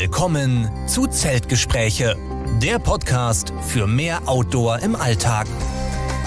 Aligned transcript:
Willkommen 0.00 0.66
zu 0.88 1.06
Zeltgespräche, 1.08 2.16
der 2.62 2.78
Podcast 2.78 3.52
für 3.60 3.86
mehr 3.86 4.26
Outdoor 4.26 4.78
im 4.78 4.96
Alltag. 4.96 5.46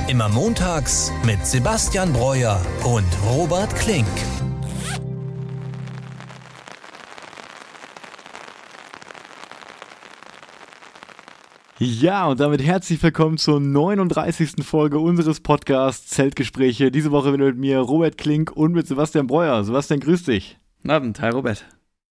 Immer 0.07 0.29
montags 0.29 1.11
mit 1.25 1.43
Sebastian 1.43 2.13
Breuer 2.13 2.63
und 2.83 3.07
Robert 3.25 3.75
Klink. 3.75 4.05
Ja, 11.79 12.27
und 12.27 12.39
damit 12.39 12.61
herzlich 12.61 13.01
willkommen 13.01 13.39
zur 13.39 13.59
39. 13.59 14.63
Folge 14.63 14.99
unseres 14.99 15.39
Podcasts 15.39 16.09
Zeltgespräche. 16.09 16.91
Diese 16.91 17.09
Woche 17.09 17.33
wieder 17.33 17.45
mit 17.45 17.57
mir 17.57 17.79
Robert 17.79 18.19
Klink 18.19 18.51
und 18.51 18.73
mit 18.73 18.85
Sebastian 18.85 19.25
Breuer. 19.25 19.63
Sebastian, 19.63 19.99
grüß 19.99 20.25
dich. 20.25 20.59
Guten 20.77 20.91
Abend, 20.91 21.21
hi 21.21 21.29
Robert. 21.29 21.65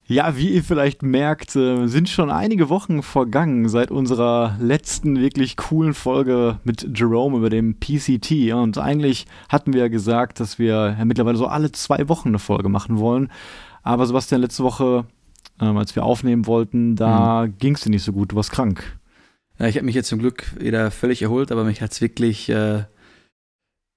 Ja, 0.06 0.36
wie 0.36 0.48
ihr 0.48 0.64
vielleicht 0.64 1.02
merkt, 1.02 1.54
äh, 1.54 1.86
sind 1.86 2.08
schon 2.08 2.30
einige 2.30 2.68
Wochen 2.68 3.02
vergangen 3.02 3.68
seit 3.68 3.90
unserer 3.90 4.56
letzten 4.60 5.20
wirklich 5.20 5.56
coolen 5.56 5.94
Folge 5.94 6.58
mit 6.64 6.98
Jerome 6.98 7.38
über 7.38 7.50
dem 7.50 7.76
PCT. 7.78 8.52
Und 8.52 8.78
eigentlich 8.78 9.26
hatten 9.48 9.72
wir 9.72 9.82
ja 9.82 9.88
gesagt, 9.88 10.40
dass 10.40 10.58
wir 10.58 10.96
ja 10.98 11.04
mittlerweile 11.04 11.38
so 11.38 11.46
alle 11.46 11.70
zwei 11.70 12.08
Wochen 12.08 12.28
eine 12.28 12.40
Folge 12.40 12.68
machen 12.68 12.98
wollen. 12.98 13.30
Aber 13.84 14.06
Sebastian, 14.06 14.40
letzte 14.40 14.64
Woche, 14.64 15.06
ähm, 15.60 15.76
als 15.76 15.94
wir 15.94 16.04
aufnehmen 16.04 16.46
wollten, 16.46 16.96
da 16.96 17.46
mhm. 17.46 17.58
ging 17.58 17.74
es 17.74 17.82
dir 17.82 17.90
nicht 17.90 18.04
so 18.04 18.12
gut. 18.12 18.32
Du 18.32 18.36
warst 18.36 18.50
krank. 18.50 18.98
Ja, 19.58 19.66
ich 19.68 19.76
habe 19.76 19.86
mich 19.86 19.94
jetzt 19.94 20.08
zum 20.08 20.18
Glück 20.18 20.52
wieder 20.58 20.90
völlig 20.90 21.22
erholt, 21.22 21.52
aber 21.52 21.62
mich 21.62 21.80
hat 21.80 21.92
es 21.92 22.00
wirklich, 22.00 22.48
äh, 22.48 22.84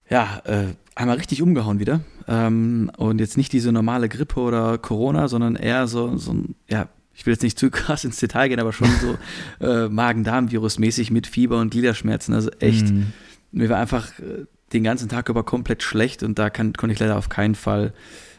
ja, 0.10 0.42
äh, 0.46 0.74
einmal 0.96 1.18
richtig 1.18 1.42
umgehauen 1.42 1.80
wieder. 1.80 2.02
Ähm, 2.28 2.92
und 2.98 3.20
jetzt 3.20 3.38
nicht 3.38 3.54
diese 3.54 3.72
normale 3.72 4.10
Grippe 4.10 4.40
oder 4.40 4.78
Corona, 4.78 5.28
sondern 5.28 5.56
eher 5.56 5.88
so, 5.88 6.18
so 6.18 6.34
ein, 6.34 6.56
ja, 6.68 6.88
ich 7.14 7.26
will 7.26 7.34
jetzt 7.34 7.44
nicht 7.44 7.60
zu 7.60 7.70
krass 7.72 8.04
ins 8.04 8.18
Detail 8.18 8.50
gehen, 8.50 8.60
aber 8.60 8.74
schon 8.74 8.90
so 9.02 9.66
äh, 9.66 9.90
Magen-Darm-Virus-mäßig 9.90 11.12
mit 11.12 11.28
Fieber 11.28 11.60
und 11.60 11.72
Gliederschmerzen. 11.72 12.34
Also 12.34 12.50
echt, 12.60 12.90
mm. 12.90 13.14
mir 13.52 13.70
war 13.70 13.78
einfach 13.78 14.20
äh, 14.20 14.46
den 14.74 14.84
ganzen 14.84 15.10
Tag 15.10 15.30
über 15.30 15.44
komplett 15.44 15.84
schlecht 15.84 16.24
und 16.24 16.40
da 16.40 16.50
kann, 16.50 16.74
konnte 16.74 16.94
ich 16.94 17.00
leider 17.00 17.18
auf 17.18 17.30
keinen 17.30 17.56
Fall 17.56 17.94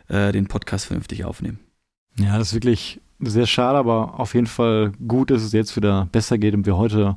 äh, 0.09 0.33
den 0.33 0.47
Podcast 0.49 0.87
vernünftig 0.87 1.25
aufnehmen. 1.25 1.59
Ja, 2.19 2.39
das 2.39 2.49
ist 2.49 2.55
wirklich 2.55 3.01
sehr 3.21 3.47
schade, 3.47 3.79
aber 3.79 4.19
auf 4.19 4.35
jeden 4.35 4.47
Fall 4.47 4.93
gut, 5.07 5.31
dass 5.31 5.43
es 5.43 5.53
jetzt 5.53 5.77
wieder 5.77 6.09
besser 6.13 6.39
geht 6.39 6.55
und 6.55 6.67
wir 6.67 6.77
heute 6.77 7.17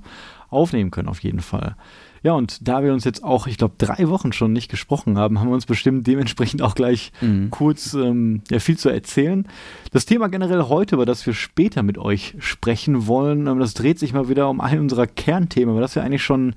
aufnehmen 0.49 0.91
können, 0.91 1.09
auf 1.09 1.19
jeden 1.19 1.41
Fall. 1.41 1.75
Ja, 2.23 2.33
und 2.33 2.67
da 2.67 2.83
wir 2.83 2.93
uns 2.93 3.03
jetzt 3.03 3.23
auch, 3.23 3.47
ich 3.47 3.57
glaube, 3.57 3.75
drei 3.77 4.09
Wochen 4.09 4.33
schon 4.33 4.53
nicht 4.53 4.69
gesprochen 4.69 5.17
haben, 5.17 5.39
haben 5.39 5.47
wir 5.47 5.53
uns 5.53 5.65
bestimmt 5.65 6.05
dementsprechend 6.07 6.61
auch 6.61 6.75
gleich 6.75 7.11
mhm. 7.21 7.49
kurz 7.49 7.93
ähm, 7.93 8.41
ja, 8.49 8.59
viel 8.59 8.77
zu 8.77 8.89
erzählen. 8.89 9.47
Das 9.91 10.05
Thema 10.05 10.27
generell 10.29 10.63
heute, 10.63 10.95
über 10.95 11.05
das 11.05 11.25
wir 11.25 11.33
später 11.33 11.83
mit 11.83 11.97
euch 11.97 12.35
sprechen 12.39 13.07
wollen, 13.07 13.47
ähm, 13.47 13.59
das 13.59 13.73
dreht 13.73 13.99
sich 13.99 14.13
mal 14.13 14.29
wieder 14.29 14.49
um 14.49 14.61
ein 14.61 14.79
unserer 14.79 15.07
Kernthemen, 15.07 15.73
über 15.73 15.81
das 15.81 15.95
wir 15.95 16.03
eigentlich 16.03 16.23
schon 16.23 16.55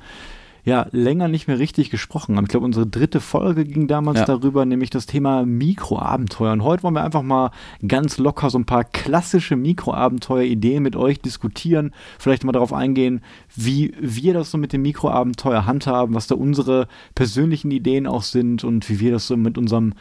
ja 0.64 0.86
länger 0.92 1.28
nicht 1.28 1.48
mehr 1.48 1.58
richtig 1.58 1.90
gesprochen 1.90 2.36
haben. 2.36 2.44
Ich 2.44 2.50
glaube, 2.50 2.66
unsere 2.66 2.86
dritte 2.86 3.20
Folge 3.20 3.64
ging 3.64 3.88
damals 3.88 4.20
ja. 4.20 4.26
darüber, 4.26 4.64
nämlich 4.64 4.90
das 4.90 5.06
Thema 5.06 5.44
Mikroabenteuer. 5.44 6.52
Und 6.52 6.62
heute 6.62 6.84
wollen 6.84 6.94
wir 6.94 7.02
einfach 7.02 7.22
mal 7.22 7.50
ganz 7.86 8.18
locker 8.18 8.48
so 8.48 8.58
ein 8.58 8.64
paar 8.64 8.84
klassische 8.84 9.56
Mikroabenteuer-Ideen 9.56 10.82
mit 10.82 10.94
euch 10.94 11.20
diskutieren. 11.20 11.92
Vielleicht 12.18 12.44
mal 12.44 12.52
darauf 12.52 12.72
eingehen, 12.72 13.22
wie 13.56 13.92
wir 14.00 14.34
das 14.34 14.52
so 14.52 14.58
mit 14.58 14.72
dem 14.72 14.82
Mikroabenteuer 14.82 15.66
handhaben, 15.66 16.14
was 16.14 16.28
da 16.28 16.36
unsere 16.36 16.86
persönlichen 17.14 17.72
Ideen 17.72 18.06
auch 18.06 18.22
sind 18.22 18.62
und 18.62 18.88
wie 18.88 19.00
wir 19.00 19.10
das 19.10 19.26
so 19.26 19.36
mit 19.36 19.58
unserem 19.58 19.94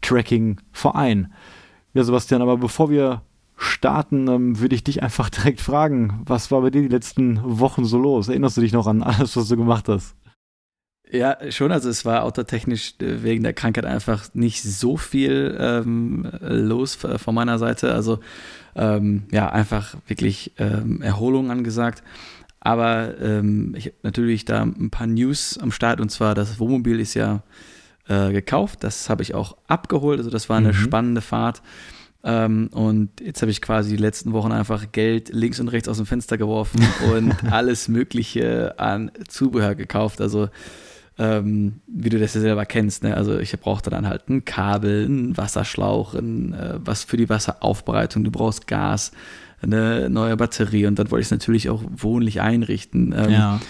Tracking 0.00 0.60
vereinen. 0.72 1.32
Ja, 1.92 2.04
Sebastian, 2.04 2.42
aber 2.42 2.56
bevor 2.56 2.88
wir 2.88 3.22
starten, 3.56 4.28
ähm, 4.28 4.60
würde 4.60 4.74
ich 4.74 4.84
dich 4.84 5.02
einfach 5.02 5.30
direkt 5.30 5.60
fragen, 5.60 6.22
was 6.26 6.50
war 6.50 6.60
bei 6.60 6.70
dir 6.70 6.82
die 6.82 6.88
letzten 6.88 7.40
Wochen 7.42 7.84
so 7.84 7.98
los? 7.98 8.28
Erinnerst 8.28 8.56
du 8.56 8.60
dich 8.60 8.72
noch 8.72 8.86
an 8.86 9.02
alles, 9.02 9.36
was 9.36 9.48
du 9.48 9.56
gemacht 9.56 9.88
hast? 9.88 10.14
Ja, 11.10 11.38
schon. 11.50 11.70
Also 11.70 11.88
es 11.88 12.04
war 12.04 12.24
autotechnisch 12.24 12.94
äh, 13.00 13.22
wegen 13.22 13.44
der 13.44 13.52
Krankheit 13.52 13.84
einfach 13.84 14.28
nicht 14.34 14.62
so 14.62 14.96
viel 14.96 15.56
ähm, 15.60 16.28
los 16.40 16.96
von 16.96 17.34
meiner 17.34 17.58
Seite. 17.58 17.94
Also 17.94 18.18
ähm, 18.74 19.24
ja, 19.30 19.48
einfach 19.48 19.96
wirklich 20.08 20.52
ähm, 20.58 21.02
Erholung 21.02 21.50
angesagt. 21.50 22.02
Aber 22.58 23.18
ähm, 23.20 23.74
ich 23.76 23.86
habe 23.86 23.96
natürlich 24.02 24.44
da 24.44 24.62
ein 24.62 24.90
paar 24.90 25.06
News 25.06 25.56
am 25.58 25.70
Start 25.70 26.00
und 26.00 26.10
zwar 26.10 26.34
das 26.34 26.58
Wohnmobil 26.58 26.98
ist 26.98 27.14
ja 27.14 27.42
äh, 28.08 28.32
gekauft. 28.32 28.82
Das 28.82 29.08
habe 29.08 29.22
ich 29.22 29.34
auch 29.34 29.56
abgeholt. 29.68 30.18
Also 30.18 30.30
das 30.30 30.48
war 30.48 30.56
eine 30.56 30.68
mhm. 30.68 30.74
spannende 30.74 31.20
Fahrt. 31.20 31.62
Ähm, 32.26 32.70
und 32.72 33.20
jetzt 33.20 33.40
habe 33.40 33.52
ich 33.52 33.62
quasi 33.62 33.90
die 33.90 34.02
letzten 34.02 34.32
Wochen 34.32 34.50
einfach 34.50 34.90
Geld 34.90 35.28
links 35.32 35.60
und 35.60 35.68
rechts 35.68 35.88
aus 35.88 35.98
dem 35.98 36.06
Fenster 36.06 36.36
geworfen 36.36 36.84
und 37.14 37.52
alles 37.52 37.86
Mögliche 37.86 38.74
an 38.78 39.12
Zubehör 39.28 39.76
gekauft. 39.76 40.20
Also 40.20 40.48
ähm, 41.18 41.80
wie 41.86 42.10
du 42.10 42.18
das 42.18 42.34
ja 42.34 42.40
selber 42.40 42.66
kennst. 42.66 43.04
Ne? 43.04 43.16
Also 43.16 43.38
ich 43.38 43.58
brauchte 43.60 43.90
dann 43.90 44.08
halt 44.08 44.28
ein 44.28 44.44
Kabel, 44.44 45.04
einen 45.04 45.36
Wasserschlauch, 45.36 46.14
ein, 46.14 46.52
äh, 46.52 46.74
was 46.78 47.04
für 47.04 47.16
die 47.16 47.28
Wasseraufbereitung. 47.28 48.24
Du 48.24 48.32
brauchst 48.32 48.66
Gas, 48.66 49.12
eine 49.62 50.10
neue 50.10 50.36
Batterie 50.36 50.86
und 50.86 50.98
dann 50.98 51.10
wollte 51.10 51.22
ich 51.22 51.28
es 51.28 51.30
natürlich 51.30 51.70
auch 51.70 51.82
wohnlich 51.88 52.40
einrichten. 52.40 53.14
Ähm, 53.16 53.30
ja. 53.30 53.60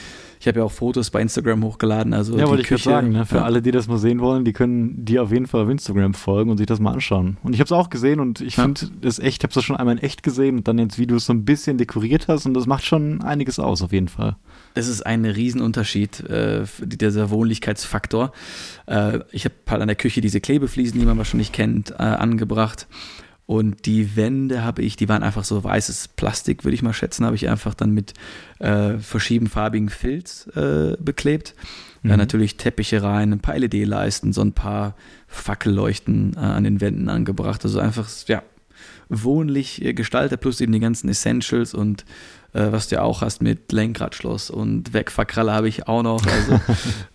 Ich 0.46 0.48
habe 0.48 0.60
ja 0.60 0.64
auch 0.64 0.70
Fotos 0.70 1.10
bei 1.10 1.20
Instagram 1.20 1.64
hochgeladen. 1.64 2.14
Also 2.14 2.38
ja, 2.38 2.46
wollte 2.46 2.62
ich 2.62 2.68
gerade 2.68 2.80
sagen, 2.80 3.08
ne? 3.10 3.26
für 3.26 3.38
ja. 3.38 3.42
alle, 3.42 3.62
die 3.62 3.72
das 3.72 3.88
mal 3.88 3.98
sehen 3.98 4.20
wollen, 4.20 4.44
die 4.44 4.52
können 4.52 5.04
dir 5.04 5.24
auf 5.24 5.32
jeden 5.32 5.48
Fall 5.48 5.64
auf 5.64 5.68
Instagram 5.68 6.14
folgen 6.14 6.52
und 6.52 6.58
sich 6.58 6.68
das 6.68 6.78
mal 6.78 6.92
anschauen. 6.92 7.36
Und 7.42 7.52
ich 7.52 7.58
habe 7.58 7.64
es 7.64 7.72
auch 7.72 7.90
gesehen 7.90 8.20
und 8.20 8.40
ich 8.40 8.56
ja. 8.56 8.62
finde 8.62 8.82
es 9.02 9.18
echt, 9.18 9.42
ich 9.42 9.42
habe 9.42 9.58
es 9.58 9.64
schon 9.64 9.74
einmal 9.74 9.96
in 9.96 10.02
echt 10.04 10.22
gesehen 10.22 10.58
und 10.58 10.68
dann 10.68 10.78
jetzt, 10.78 11.00
wie 11.00 11.08
du 11.08 11.16
es 11.16 11.26
so 11.26 11.32
ein 11.32 11.44
bisschen 11.44 11.78
dekoriert 11.78 12.28
hast 12.28 12.46
und 12.46 12.54
das 12.54 12.66
macht 12.66 12.84
schon 12.84 13.22
einiges 13.22 13.58
aus, 13.58 13.82
auf 13.82 13.90
jeden 13.90 14.06
Fall. 14.06 14.36
Es 14.74 14.86
ist 14.86 15.04
ein 15.04 15.24
Riesenunterschied, 15.24 16.20
äh, 16.30 16.62
dieser 16.80 17.30
Wohnlichkeitsfaktor. 17.30 18.30
Äh, 18.86 19.18
ich 19.32 19.46
habe 19.46 19.54
halt 19.68 19.82
an 19.82 19.88
der 19.88 19.96
Küche 19.96 20.20
diese 20.20 20.40
Klebefliesen, 20.40 21.00
die 21.00 21.06
man 21.06 21.18
wahrscheinlich 21.18 21.50
kennt, 21.50 21.90
äh, 21.90 22.04
angebracht. 22.04 22.86
Und 23.46 23.86
die 23.86 24.16
Wände 24.16 24.64
habe 24.64 24.82
ich, 24.82 24.96
die 24.96 25.08
waren 25.08 25.22
einfach 25.22 25.44
so 25.44 25.62
weißes 25.62 26.08
Plastik, 26.08 26.64
würde 26.64 26.74
ich 26.74 26.82
mal 26.82 26.92
schätzen, 26.92 27.24
habe 27.24 27.36
ich 27.36 27.48
einfach 27.48 27.74
dann 27.74 27.92
mit 27.92 28.12
äh, 28.58 28.98
verschiedenfarbigen 28.98 29.88
Filz 29.88 30.48
äh, 30.56 30.96
beklebt. 30.98 31.54
Mhm. 32.02 32.10
Ja, 32.10 32.16
natürlich 32.16 32.56
Teppiche 32.56 33.04
rein, 33.04 33.32
ein 33.32 33.38
paar 33.38 33.56
LED-Leisten, 33.56 34.32
so 34.32 34.42
ein 34.42 34.52
paar 34.52 34.96
Fackelleuchten 35.28 36.34
äh, 36.34 36.40
an 36.40 36.64
den 36.64 36.80
Wänden 36.80 37.08
angebracht. 37.08 37.64
Also 37.64 37.78
einfach, 37.78 38.08
ja, 38.26 38.42
wohnlich 39.08 39.80
äh, 39.84 39.94
gestaltet, 39.94 40.40
plus 40.40 40.60
eben 40.60 40.72
die 40.72 40.80
ganzen 40.80 41.08
Essentials 41.08 41.72
und 41.72 42.04
äh, 42.52 42.72
was 42.72 42.88
du 42.88 42.96
ja 42.96 43.02
auch 43.02 43.22
hast 43.22 43.42
mit 43.42 43.70
Lenkradschloss 43.70 44.50
und 44.50 44.92
Wegfahrkralle 44.92 45.52
habe 45.52 45.68
ich 45.68 45.86
auch 45.86 46.02
noch. 46.02 46.26
Also 46.26 46.60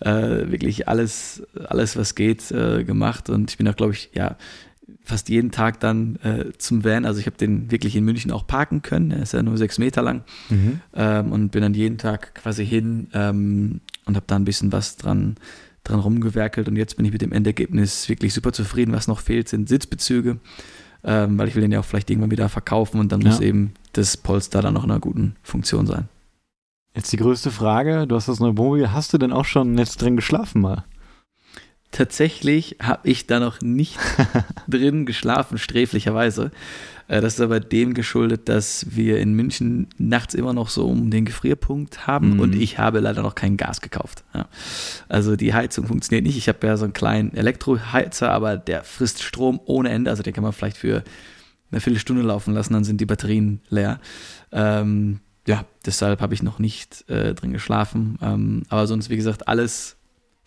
äh, 0.00 0.50
wirklich 0.50 0.88
alles, 0.88 1.42
alles, 1.68 1.94
was 1.98 2.14
geht, 2.14 2.48
gemacht. 2.48 3.28
Und 3.28 3.50
ich 3.50 3.58
bin 3.58 3.68
auch, 3.68 3.76
glaube 3.76 3.92
ich, 3.92 4.10
ja, 4.14 4.36
fast 5.02 5.28
jeden 5.28 5.50
Tag 5.50 5.80
dann 5.80 6.16
äh, 6.16 6.52
zum 6.58 6.84
Van. 6.84 7.04
Also 7.04 7.20
ich 7.20 7.26
habe 7.26 7.36
den 7.36 7.70
wirklich 7.70 7.96
in 7.96 8.04
München 8.04 8.30
auch 8.30 8.46
parken 8.46 8.82
können. 8.82 9.10
Er 9.10 9.22
ist 9.22 9.32
ja 9.32 9.42
nur 9.42 9.56
sechs 9.56 9.78
Meter 9.78 10.02
lang. 10.02 10.22
Mhm. 10.50 10.80
Ähm, 10.94 11.32
und 11.32 11.50
bin 11.50 11.62
dann 11.62 11.74
jeden 11.74 11.98
Tag 11.98 12.34
quasi 12.34 12.66
hin 12.66 13.08
ähm, 13.12 13.80
und 14.04 14.16
habe 14.16 14.26
da 14.26 14.36
ein 14.36 14.44
bisschen 14.44 14.72
was 14.72 14.96
dran, 14.96 15.36
dran 15.84 16.00
rumgewerkelt. 16.00 16.68
Und 16.68 16.76
jetzt 16.76 16.96
bin 16.96 17.04
ich 17.06 17.12
mit 17.12 17.22
dem 17.22 17.32
Endergebnis 17.32 18.08
wirklich 18.08 18.34
super 18.34 18.52
zufrieden. 18.52 18.92
Was 18.92 19.08
noch 19.08 19.20
fehlt, 19.20 19.48
sind 19.48 19.68
Sitzbezüge. 19.68 20.38
Ähm, 21.04 21.36
weil 21.38 21.48
ich 21.48 21.54
will 21.54 21.62
den 21.62 21.72
ja 21.72 21.80
auch 21.80 21.84
vielleicht 21.84 22.10
irgendwann 22.10 22.30
wieder 22.30 22.48
verkaufen 22.48 23.00
und 23.00 23.10
dann 23.10 23.20
ja. 23.22 23.30
muss 23.30 23.40
eben 23.40 23.72
das 23.92 24.16
Polster 24.16 24.62
dann 24.62 24.74
noch 24.74 24.84
in 24.84 24.90
einer 24.90 25.00
guten 25.00 25.34
Funktion 25.42 25.86
sein. 25.86 26.08
Jetzt 26.94 27.12
die 27.12 27.16
größte 27.16 27.50
Frage, 27.50 28.06
du 28.06 28.14
hast 28.14 28.28
das 28.28 28.38
neue 28.38 28.56
Wohnmobil, 28.56 28.92
hast 28.92 29.12
du 29.12 29.18
denn 29.18 29.32
auch 29.32 29.46
schon 29.46 29.78
jetzt 29.78 30.00
drin 30.00 30.14
geschlafen 30.14 30.60
mal? 30.60 30.84
Tatsächlich 31.92 32.76
habe 32.82 33.08
ich 33.08 33.26
da 33.26 33.38
noch 33.38 33.60
nicht 33.60 33.98
drin 34.68 35.06
geschlafen, 35.06 35.58
sträflicherweise. 35.58 36.50
Äh, 37.06 37.20
das 37.20 37.34
ist 37.34 37.40
aber 37.40 37.60
dem 37.60 37.92
geschuldet, 37.92 38.48
dass 38.48 38.86
wir 38.96 39.18
in 39.18 39.34
München 39.34 39.88
nachts 39.98 40.34
immer 40.34 40.54
noch 40.54 40.70
so 40.70 40.86
um 40.88 41.10
den 41.10 41.26
Gefrierpunkt 41.26 42.06
haben 42.06 42.34
mhm. 42.34 42.40
und 42.40 42.54
ich 42.54 42.78
habe 42.78 43.00
leider 43.00 43.22
noch 43.22 43.34
kein 43.34 43.58
Gas 43.58 43.82
gekauft. 43.82 44.24
Ja. 44.34 44.48
Also 45.10 45.36
die 45.36 45.52
Heizung 45.52 45.86
funktioniert 45.86 46.24
nicht. 46.24 46.38
Ich 46.38 46.48
habe 46.48 46.66
ja 46.66 46.78
so 46.78 46.84
einen 46.84 46.94
kleinen 46.94 47.34
Elektroheizer, 47.34 48.30
aber 48.30 48.56
der 48.56 48.84
frisst 48.84 49.22
Strom 49.22 49.60
ohne 49.66 49.90
Ende. 49.90 50.10
Also 50.10 50.22
den 50.22 50.32
kann 50.32 50.44
man 50.44 50.54
vielleicht 50.54 50.78
für 50.78 51.04
eine 51.70 51.80
Viertelstunde 51.80 52.22
laufen 52.22 52.54
lassen, 52.54 52.72
dann 52.72 52.84
sind 52.84 53.00
die 53.00 53.06
Batterien 53.06 53.60
leer. 53.68 54.00
Ähm, 54.50 55.20
ja, 55.46 55.64
deshalb 55.84 56.20
habe 56.20 56.32
ich 56.34 56.42
noch 56.42 56.58
nicht 56.58 57.08
äh, 57.10 57.34
drin 57.34 57.52
geschlafen. 57.52 58.18
Ähm, 58.22 58.62
aber 58.68 58.86
sonst, 58.86 59.10
wie 59.10 59.16
gesagt, 59.16 59.48
alles 59.48 59.96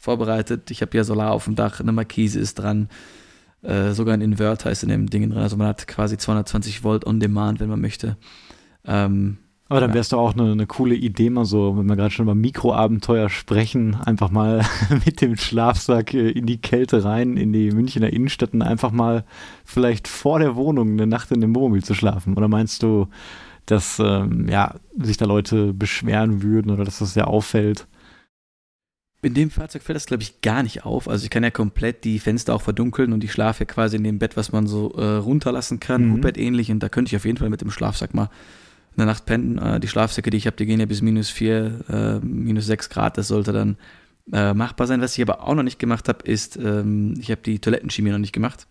vorbereitet. 0.06 0.72
Ich 0.72 0.81
habe 0.81 0.96
ja 0.96 1.04
Solar 1.04 1.31
auf 1.31 1.46
dem 1.46 1.56
Dach, 1.56 1.80
eine 1.80 1.92
Markise 1.92 2.40
ist 2.40 2.56
dran, 2.56 2.90
äh, 3.62 3.92
sogar 3.92 4.13
ein 4.13 4.22
Inverter 4.22 4.72
ist 4.72 4.84
in 4.84 4.90
dem 4.90 5.10
Ding 5.10 5.30
drin. 5.30 5.42
Also 5.42 5.57
man 5.57 5.68
hat 5.68 5.88
quasi 5.88 6.18
220 6.18 6.84
Volt 6.84 7.06
on 7.06 7.19
Demand, 7.19 7.60
wenn 7.60 7.69
man 7.69 7.81
möchte. 7.81 8.18
Ähm, 8.86 9.38
aber 9.68 9.80
dann 9.80 9.90
wäre 9.90 10.02
es 10.02 10.10
doch 10.10 10.19
auch 10.19 10.34
eine, 10.34 10.52
eine, 10.52 10.68
coole 10.68 10.94
Idee, 10.94 11.31
mal 11.31 11.46
so, 11.46 11.75
wenn 11.75 11.88
wir 11.88 11.96
gerade 11.96 12.12
schon 12.12 12.25
über 12.25 12.36
Mikroabenteuer 12.36 13.30
sprechen, 13.31 13.96
einfach 13.96 14.30
mal 14.30 14.63
mit 15.06 15.22
dem 15.22 15.38
Schlafsack 15.38 16.13
äh, 16.13 16.30
in 16.30 16.46
die 16.46 16.62
Kälte 16.62 17.04
rein, 17.04 17.36
in 17.36 17.51
die 17.51 17.72
Münchner 17.72 18.13
Innenstadt 18.13 18.54
und 18.54 18.62
einfach 18.62 18.92
mal 18.92 19.25
vielleicht 19.63 20.08
vor 20.08 20.38
der 20.38 20.56
Wohnung 20.56 20.92
eine 20.92 21.08
Nacht 21.08 21.31
in 21.31 21.42
dem 21.42 21.56
Wohnmobil 21.56 21.84
zu 21.84 21.96
schlafen. 21.96 22.36
Oder 22.36 22.48
meinst 22.48 22.84
du, 22.84 23.08
dass 23.66 23.98
ähm, 23.98 24.48
ja, 24.48 24.75
sich 25.00 25.18
da 25.18 25.25
Leute 25.25 25.74
beschweren 25.74 26.44
würden 26.44 26.69
oder 26.69 26.86
dass 26.86 27.00
das 27.00 27.16
sehr 27.16 27.28
auffällt. 27.28 27.88
In 29.25 29.33
dem 29.33 29.50
Fahrzeug 29.50 29.81
fällt 29.81 29.95
das, 29.95 30.06
glaube 30.06 30.22
ich, 30.22 30.42
gar 30.42 30.62
nicht 30.62 30.86
auf. 30.86 31.10
Also 31.10 31.24
ich 31.24 31.31
kann 31.31 31.42
ja 31.42 31.50
komplett 31.50 32.04
die 32.04 32.19
Fenster 32.19 32.54
auch 32.54 32.62
verdunkeln 32.62 33.12
und 33.12 33.24
ich 33.24 33.31
schlafe 33.31 33.62
ja 33.62 33.66
quasi 33.66 33.98
in 33.98 34.04
dem 34.04 34.19
Bett, 34.19 34.38
was 34.38 34.51
man 34.51 34.68
so 34.68 34.94
äh, 34.94 35.16
runterlassen 35.16 35.80
kann, 35.80 36.10
mhm. 36.10 36.22
Bett 36.22 36.38
ähnlich. 36.38 36.69
Und 36.69 36.81
da 36.81 36.89
könnte 36.89 37.10
ich 37.10 37.16
auf 37.16 37.25
jeden 37.25 37.38
Fall 37.38 37.50
mit 37.50 37.60
dem 37.60 37.72
Schlafsack 37.72 38.13
mal 38.13 38.30
eine 38.95 39.07
Nacht 39.07 39.25
pennen. 39.25 39.57
Äh, 39.57 39.80
die 39.80 39.88
Schlafsäcke, 39.88 40.30
die 40.30 40.38
ich 40.38 40.45
habe, 40.45 40.57
die 40.57 40.68
gehen 40.68 40.80
ja 40.80 40.86
bis 40.86 41.01
minus 41.01 41.31
4, 41.31 41.80
äh, 41.89 42.19
minus 42.24 42.68
6 42.68 42.92
Grad. 42.92 43.18
Das 43.18 43.30
sollte 43.30 43.51
dann 43.51 43.77
äh, 44.31 44.54
machbar 44.54 44.86
sein. 44.86 45.01
Was 45.01 45.18
ich 45.18 45.24
aber 45.24 45.42
auch 45.42 45.56
noch 45.56 45.63
nicht 45.63 45.80
gemacht 45.80 46.07
habe, 46.07 46.24
ist, 46.24 46.56
ähm, 46.57 47.16
ich 47.19 47.31
habe 47.31 47.42
die 47.42 47.57
Toilettenchemie 47.57 48.12
noch 48.12 48.19
nicht 48.19 48.31
gemacht. 48.31 48.68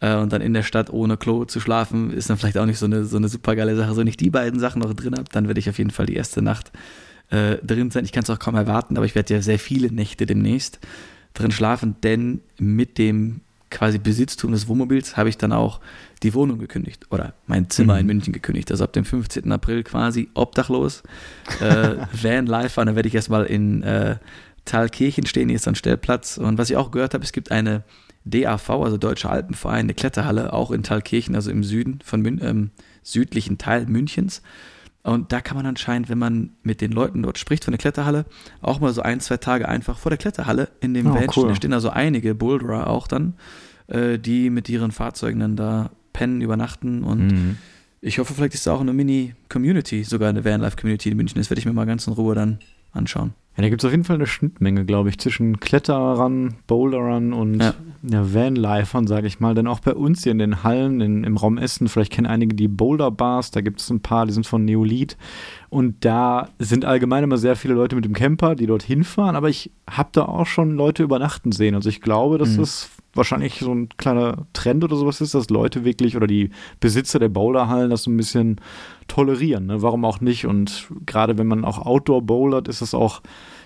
Äh, 0.00 0.16
und 0.16 0.32
dann 0.32 0.42
in 0.42 0.54
der 0.54 0.64
Stadt 0.64 0.90
ohne 0.90 1.16
Klo 1.16 1.44
zu 1.44 1.60
schlafen, 1.60 2.10
ist 2.10 2.30
dann 2.30 2.36
vielleicht 2.36 2.58
auch 2.58 2.66
nicht 2.66 2.80
so 2.80 2.86
eine, 2.86 3.04
so 3.04 3.16
eine 3.16 3.28
super 3.28 3.54
geile 3.54 3.76
Sache. 3.76 3.94
So, 3.94 4.00
wenn 4.00 4.08
ich 4.08 4.16
die 4.16 4.30
beiden 4.30 4.58
Sachen 4.58 4.82
noch 4.82 4.92
drin 4.92 5.14
habe, 5.14 5.30
dann 5.30 5.46
werde 5.46 5.60
ich 5.60 5.70
auf 5.70 5.78
jeden 5.78 5.90
Fall 5.90 6.06
die 6.06 6.16
erste 6.16 6.42
Nacht 6.42 6.72
äh, 7.30 7.56
drin 7.56 7.90
sein. 7.90 8.04
Ich 8.04 8.12
kann 8.12 8.22
es 8.22 8.30
auch 8.30 8.38
kaum 8.38 8.54
erwarten, 8.54 8.96
aber 8.96 9.06
ich 9.06 9.14
werde 9.14 9.34
ja 9.34 9.42
sehr 9.42 9.58
viele 9.58 9.92
Nächte 9.92 10.26
demnächst 10.26 10.78
drin 11.34 11.50
schlafen, 11.50 11.96
denn 12.02 12.40
mit 12.58 12.98
dem 12.98 13.40
quasi 13.70 13.98
Besitztum 13.98 14.52
des 14.52 14.66
Wohnmobils 14.66 15.16
habe 15.16 15.28
ich 15.28 15.36
dann 15.36 15.52
auch 15.52 15.80
die 16.22 16.34
Wohnung 16.34 16.58
gekündigt 16.58 17.06
oder 17.10 17.34
mein 17.46 17.68
Zimmer 17.70 17.94
mhm. 17.94 18.00
in 18.00 18.06
München 18.06 18.32
gekündigt. 18.32 18.70
Also 18.70 18.84
ab 18.84 18.92
dem 18.92 19.04
15. 19.04 19.50
April 19.52 19.82
quasi 19.84 20.30
obdachlos. 20.34 21.02
Äh, 21.60 21.96
Van 22.12 22.46
Life, 22.46 22.82
dann 22.82 22.96
werde 22.96 23.08
ich 23.08 23.14
erstmal 23.14 23.44
in 23.44 23.82
äh, 23.82 24.16
Thalkirchen 24.64 25.26
stehen, 25.26 25.48
hier 25.48 25.56
ist 25.56 25.68
ein 25.68 25.74
Stellplatz. 25.74 26.38
Und 26.38 26.58
was 26.58 26.70
ich 26.70 26.76
auch 26.76 26.90
gehört 26.90 27.14
habe, 27.14 27.24
es 27.24 27.32
gibt 27.32 27.50
eine 27.50 27.84
DAV, 28.24 28.70
also 28.70 28.96
Deutsche 28.96 29.28
Alpenverein, 29.28 29.80
eine 29.80 29.94
Kletterhalle, 29.94 30.52
auch 30.52 30.70
in 30.70 30.82
Thalkirchen, 30.82 31.34
also 31.34 31.50
im 31.50 31.64
Süden 31.64 32.00
von 32.04 32.20
Mün 32.20 32.40
ähm, 32.42 32.70
südlichen 33.02 33.58
Teil 33.58 33.86
Münchens. 33.86 34.42
Und 35.08 35.32
da 35.32 35.40
kann 35.40 35.56
man 35.56 35.66
anscheinend, 35.66 36.08
wenn 36.08 36.18
man 36.18 36.50
mit 36.62 36.80
den 36.80 36.92
Leuten 36.92 37.22
dort 37.22 37.38
spricht 37.38 37.64
von 37.64 37.72
der 37.72 37.78
Kletterhalle, 37.78 38.26
auch 38.60 38.80
mal 38.80 38.92
so 38.92 39.02
ein, 39.02 39.20
zwei 39.20 39.38
Tage 39.38 39.68
einfach 39.68 39.98
vor 39.98 40.10
der 40.10 40.18
Kletterhalle 40.18 40.68
in 40.80 40.94
dem 40.94 41.06
oh, 41.06 41.14
Van 41.14 41.26
cool. 41.36 41.48
Da 41.48 41.54
stehen 41.54 41.72
also 41.72 41.90
einige 41.90 42.34
Boulderer 42.34 42.88
auch 42.88 43.06
dann, 43.06 43.34
äh, 43.86 44.18
die 44.18 44.50
mit 44.50 44.68
ihren 44.68 44.92
Fahrzeugen 44.92 45.40
dann 45.40 45.56
da 45.56 45.90
pennen, 46.12 46.40
übernachten 46.40 47.04
und 47.04 47.26
mhm. 47.28 47.56
ich 48.00 48.18
hoffe, 48.18 48.34
vielleicht 48.34 48.54
ist 48.54 48.66
da 48.66 48.72
auch 48.72 48.80
eine 48.80 48.92
Mini-Community, 48.92 50.02
sogar 50.04 50.28
eine 50.28 50.44
Vanlife-Community 50.44 51.10
in 51.10 51.16
München. 51.16 51.38
Das 51.38 51.48
werde 51.48 51.60
ich 51.60 51.66
mir 51.66 51.72
mal 51.72 51.86
ganz 51.86 52.06
in 52.06 52.12
Ruhe 52.12 52.34
dann 52.34 52.58
anschauen. 52.92 53.34
Ja, 53.58 53.62
da 53.62 53.70
gibt 53.70 53.82
es 53.82 53.86
auf 53.86 53.90
jeden 53.90 54.04
Fall 54.04 54.14
eine 54.14 54.28
Schnittmenge, 54.28 54.84
glaube 54.84 55.08
ich, 55.08 55.18
zwischen 55.18 55.58
Kletterern, 55.58 56.54
Boulderern 56.68 57.32
und 57.32 57.60
ja. 57.60 57.74
ja 58.08 58.32
Vanlifern, 58.32 59.08
sage 59.08 59.26
ich 59.26 59.40
mal. 59.40 59.56
Denn 59.56 59.66
auch 59.66 59.80
bei 59.80 59.94
uns 59.94 60.22
hier 60.22 60.30
in 60.30 60.38
den 60.38 60.62
Hallen, 60.62 61.00
in, 61.00 61.24
im 61.24 61.36
Raum 61.36 61.58
Essen, 61.58 61.88
vielleicht 61.88 62.12
kennen 62.12 62.28
einige 62.28 62.54
die 62.54 62.68
Boulder-Bars, 62.68 63.50
da 63.50 63.60
gibt 63.60 63.80
es 63.80 63.90
ein 63.90 63.98
paar, 63.98 64.26
die 64.26 64.32
sind 64.32 64.46
von 64.46 64.64
Neolith. 64.64 65.16
Und 65.70 66.04
da 66.04 66.50
sind 66.60 66.84
allgemein 66.84 67.24
immer 67.24 67.36
sehr 67.36 67.56
viele 67.56 67.74
Leute 67.74 67.96
mit 67.96 68.04
dem 68.04 68.12
Camper, 68.12 68.54
die 68.54 68.66
dort 68.66 68.84
hinfahren. 68.84 69.34
Aber 69.34 69.48
ich 69.48 69.72
habe 69.90 70.10
da 70.12 70.26
auch 70.26 70.46
schon 70.46 70.76
Leute 70.76 71.02
übernachten 71.02 71.50
sehen. 71.50 71.74
Also 71.74 71.88
ich 71.88 72.00
glaube, 72.00 72.38
dass 72.38 72.50
mhm. 72.50 72.58
das 72.58 72.90
wahrscheinlich 73.14 73.58
so 73.58 73.74
ein 73.74 73.88
kleiner 73.96 74.46
Trend 74.52 74.84
oder 74.84 74.94
sowas 74.94 75.20
ist, 75.20 75.34
dass 75.34 75.50
Leute 75.50 75.84
wirklich 75.84 76.16
oder 76.16 76.28
die 76.28 76.50
Besitzer 76.78 77.18
der 77.18 77.28
Boulderhallen 77.28 77.90
das 77.90 78.04
so 78.04 78.10
ein 78.10 78.16
bisschen 78.16 78.60
tolerieren. 79.08 79.66
Ne? 79.66 79.82
Warum 79.82 80.04
auch 80.04 80.20
nicht? 80.20 80.46
Und 80.46 80.88
gerade 81.06 81.38
wenn 81.38 81.46
man 81.46 81.64
auch 81.64 81.84
Outdoor 81.84 82.22
bowlert, 82.22 82.68
ist 82.68 82.80
es 82.80 82.94
auch 82.94 83.22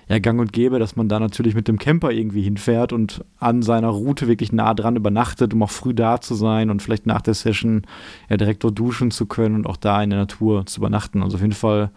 ja, 0.09 0.19
gang 0.19 0.41
und 0.41 0.53
gäbe, 0.53 0.79
dass 0.79 0.97
man 0.97 1.09
da 1.09 1.21
natürlich 1.21 1.55
mit 1.55 1.69
dem 1.69 1.79
Camper 1.79 2.11
irgendwie 2.11 2.43
hinfährt 2.43 2.93
und 2.93 3.25
an 3.39 3.63
seiner 3.63 3.89
Route 3.89 4.29
wirklich 4.29 4.53
nah 4.53 4.75
dran 4.75 4.97
übernachtet, 4.97 5.55
um 5.55 5.63
auch 5.63 5.71
früh 5.71 5.95
da 5.95 6.21
zu 6.21 6.35
sein 6.35 6.71
und 6.71 6.83
vielleicht 6.83 7.07
nach 7.07 7.23
der 7.23 7.35
Session 7.35 7.83
ja 8.29 8.37
direkt 8.37 8.65
dort 8.65 8.79
duschen 8.79 9.11
zu 9.11 9.27
können 9.27 9.55
und 9.55 9.67
auch 9.67 9.77
da 9.77 10.03
in 10.03 10.11
der 10.11 10.19
Natur 10.19 10.67
zu 10.67 10.81
übernachten. 10.81 11.23
Also 11.23 11.37
auf 11.37 11.41
jeden 11.41 11.55
Fall 11.55 11.91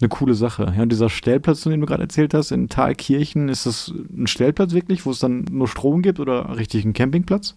eine 0.00 0.08
coole 0.08 0.34
Sache. 0.34 0.72
Ja, 0.76 0.82
und 0.82 0.92
dieser 0.92 1.08
Stellplatz, 1.08 1.62
von 1.62 1.72
dem 1.72 1.80
du 1.80 1.86
gerade 1.86 2.02
erzählt 2.02 2.34
hast, 2.34 2.52
in 2.52 2.68
Thalkirchen, 2.68 3.48
ist 3.48 3.66
das 3.66 3.92
ein 4.16 4.26
Stellplatz 4.26 4.72
wirklich, 4.72 5.06
wo 5.06 5.10
es 5.10 5.18
dann 5.18 5.44
nur 5.50 5.68
Strom 5.68 6.02
gibt 6.02 6.20
oder 6.20 6.56
richtig 6.56 6.84
ein 6.84 6.92
Campingplatz? 6.92 7.56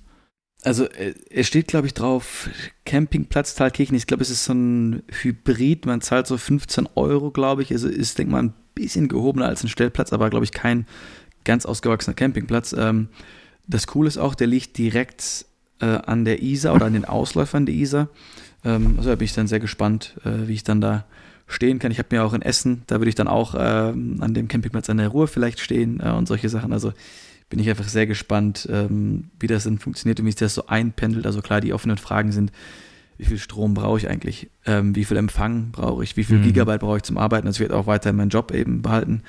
Also 0.64 0.86
äh, 0.86 1.14
es 1.30 1.48
steht, 1.48 1.68
glaube 1.68 1.88
ich, 1.88 1.94
drauf, 1.94 2.50
Campingplatz 2.86 3.56
Thalkirchen. 3.56 3.96
Ich 3.96 4.08
glaube, 4.08 4.24
es 4.24 4.30
ist 4.30 4.46
so 4.46 4.54
ein 4.54 5.04
Hybrid. 5.10 5.86
Man 5.86 6.02
zahlt 6.02 6.28
so 6.28 6.38
15 6.38 6.88
Euro, 6.96 7.32
glaube 7.32 7.64
ich. 7.64 7.72
Also 7.72 7.88
ist, 7.88 8.20
denke 8.20 8.32
mal, 8.32 8.44
ein 8.44 8.54
bisschen 8.76 9.08
gehobener 9.08 9.48
als 9.48 9.64
ein 9.64 9.70
Stellplatz, 9.70 10.14
aber, 10.14 10.30
glaube 10.30 10.46
ich, 10.46 10.52
kein 10.52 10.86
ganz 11.44 11.66
ausgewachsener 11.66 12.14
Campingplatz. 12.14 12.74
Ähm, 12.74 13.10
das 13.68 13.88
Coole 13.88 14.08
ist 14.08 14.18
auch, 14.18 14.36
der 14.36 14.48
liegt 14.48 14.78
direkt 14.78 15.46
äh, 15.80 15.86
an 15.86 16.26
der 16.26 16.42
Isar 16.42 16.76
oder 16.76 16.86
an 16.86 16.94
den 16.94 17.06
Ausläufern 17.06 17.66
der 17.66 17.76
Isar. 17.76 18.10
Ähm, 18.64 18.96
also 18.98 19.10
da 19.10 19.16
bin 19.16 19.26
ich 19.26 19.34
dann 19.34 19.48
sehr 19.48 19.60
gespannt, 19.60 20.16
äh, 20.24 20.48
wie 20.48 20.54
ich 20.54 20.64
dann 20.64 20.82
da 20.82 21.06
stehen 21.48 21.80
kann. 21.80 21.92
Ich 21.92 21.98
habe 21.98 22.16
mir 22.16 22.24
auch 22.24 22.34
in 22.34 22.42
Essen, 22.42 22.84
da 22.88 23.00
würde 23.00 23.10
ich 23.10 23.16
dann 23.16 23.28
auch 23.28 23.56
ähm, 23.58 24.18
an 24.22 24.34
dem 24.34 24.48
Campingplatz 24.48 24.90
an 24.90 24.98
der 24.98 25.10
Ruhr 25.10 25.28
vielleicht 25.28 25.60
stehen 25.60 26.00
und 26.00 26.28
solche 26.28 26.48
Sachen. 26.48 26.72
Also 26.72 26.94
bin 27.52 27.60
ich 27.60 27.70
einfach 27.70 27.88
sehr 27.88 28.08
gespannt, 28.08 28.68
ähm, 28.72 29.26
wie 29.40 29.48
das 29.48 29.66
dann 29.66 29.78
funktioniert 29.78 30.20
und 30.20 30.26
wie 30.26 30.32
sich 30.32 30.40
das 30.40 30.56
so 30.56 30.66
einpendelt. 30.68 31.28
Also 31.28 31.42
klar, 31.42 31.62
die 31.62 31.74
offenen 31.74 31.98
Fragen 31.98 32.32
sind, 32.32 32.52
wie 33.18 33.26
viel 33.26 33.38
Strom 33.38 33.74
brauche 33.76 34.00
ich 34.00 34.10
eigentlich, 34.10 34.50
ähm, 34.66 34.96
wie 34.96 35.04
viel 35.04 35.18
Empfang 35.18 35.72
brauche 35.72 36.02
ich, 36.04 36.16
wie 36.16 36.24
viel 36.24 36.40
mhm. 36.40 36.44
Gigabyte 36.44 36.80
brauche 36.80 36.98
ich 36.98 37.04
zum 37.04 37.18
Arbeiten. 37.18 37.46
Also 37.46 37.58
ich 37.58 37.70
werde 37.70 37.76
auch 37.76 37.88
weiter 37.88 38.14
meinen 38.14 38.30
Job 38.30 38.52
eben 38.52 38.82
behalten. 38.82 39.22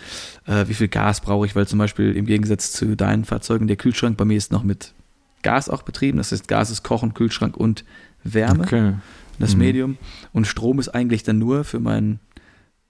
Äh, 0.47 0.69
wie 0.69 0.75
viel 0.75 0.87
Gas 0.87 1.21
brauche 1.21 1.45
ich, 1.45 1.57
weil 1.57 1.67
zum 1.67 1.81
Beispiel 1.81 2.17
im 2.17 2.25
Gegensatz 2.25 2.73
zu 2.73 2.97
deinen 2.97 3.25
Fahrzeugen 3.25 3.67
der 3.67 3.77
Kühlschrank 3.77 4.17
bei 4.17 4.25
mir 4.25 4.37
ist 4.37 4.53
noch 4.53 4.63
mit 4.63 4.95
Gas 5.43 5.69
auch 5.69 5.83
betrieben. 5.83 6.19
Das 6.19 6.31
heißt, 6.31 6.47
Gas 6.47 6.71
ist 6.71 6.85
Kochen, 6.85 7.15
Kühlschrank 7.15 7.57
und 7.57 7.85
Wärme. 8.23 8.63
Okay. 8.63 8.95
Das 9.41 9.55
mhm. 9.55 9.59
Medium. 9.59 9.99
Und 10.33 10.47
Strom 10.47 10.79
ist 10.79 10.91
eigentlich 10.91 11.25
dann 11.25 11.39
nur 11.39 11.65
für 11.65 11.81
meinen 11.81 12.21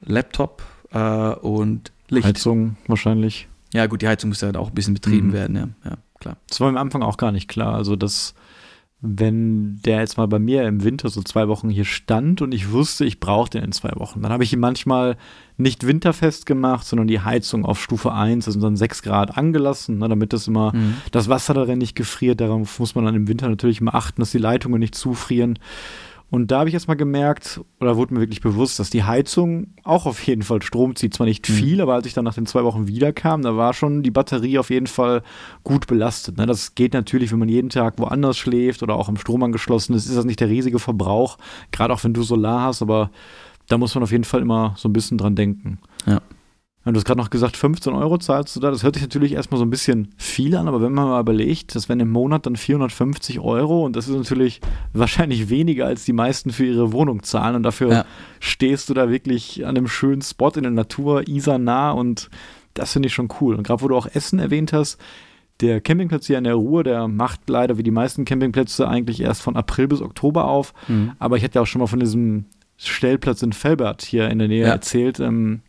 Laptop 0.03 0.63
äh, 0.93 0.99
und 0.99 1.91
Licht. 2.11 2.27
Heizung 2.27 2.77
wahrscheinlich. 2.87 3.49
Ja, 3.73 3.87
gut, 3.87 4.03
die 4.03 4.09
Heizung 4.09 4.29
muss 4.29 4.41
ja 4.41 4.47
halt 4.47 4.57
auch 4.57 4.69
ein 4.69 4.75
bisschen 4.75 4.95
betrieben 4.95 5.29
mhm. 5.29 5.33
werden, 5.33 5.57
ja. 5.57 5.69
ja, 5.91 5.97
klar. 6.21 6.37
Das 6.49 6.61
war 6.61 6.69
am 6.69 6.77
Anfang 6.77 7.03
auch 7.03 7.17
gar 7.17 7.33
nicht 7.33 7.49
klar. 7.49 7.75
Also, 7.75 7.97
dass, 7.97 8.35
wenn 9.01 9.81
der 9.83 10.01
jetzt 10.01 10.17
mal 10.17 10.29
bei 10.29 10.39
mir 10.39 10.65
im 10.65 10.85
Winter 10.85 11.09
so 11.09 11.23
zwei 11.23 11.49
Wochen 11.49 11.71
hier 11.71 11.85
stand 11.85 12.43
und 12.43 12.53
ich 12.53 12.71
wusste, 12.71 13.05
ich 13.05 13.19
brauche 13.19 13.51
den 13.51 13.65
in 13.65 13.73
zwei 13.73 13.93
Wochen, 13.97 14.23
dann 14.23 14.31
habe 14.31 14.45
ich 14.45 14.53
ihn 14.53 14.61
manchmal 14.61 15.17
nicht 15.57 15.87
winterfest 15.87 16.45
gemacht, 16.45 16.87
sondern 16.87 17.09
die 17.09 17.21
Heizung 17.21 17.65
auf 17.65 17.83
Stufe 17.83 18.13
1, 18.13 18.47
also 18.47 18.61
dann 18.61 18.77
6 18.77 19.03
Grad 19.03 19.37
angelassen, 19.37 19.99
ne, 19.99 20.09
damit 20.09 20.33
das 20.33 20.49
immer 20.49 20.75
mhm. 20.75 20.97
das 21.11 21.29
Wasser 21.29 21.55
darin 21.55 21.79
nicht 21.79 21.97
gefriert. 21.97 22.41
Darauf 22.41 22.79
muss 22.79 22.95
man 22.95 23.05
dann 23.05 23.15
im 23.15 23.29
Winter 23.29 23.49
natürlich 23.49 23.81
mal 23.81 23.93
achten, 23.95 24.21
dass 24.21 24.31
die 24.31 24.39
Leitungen 24.39 24.81
nicht 24.81 24.95
zufrieren. 24.95 25.59
Und 26.33 26.51
da 26.51 26.61
habe 26.61 26.71
ich 26.71 26.75
erstmal 26.75 26.97
gemerkt, 26.97 27.61
oder 27.79 27.99
wurde 27.99 28.15
mir 28.15 28.21
wirklich 28.21 28.41
bewusst, 28.41 28.79
dass 28.79 28.89
die 28.89 29.05
Heizung 29.05 29.67
auch 29.85 30.07
auf 30.07 30.27
jeden 30.27 30.41
Fall 30.41 30.63
Strom 30.63 30.97
zieht. 30.97 31.13
Zwar 31.13 31.27
nicht 31.27 31.47
mhm. 31.47 31.53
viel, 31.53 31.75
mhm. 31.75 31.83
aber 31.83 31.93
als 31.93 32.07
ich 32.07 32.15
dann 32.15 32.25
nach 32.25 32.33
den 32.33 32.47
zwei 32.47 32.65
Wochen 32.65 32.89
wiederkam, 32.89 33.43
da 33.43 33.59
war 33.59 33.75
schon 33.75 34.03
die 34.03 34.11
Batterie 34.11 34.59
auf 34.59 34.71
jeden 34.71 34.87
Fall 34.87 35.23
gut 35.63 35.87
belastet. 35.87 36.39
Ne? 36.39 36.47
Das 36.47 36.75
geht 36.75 36.95
natürlich, 36.95 37.33
wenn 37.33 37.39
man 37.39 37.51
jeden 37.51 37.69
Tag 37.69 37.99
woanders 37.99 38.39
schläft 38.39 38.83
oder 38.83 38.95
auch 38.95 39.11
am 39.11 39.19
Strom 39.19 39.43
angeschlossen 39.43 39.93
ist, 39.93 40.07
ist 40.07 40.17
das 40.17 40.25
nicht 40.25 40.41
der 40.41 40.49
riesige 40.49 40.79
Verbrauch, 40.79 41.37
gerade 41.71 41.93
auch 41.93 42.03
wenn 42.03 42.15
du 42.15 42.23
Solar 42.23 42.63
hast, 42.63 42.81
aber 42.81 43.11
da 43.69 43.77
muss 43.77 43.95
man 43.95 44.03
auf 44.03 44.11
jeden 44.11 44.25
Fall 44.25 44.41
immer 44.41 44.73
so 44.79 44.89
ein 44.89 44.95
bisschen 44.95 45.19
dran 45.19 45.37
denken. 45.37 45.81
Ja. 46.07 46.23
Du 46.85 46.95
hast 46.95 47.05
gerade 47.05 47.21
noch 47.21 47.31
gesagt, 47.31 47.57
15 47.57 47.93
Euro 47.93 48.19
zahlst 48.19 48.57
du 48.57 48.61
da. 48.61 48.71
Das 48.71 48.83
hört 48.83 48.97
sich 48.97 49.03
natürlich 49.03 49.35
erstmal 49.35 49.59
so 49.59 49.65
ein 49.65 49.71
bisschen 49.71 50.13
viel 50.17 50.57
an, 50.57 50.67
aber 50.67 50.83
wenn 50.83 50.93
man 50.93 51.09
mal 51.09 51.21
überlegt, 51.21 51.77
das 51.77 51.89
wären 51.89 52.01
im 52.01 52.11
Monat 52.11 52.45
dann 52.47 52.57
450 52.57 53.39
Euro 53.39 53.85
und 53.85 53.95
das 53.95 54.09
ist 54.09 54.17
natürlich 54.17 54.61
wahrscheinlich 54.93 55.49
weniger, 55.49 55.87
als 55.87 56.05
die 56.05 56.13
meisten 56.13 56.51
für 56.51 56.67
ihre 56.67 56.93
Wohnung 56.93 57.23
zahlen. 57.23 57.55
Und 57.55 57.63
dafür 57.63 57.91
ja. 57.91 58.05
stehst 58.41 58.89
du 58.89 58.95
da 58.95 59.11
wirklich 59.11 59.65
an 59.65 59.77
einem 59.77 59.87
schönen 59.87 60.23
Spot 60.23 60.51
in 60.51 60.65
der 60.65 60.73
Natur, 60.73 61.29
Isar 61.29 61.59
nah 61.59 61.93
und 61.93 62.31
das 62.75 62.93
finde 62.93 63.07
ich 63.07 63.15
schon 63.15 63.29
cool. 63.41 63.55
Und 63.55 63.65
gerade 63.65 63.83
wo 63.83 63.89
du 63.89 63.97
auch 63.97 64.07
Essen 64.07 64.41
erwähnt 64.41 64.73
hast, 64.73 64.99
der 65.61 65.81
Campingplatz 65.81 66.27
hier 66.27 66.39
in 66.39 66.45
der 66.45 66.55
Ruhr, 66.55 66.83
der 66.83 67.07
macht 67.07 67.49
leider 67.49 67.79
wie 67.79 67.85
die 67.85 67.91
meisten 67.93 68.25
Campingplätze 68.25 68.89
eigentlich 68.89 69.21
erst 69.21 69.43
von 69.43 69.55
April 69.55 69.87
bis 69.87 70.03
Oktober 70.03 70.47
auf. 70.47 70.75
Mhm. 70.89 71.13
Aber 71.21 71.37
ich 71.37 71.45
hatte 71.45 71.57
ja 71.57 71.63
auch 71.63 71.67
schon 71.67 71.81
mal 71.81 71.87
von 71.87 72.01
diesem 72.01 72.47
Stellplatz 72.77 73.43
in 73.43 73.53
Felbert 73.53 74.03
hier 74.03 74.29
in 74.29 74.41
der 74.41 74.49
Nähe 74.49 74.67
ja. 74.67 74.73
erzählt. 74.73 75.21
Ähm, 75.21 75.61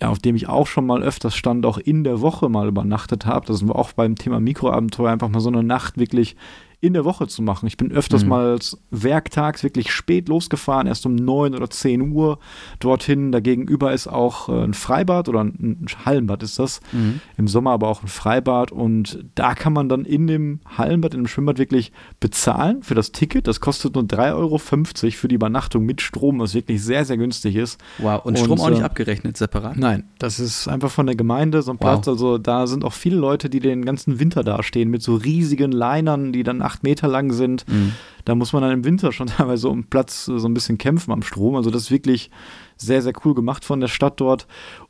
ja, 0.00 0.08
auf 0.08 0.18
dem 0.18 0.36
ich 0.36 0.48
auch 0.48 0.66
schon 0.66 0.86
mal 0.86 1.02
öfters 1.02 1.34
stand, 1.34 1.64
auch 1.64 1.78
in 1.78 2.04
der 2.04 2.20
Woche 2.20 2.48
mal 2.48 2.68
übernachtet 2.68 3.24
habe. 3.26 3.46
Das 3.46 3.66
war 3.66 3.76
auch 3.76 3.92
beim 3.92 4.16
Thema 4.16 4.40
Mikroabenteuer 4.40 5.10
einfach 5.10 5.28
mal 5.28 5.40
so 5.40 5.48
eine 5.48 5.62
Nacht 5.62 5.96
wirklich 5.98 6.36
in 6.80 6.92
der 6.92 7.04
Woche 7.04 7.26
zu 7.26 7.42
machen. 7.42 7.66
Ich 7.66 7.76
bin 7.76 7.90
öfters 7.90 8.22
mhm. 8.22 8.28
mal 8.28 8.58
werktags 8.90 9.62
wirklich 9.62 9.90
spät 9.90 10.28
losgefahren, 10.28 10.86
erst 10.86 11.06
um 11.06 11.14
9 11.14 11.54
oder 11.54 11.70
10 11.70 12.12
Uhr 12.12 12.38
dorthin. 12.80 13.32
Dagegenüber 13.32 13.92
ist 13.92 14.06
auch 14.08 14.48
äh, 14.48 14.62
ein 14.64 14.74
Freibad 14.74 15.28
oder 15.28 15.42
ein 15.42 15.86
Hallenbad 16.04 16.42
ist 16.42 16.58
das. 16.58 16.80
Mhm. 16.92 17.20
Im 17.38 17.48
Sommer 17.48 17.70
aber 17.70 17.88
auch 17.88 18.02
ein 18.02 18.08
Freibad. 18.08 18.72
Und 18.72 19.24
da 19.34 19.54
kann 19.54 19.72
man 19.72 19.88
dann 19.88 20.04
in 20.04 20.26
dem 20.26 20.60
Hallenbad, 20.76 21.14
in 21.14 21.20
dem 21.22 21.26
Schwimmbad 21.26 21.58
wirklich 21.58 21.92
bezahlen 22.20 22.82
für 22.82 22.94
das 22.94 23.10
Ticket. 23.10 23.46
Das 23.46 23.60
kostet 23.60 23.94
nur 23.94 24.04
3,50 24.04 24.34
Euro 24.34 24.58
für 24.58 25.28
die 25.28 25.34
Übernachtung 25.34 25.84
mit 25.84 26.02
Strom, 26.02 26.40
was 26.40 26.54
wirklich 26.54 26.82
sehr, 26.82 27.06
sehr 27.06 27.16
günstig 27.16 27.56
ist. 27.56 27.80
Wow, 27.98 28.24
und, 28.24 28.36
und 28.36 28.44
Strom 28.44 28.60
auch 28.60 28.70
nicht 28.70 28.80
äh, 28.80 28.84
abgerechnet 28.84 29.38
separat? 29.38 29.78
Nein, 29.78 30.04
das 30.18 30.38
ist 30.40 30.68
einfach 30.68 30.90
von 30.90 31.06
der 31.06 31.16
Gemeinde 31.16 31.62
so 31.62 31.70
ein 31.70 31.78
wow. 31.80 31.92
Platz. 31.92 32.08
Also 32.08 32.36
da 32.36 32.66
sind 32.66 32.84
auch 32.84 32.92
viele 32.92 33.16
Leute, 33.16 33.48
die 33.48 33.60
den 33.60 33.84
ganzen 33.86 34.20
Winter 34.20 34.44
dastehen 34.44 34.90
mit 34.90 35.02
so 35.02 35.14
riesigen 35.14 35.72
Linern, 35.72 36.32
die 36.32 36.42
dann 36.42 36.65
acht 36.66 36.82
Meter 36.82 37.08
lang 37.08 37.32
sind. 37.32 37.66
Mhm. 37.68 37.92
Da 38.24 38.34
muss 38.34 38.52
man 38.52 38.62
dann 38.62 38.72
im 38.72 38.84
Winter 38.84 39.12
schon 39.12 39.26
teilweise 39.38 39.68
um 39.68 39.84
Platz 39.84 40.26
so 40.26 40.46
ein 40.46 40.54
bisschen 40.54 40.78
kämpfen 40.78 41.12
am 41.12 41.22
Strom. 41.22 41.54
Also 41.56 41.70
das 41.70 41.82
ist 41.82 41.90
wirklich 41.90 42.30
sehr, 42.76 43.00
sehr 43.00 43.12
cool 43.24 43.34
gemacht 43.34 43.64
von 43.64 43.80
der 43.80 43.88
Stadt 43.88 44.20
dort. 44.20 44.46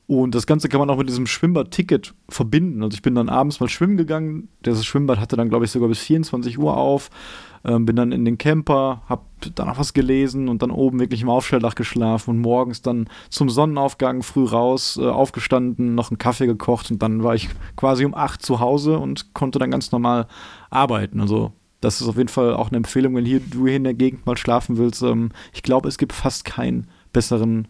Und 0.09 0.35
das 0.35 0.47
Ganze 0.47 0.69
kann 0.69 0.81
man 0.81 0.89
auch 0.91 0.99
mit 0.99 1.09
diesem 1.09 1.27
Schwimmbad-Ticket 1.27 2.15
verbinden. 2.29 2.83
Also 2.83 2.95
ich 2.95 3.03
bin 3.03 3.15
dann 3.15 3.29
abends 3.29 3.61
mal 3.61 3.69
schwimmen 3.69 3.97
gegangen. 3.97 4.49
Das 4.63 4.85
Schwimmbad 4.85 5.19
hatte 5.19 5.37
dann, 5.37 5.49
glaube 5.49 5.65
ich, 5.65 5.71
sogar 5.71 5.89
bis 5.89 5.99
24 6.01 6.59
Uhr 6.59 6.77
auf. 6.77 7.11
Ähm, 7.65 7.85
bin 7.85 7.97
dann 7.97 8.13
in 8.13 8.25
den 8.25 8.39
Camper, 8.39 9.03
hab 9.09 9.27
danach 9.57 9.79
was 9.79 9.93
gelesen 9.93 10.49
und 10.49 10.63
dann 10.63 10.71
oben 10.71 11.01
wirklich 11.01 11.23
im 11.23 11.29
Aufstelldach 11.29 11.75
geschlafen 11.75 12.31
und 12.31 12.39
morgens 12.39 12.81
dann 12.81 13.09
zum 13.29 13.51
Sonnenaufgang 13.51 14.23
früh 14.23 14.45
raus, 14.45 14.97
äh, 15.01 15.09
aufgestanden, 15.09 15.97
noch 15.97 16.11
einen 16.11 16.19
Kaffee 16.19 16.47
gekocht 16.47 16.93
und 16.93 17.03
dann 17.03 17.25
war 17.25 17.35
ich 17.35 17.49
quasi 17.75 18.05
um 18.05 18.15
8 18.15 18.41
zu 18.41 18.61
Hause 18.61 18.99
und 18.99 19.35
konnte 19.35 19.59
dann 19.59 19.73
ganz 19.73 19.91
normal 19.91 20.29
arbeiten. 20.71 21.21
Also 21.21 21.53
das 21.81 22.01
ist 22.01 22.07
auf 22.07 22.17
jeden 22.17 22.29
Fall 22.29 22.55
auch 22.55 22.69
eine 22.69 22.79
Empfehlung, 22.79 23.15
wenn 23.17 23.25
hier, 23.25 23.41
du 23.41 23.67
hier 23.67 23.77
in 23.77 23.85
der 23.85 23.95
Gegend 23.95 24.27
mal 24.27 24.37
schlafen 24.37 24.79
willst. 24.79 25.03
Ähm, 25.03 25.31
ich 25.53 25.63
glaube, 25.63 25.89
es 25.89 25.99
gibt 25.99 26.13
fast 26.13 26.45
keinen 26.45 26.87
besseren 27.13 27.69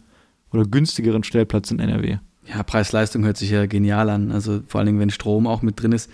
oder 0.53 0.65
günstigeren 0.65 1.25
Stellplatz 1.25 1.71
in 1.71 1.81
NRW. 1.81 2.19
Ja, 2.47 2.63
Preis-Leistung 2.63 3.25
hört 3.25 3.37
sich 3.37 3.51
ja 3.51 3.67
genial 3.67 4.09
an. 4.11 4.31
Also 4.31 4.61
vor 4.67 4.79
allen 4.79 4.87
Dingen, 4.87 5.01
wenn 5.01 5.11
Strom 5.11 5.47
auch 5.47 5.63
mit 5.63 5.83
drin 5.83 5.93
ist. 5.93 6.11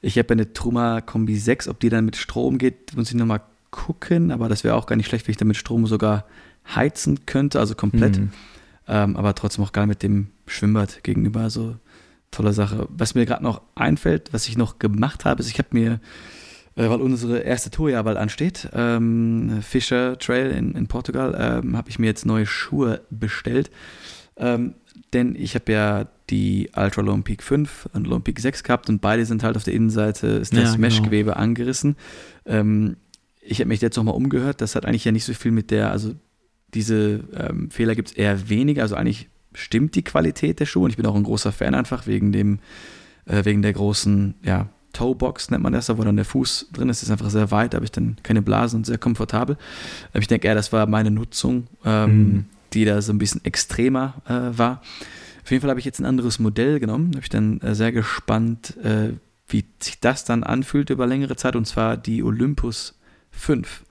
Ich 0.00 0.18
habe 0.18 0.30
eine 0.30 0.52
Truma 0.52 1.00
Kombi 1.00 1.36
6, 1.36 1.68
ob 1.68 1.80
die 1.80 1.88
dann 1.88 2.04
mit 2.04 2.16
Strom 2.16 2.58
geht, 2.58 2.96
muss 2.96 3.10
ich 3.10 3.16
nochmal 3.16 3.42
gucken, 3.70 4.30
aber 4.30 4.48
das 4.48 4.64
wäre 4.64 4.74
auch 4.74 4.86
gar 4.86 4.96
nicht 4.96 5.06
schlecht, 5.06 5.26
wenn 5.26 5.32
ich 5.32 5.38
damit 5.38 5.56
Strom 5.56 5.86
sogar 5.86 6.26
heizen 6.74 7.24
könnte, 7.26 7.58
also 7.58 7.74
komplett. 7.74 8.18
Mhm. 8.18 8.32
Ähm, 8.88 9.16
aber 9.16 9.34
trotzdem 9.34 9.64
auch 9.64 9.72
geil 9.72 9.86
mit 9.86 10.02
dem 10.02 10.28
Schwimmbad 10.46 11.04
gegenüber. 11.04 11.40
Also 11.40 11.76
tolle 12.30 12.52
Sache. 12.52 12.88
Was 12.90 13.14
mir 13.14 13.26
gerade 13.26 13.44
noch 13.44 13.62
einfällt, 13.74 14.32
was 14.32 14.48
ich 14.48 14.56
noch 14.56 14.78
gemacht 14.78 15.24
habe, 15.24 15.40
ist, 15.40 15.48
ich 15.48 15.58
habe 15.58 15.68
mir, 15.72 16.00
weil 16.74 17.00
unsere 17.00 17.40
erste 17.40 17.70
Tour 17.70 17.90
ja 17.90 18.02
bald 18.02 18.16
ansteht, 18.16 18.68
ähm, 18.72 19.60
Fischer 19.62 20.18
Trail 20.18 20.50
in, 20.50 20.74
in 20.74 20.86
Portugal, 20.86 21.36
ähm, 21.38 21.76
habe 21.76 21.90
ich 21.90 21.98
mir 21.98 22.06
jetzt 22.06 22.26
neue 22.26 22.46
Schuhe 22.46 23.02
bestellt. 23.10 23.70
Ähm, 24.36 24.74
denn 25.12 25.34
ich 25.36 25.54
habe 25.54 25.70
ja 25.72 26.06
die 26.30 26.70
Ultra 26.74 27.02
Lone 27.02 27.22
Peak 27.22 27.42
5 27.42 27.90
und 27.92 28.06
Lone 28.06 28.20
Peak 28.20 28.40
6 28.40 28.62
gehabt 28.62 28.88
und 28.88 29.00
beide 29.00 29.26
sind 29.26 29.42
halt 29.42 29.56
auf 29.56 29.64
der 29.64 29.74
Innenseite, 29.74 30.26
ist 30.26 30.52
das 30.52 30.58
ja, 30.58 30.64
genau. 30.66 30.78
Meshgewebe 30.80 31.36
angerissen. 31.36 31.96
Ähm, 32.46 32.96
ich 33.42 33.58
habe 33.60 33.68
mich 33.68 33.80
jetzt 33.80 33.96
nochmal 33.96 34.14
umgehört, 34.14 34.60
das 34.60 34.74
hat 34.74 34.86
eigentlich 34.86 35.04
ja 35.04 35.12
nicht 35.12 35.24
so 35.24 35.34
viel 35.34 35.50
mit 35.50 35.70
der, 35.70 35.90
also 35.90 36.14
diese 36.74 37.24
ähm, 37.34 37.70
Fehler 37.70 37.94
gibt 37.94 38.10
es 38.10 38.14
eher 38.14 38.48
weniger, 38.48 38.82
also 38.82 38.94
eigentlich 38.94 39.28
stimmt 39.52 39.94
die 39.94 40.04
Qualität 40.04 40.60
der 40.60 40.66
Schuhe 40.66 40.84
und 40.84 40.90
ich 40.90 40.96
bin 40.96 41.06
auch 41.06 41.14
ein 41.14 41.24
großer 41.24 41.52
Fan 41.52 41.74
einfach 41.74 42.06
wegen 42.06 42.32
dem, 42.32 42.60
äh, 43.26 43.44
wegen 43.44 43.60
der 43.60 43.74
großen, 43.74 44.34
ja, 44.42 44.68
Toebox 44.92 45.50
nennt 45.50 45.62
man 45.62 45.72
das, 45.72 45.88
wo 45.96 46.02
dann 46.02 46.16
der 46.16 46.24
Fuß 46.24 46.68
drin 46.72 46.88
ist, 46.88 47.02
ist 47.02 47.10
einfach 47.10 47.30
sehr 47.30 47.50
weit, 47.50 47.72
da 47.72 47.76
habe 47.76 47.84
ich 47.84 47.92
dann 47.92 48.16
keine 48.22 48.42
Blasen 48.42 48.78
und 48.78 48.86
sehr 48.86 48.98
komfortabel. 48.98 49.56
Aber 50.10 50.20
ich 50.20 50.28
denke 50.28 50.46
eher, 50.48 50.54
das 50.54 50.72
war 50.72 50.86
meine 50.86 51.10
Nutzung, 51.10 51.66
ähm, 51.84 52.18
mhm. 52.18 52.44
die 52.72 52.84
da 52.84 53.00
so 53.00 53.12
ein 53.12 53.18
bisschen 53.18 53.44
extremer 53.44 54.14
äh, 54.26 54.56
war. 54.58 54.82
Auf 55.44 55.50
jeden 55.50 55.60
Fall 55.60 55.70
habe 55.70 55.80
ich 55.80 55.86
jetzt 55.86 56.00
ein 56.00 56.06
anderes 56.06 56.38
Modell 56.38 56.78
genommen, 56.78 57.12
da 57.12 57.16
bin 57.16 57.22
ich 57.22 57.28
dann 57.28 57.60
äh, 57.60 57.74
sehr 57.74 57.92
gespannt, 57.92 58.76
äh, 58.82 59.14
wie 59.48 59.64
sich 59.80 60.00
das 60.00 60.24
dann 60.24 60.44
anfühlt 60.44 60.90
über 60.90 61.06
längere 61.06 61.36
Zeit, 61.36 61.56
und 61.56 61.66
zwar 61.66 61.96
die 61.96 62.22
Olympus 62.22 62.98
5. 63.32 63.84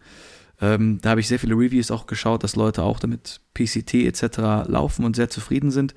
Ähm, 0.61 0.99
da 1.01 1.11
habe 1.11 1.19
ich 1.19 1.27
sehr 1.27 1.39
viele 1.39 1.55
Reviews 1.55 1.91
auch 1.91 2.05
geschaut, 2.05 2.43
dass 2.43 2.55
Leute 2.55 2.83
auch 2.83 2.99
damit 2.99 3.41
PCT 3.55 3.95
etc. 3.95 4.67
laufen 4.67 5.03
und 5.03 5.15
sehr 5.15 5.29
zufrieden 5.29 5.71
sind. 5.71 5.95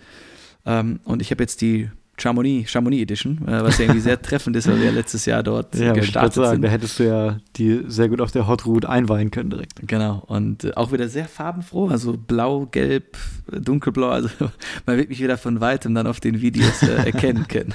Ähm, 0.65 1.01
und 1.05 1.21
ich 1.21 1.31
habe 1.31 1.43
jetzt 1.43 1.61
die 1.61 1.91
Chamonix, 2.17 2.71
Chamonix 2.71 3.03
Edition, 3.03 3.47
äh, 3.47 3.63
was 3.63 3.79
ja 3.79 3.85
irgendwie 3.85 4.01
sehr 4.01 4.21
treffend 4.23 4.57
ist, 4.57 4.69
weil 4.69 4.81
wir 4.81 4.93
letztes 4.93 5.27
Jahr 5.27 5.43
dort 5.43 5.75
ja, 5.75 5.93
gestartet 5.93 6.35
sagen, 6.35 6.51
sind. 6.53 6.63
Da 6.63 6.69
hättest 6.69 6.99
du 6.99 7.05
ja 7.05 7.41
die 7.57 7.83
sehr 7.89 8.09
gut 8.09 8.21
auf 8.21 8.31
der 8.31 8.47
Hot 8.47 8.67
Route 8.67 8.89
einweihen 8.89 9.31
können 9.31 9.51
direkt. 9.51 9.87
Genau, 9.87 10.23
und 10.27 10.65
äh, 10.65 10.73
auch 10.75 10.93
wieder 10.93 11.09
sehr 11.09 11.27
farbenfroh, 11.27 11.89
also 11.89 12.17
blau, 12.17 12.67
gelb, 12.67 13.17
dunkelblau, 13.51 14.09
also 14.09 14.29
man 14.87 14.97
wird 14.97 15.09
mich 15.09 15.21
wieder 15.21 15.39
von 15.39 15.61
weitem 15.61 15.95
dann 15.95 16.07
auf 16.07 16.21
den 16.21 16.41
Videos 16.41 16.83
äh, 16.83 16.95
erkennen 17.07 17.49
können. 17.49 17.75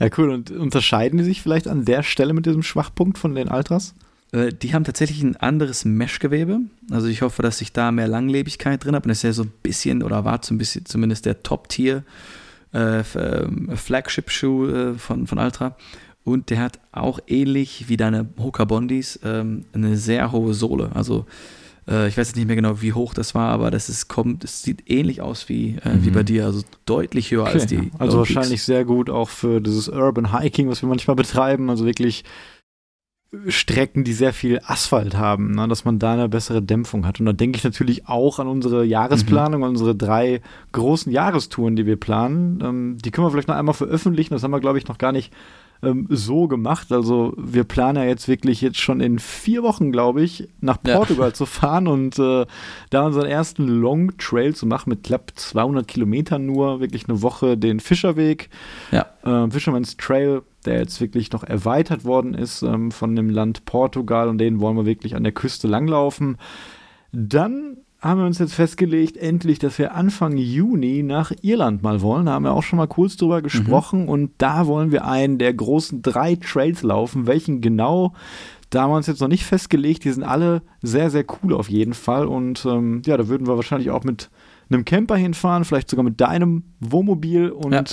Ja, 0.00 0.08
cool. 0.18 0.30
Und 0.30 0.50
unterscheiden 0.50 1.18
die 1.18 1.24
sich 1.24 1.40
vielleicht 1.40 1.68
an 1.68 1.84
der 1.84 2.02
Stelle 2.02 2.32
mit 2.32 2.46
diesem 2.46 2.62
Schwachpunkt 2.62 3.18
von 3.18 3.34
den 3.34 3.48
Ultras? 3.48 3.94
Äh, 4.32 4.52
die 4.52 4.74
haben 4.74 4.84
tatsächlich 4.84 5.22
ein 5.22 5.36
anderes 5.36 5.84
Meshgewebe. 5.84 6.60
Also 6.90 7.06
ich 7.06 7.22
hoffe, 7.22 7.42
dass 7.42 7.60
ich 7.60 7.72
da 7.72 7.92
mehr 7.92 8.08
Langlebigkeit 8.08 8.84
drin 8.84 8.94
habe. 8.94 9.04
Und 9.04 9.10
das 9.10 9.18
ist 9.18 9.22
ja 9.22 9.32
so 9.32 9.44
ein 9.44 9.52
bisschen, 9.62 10.02
oder 10.02 10.24
war 10.24 10.40
so 10.42 10.54
ein 10.54 10.58
bisschen 10.58 10.84
zumindest 10.84 11.26
der 11.26 11.42
Top-Tier 11.42 12.02
äh, 12.74 13.02
ähm, 13.16 13.70
Flagship-Schuh 13.74 14.66
äh, 14.68 14.94
von, 14.94 15.26
von 15.26 15.38
Ultra. 15.38 15.76
Und 16.24 16.50
der 16.50 16.60
hat 16.60 16.80
auch 16.92 17.20
ähnlich 17.26 17.88
wie 17.88 17.96
deine 17.96 18.26
Hoka 18.38 18.64
Bondis 18.64 19.20
ähm, 19.24 19.66
eine 19.72 19.96
sehr 19.96 20.32
hohe 20.32 20.54
Sohle. 20.54 20.90
Also 20.94 21.26
äh, 21.86 22.08
ich 22.08 22.16
weiß 22.16 22.28
jetzt 22.28 22.36
nicht 22.36 22.46
mehr 22.46 22.56
genau, 22.56 22.80
wie 22.80 22.94
hoch 22.94 23.12
das 23.12 23.34
war, 23.34 23.50
aber 23.50 23.70
das 23.70 23.88
ist, 23.88 24.08
kommt, 24.08 24.42
es 24.42 24.62
sieht 24.62 24.90
ähnlich 24.90 25.20
aus 25.20 25.48
wie, 25.48 25.76
äh, 25.84 25.90
mhm. 25.90 26.04
wie 26.04 26.10
bei 26.10 26.22
dir, 26.22 26.46
also 26.46 26.62
deutlich 26.86 27.30
höher 27.30 27.42
okay. 27.42 27.52
als 27.52 27.66
die. 27.66 27.90
Also 27.98 28.18
wahrscheinlich 28.18 28.62
sehr 28.62 28.84
gut 28.84 29.10
auch 29.10 29.28
für 29.28 29.60
dieses 29.60 29.88
Urban 29.88 30.38
Hiking, 30.38 30.68
was 30.68 30.82
wir 30.82 30.88
manchmal 30.88 31.16
betreiben. 31.16 31.68
Also 31.68 31.84
wirklich 31.84 32.24
Strecken, 33.48 34.04
die 34.04 34.12
sehr 34.12 34.32
viel 34.32 34.60
Asphalt 34.64 35.16
haben, 35.16 35.52
ne, 35.52 35.68
dass 35.68 35.84
man 35.84 35.98
da 35.98 36.12
eine 36.12 36.28
bessere 36.28 36.62
Dämpfung 36.62 37.06
hat. 37.06 37.20
Und 37.20 37.26
da 37.26 37.32
denke 37.32 37.56
ich 37.58 37.64
natürlich 37.64 38.08
auch 38.08 38.38
an 38.38 38.48
unsere 38.48 38.84
Jahresplanung, 38.84 39.60
mhm. 39.60 39.68
unsere 39.68 39.94
drei 39.94 40.40
großen 40.72 41.10
Jahrestouren, 41.12 41.76
die 41.76 41.86
wir 41.86 41.96
planen. 41.96 42.60
Ähm, 42.62 42.98
die 43.04 43.10
können 43.10 43.26
wir 43.26 43.30
vielleicht 43.30 43.48
noch 43.48 43.56
einmal 43.56 43.74
veröffentlichen. 43.74 44.34
Das 44.34 44.42
haben 44.42 44.50
wir, 44.50 44.60
glaube 44.60 44.78
ich, 44.78 44.88
noch 44.88 44.98
gar 44.98 45.12
nicht 45.12 45.32
ähm, 45.84 46.06
so 46.10 46.48
gemacht. 46.48 46.90
Also 46.92 47.34
wir 47.36 47.64
planen 47.64 48.02
ja 48.02 48.08
jetzt 48.08 48.28
wirklich 48.28 48.60
jetzt 48.60 48.80
schon 48.80 49.00
in 49.00 49.18
vier 49.18 49.62
Wochen, 49.62 49.92
glaube 49.92 50.22
ich, 50.22 50.48
nach 50.60 50.82
Portugal 50.82 51.28
ja. 51.28 51.34
zu 51.34 51.46
fahren 51.46 51.86
und 51.86 52.18
äh, 52.18 52.46
da 52.90 53.06
unseren 53.06 53.26
ersten 53.26 53.66
Long 53.68 54.16
Trail 54.18 54.54
zu 54.54 54.66
machen 54.66 54.90
mit 54.90 55.04
knapp 55.04 55.32
200 55.34 55.86
Kilometern 55.86 56.46
nur, 56.46 56.80
wirklich 56.80 57.08
eine 57.08 57.22
Woche 57.22 57.56
den 57.56 57.80
Fischerweg, 57.80 58.48
ja. 58.90 59.06
äh, 59.24 59.50
Fisherman's 59.50 59.96
Trail 59.96 60.42
der 60.66 60.78
jetzt 60.78 61.00
wirklich 61.00 61.32
noch 61.32 61.44
erweitert 61.44 62.04
worden 62.04 62.34
ist 62.34 62.62
ähm, 62.62 62.90
von 62.90 63.14
dem 63.16 63.30
Land 63.30 63.64
Portugal 63.64 64.28
und 64.28 64.38
den 64.38 64.60
wollen 64.60 64.76
wir 64.76 64.86
wirklich 64.86 65.14
an 65.16 65.24
der 65.24 65.32
Küste 65.32 65.68
langlaufen. 65.68 66.36
Dann 67.12 67.78
haben 68.00 68.20
wir 68.20 68.26
uns 68.26 68.38
jetzt 68.38 68.54
festgelegt, 68.54 69.16
endlich, 69.16 69.58
dass 69.58 69.78
wir 69.78 69.94
Anfang 69.94 70.36
Juni 70.36 71.02
nach 71.02 71.32
Irland 71.40 71.82
mal 71.82 72.02
wollen. 72.02 72.26
Da 72.26 72.32
haben 72.32 72.44
wir 72.44 72.52
auch 72.52 72.62
schon 72.62 72.76
mal 72.76 72.86
kurz 72.86 73.16
drüber 73.16 73.40
gesprochen 73.40 74.02
mhm. 74.02 74.08
und 74.08 74.30
da 74.38 74.66
wollen 74.66 74.92
wir 74.92 75.06
einen 75.06 75.38
der 75.38 75.54
großen 75.54 76.02
drei 76.02 76.36
Trails 76.36 76.82
laufen. 76.82 77.26
Welchen 77.26 77.62
genau? 77.62 78.12
Da 78.68 78.82
haben 78.82 78.90
wir 78.90 78.96
uns 78.96 79.06
jetzt 79.06 79.20
noch 79.20 79.28
nicht 79.28 79.44
festgelegt. 79.44 80.04
Die 80.04 80.10
sind 80.10 80.22
alle 80.22 80.60
sehr, 80.82 81.10
sehr 81.10 81.24
cool 81.42 81.54
auf 81.54 81.70
jeden 81.70 81.94
Fall. 81.94 82.26
Und 82.26 82.66
ähm, 82.66 83.00
ja, 83.06 83.16
da 83.16 83.28
würden 83.28 83.46
wir 83.46 83.56
wahrscheinlich 83.56 83.90
auch 83.90 84.04
mit 84.04 84.30
einem 84.68 84.84
Camper 84.84 85.16
hinfahren, 85.16 85.64
vielleicht 85.64 85.88
sogar 85.88 86.04
mit 86.04 86.20
deinem 86.20 86.64
Wohnmobil 86.80 87.50
und 87.50 87.72
ja 87.72 87.84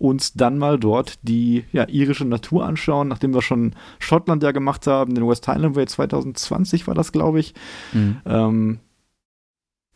uns 0.00 0.32
dann 0.32 0.56
mal 0.56 0.78
dort 0.78 1.18
die 1.22 1.64
ja, 1.72 1.86
irische 1.86 2.24
Natur 2.24 2.64
anschauen, 2.64 3.08
nachdem 3.08 3.34
wir 3.34 3.42
schon 3.42 3.74
Schottland 3.98 4.42
ja 4.42 4.50
gemacht 4.50 4.86
haben, 4.86 5.14
den 5.14 5.28
West 5.28 5.46
Highland 5.46 5.76
Way 5.76 5.86
2020 5.86 6.86
war 6.86 6.94
das, 6.94 7.12
glaube 7.12 7.38
ich. 7.38 7.52
Mhm. 7.92 8.16
Ähm, 8.24 8.78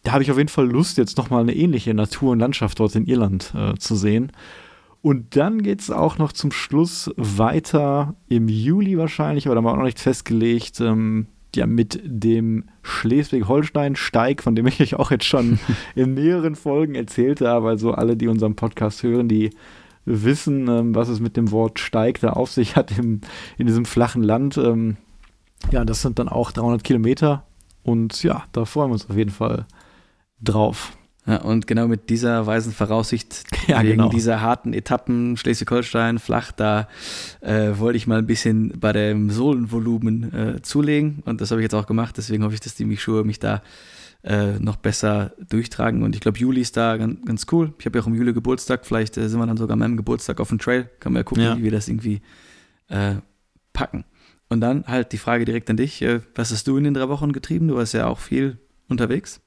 da 0.02 0.12
habe 0.12 0.22
ich 0.22 0.30
auf 0.30 0.36
jeden 0.36 0.50
Fall 0.50 0.70
Lust, 0.70 0.98
jetzt 0.98 1.16
nochmal 1.16 1.40
eine 1.40 1.56
ähnliche 1.56 1.94
Natur 1.94 2.32
und 2.32 2.38
Landschaft 2.38 2.78
dort 2.80 2.94
in 2.94 3.06
Irland 3.06 3.54
äh, 3.56 3.78
zu 3.78 3.96
sehen. 3.96 4.30
Und 5.00 5.36
dann 5.36 5.62
geht 5.62 5.80
es 5.80 5.90
auch 5.90 6.18
noch 6.18 6.32
zum 6.32 6.52
Schluss 6.52 7.10
weiter 7.16 8.14
im 8.28 8.48
Juli 8.48 8.98
wahrscheinlich, 8.98 9.46
aber 9.46 9.54
da 9.54 9.60
haben 9.60 9.64
wir 9.64 9.72
auch 9.72 9.78
noch 9.78 9.84
nicht 9.84 10.00
festgelegt, 10.00 10.80
ähm, 10.80 11.28
ja, 11.56 11.66
mit 11.66 11.98
dem 12.04 12.64
Schleswig-Holstein-Steig, 12.82 14.42
von 14.42 14.54
dem 14.54 14.66
ich 14.66 14.80
euch 14.82 14.96
auch 14.96 15.10
jetzt 15.10 15.24
schon 15.24 15.58
in 15.94 16.12
mehreren 16.12 16.56
Folgen 16.56 16.94
erzählt 16.94 17.40
habe. 17.40 17.68
Also 17.68 17.92
alle, 17.92 18.18
die 18.18 18.28
unseren 18.28 18.54
Podcast 18.54 19.02
hören, 19.02 19.28
die 19.28 19.50
wissen, 20.04 20.68
ähm, 20.68 20.94
was 20.94 21.08
es 21.08 21.20
mit 21.20 21.36
dem 21.36 21.50
Wort 21.50 21.78
Steig 21.78 22.20
da 22.20 22.30
auf 22.30 22.50
sich 22.50 22.76
hat 22.76 22.96
im, 22.98 23.20
in 23.58 23.66
diesem 23.66 23.84
flachen 23.84 24.22
Land. 24.22 24.56
Ähm, 24.58 24.96
ja, 25.70 25.84
das 25.84 26.02
sind 26.02 26.18
dann 26.18 26.28
auch 26.28 26.52
300 26.52 26.84
Kilometer 26.84 27.44
und 27.82 28.22
ja, 28.22 28.44
da 28.52 28.64
freuen 28.64 28.90
wir 28.90 28.94
uns 28.94 29.08
auf 29.08 29.16
jeden 29.16 29.30
Fall 29.30 29.66
drauf. 30.40 30.96
Ja, 31.26 31.38
und 31.38 31.66
genau 31.66 31.88
mit 31.88 32.10
dieser 32.10 32.46
weisen 32.46 32.72
Voraussicht, 32.72 33.44
ja, 33.66 33.82
wegen 33.82 33.92
genau. 33.92 34.10
dieser 34.10 34.42
harten 34.42 34.74
Etappen 34.74 35.38
Schleswig-Holstein 35.38 36.18
flach, 36.18 36.52
da 36.52 36.86
äh, 37.40 37.78
wollte 37.78 37.96
ich 37.96 38.06
mal 38.06 38.18
ein 38.18 38.26
bisschen 38.26 38.78
bei 38.78 38.92
dem 38.92 39.30
Sohlenvolumen 39.30 40.34
äh, 40.34 40.62
zulegen 40.62 41.22
und 41.24 41.40
das 41.40 41.50
habe 41.50 41.62
ich 41.62 41.64
jetzt 41.64 41.74
auch 41.74 41.86
gemacht. 41.86 42.18
Deswegen 42.18 42.44
hoffe 42.44 42.54
ich, 42.54 42.60
dass 42.60 42.74
die 42.74 42.96
Schuhe 42.98 43.24
mich 43.24 43.38
da 43.38 43.62
äh, 44.24 44.58
noch 44.58 44.76
besser 44.76 45.32
durchtragen. 45.48 46.02
Und 46.02 46.14
ich 46.14 46.20
glaube, 46.20 46.38
Juli 46.38 46.62
ist 46.62 46.76
da 46.76 46.96
ganz, 46.96 47.24
ganz 47.24 47.46
cool. 47.52 47.74
Ich 47.78 47.86
habe 47.86 47.98
ja 47.98 48.02
auch 48.02 48.06
im 48.06 48.14
Juli 48.14 48.32
Geburtstag. 48.32 48.86
Vielleicht 48.86 49.16
äh, 49.16 49.28
sind 49.28 49.38
wir 49.38 49.46
dann 49.46 49.56
sogar 49.56 49.74
an 49.74 49.80
meinem 49.80 49.96
Geburtstag 49.96 50.40
auf 50.40 50.48
dem 50.48 50.58
Trail. 50.58 50.90
Kann 51.00 51.12
man 51.12 51.20
ja 51.20 51.24
gucken, 51.24 51.44
ja. 51.44 51.56
wie 51.58 51.64
wir 51.64 51.70
das 51.70 51.88
irgendwie 51.88 52.22
äh, 52.88 53.16
packen. 53.72 54.04
Und 54.48 54.60
dann 54.60 54.84
halt 54.86 55.12
die 55.12 55.18
Frage 55.18 55.44
direkt 55.44 55.68
an 55.68 55.76
dich. 55.76 56.00
Äh, 56.02 56.20
was 56.34 56.50
hast 56.50 56.66
du 56.66 56.76
in 56.76 56.84
den 56.84 56.94
drei 56.94 57.08
Wochen 57.08 57.32
getrieben? 57.32 57.68
Du 57.68 57.76
warst 57.76 57.92
ja 57.94 58.06
auch 58.06 58.18
viel 58.18 58.58
unterwegs. 58.88 59.40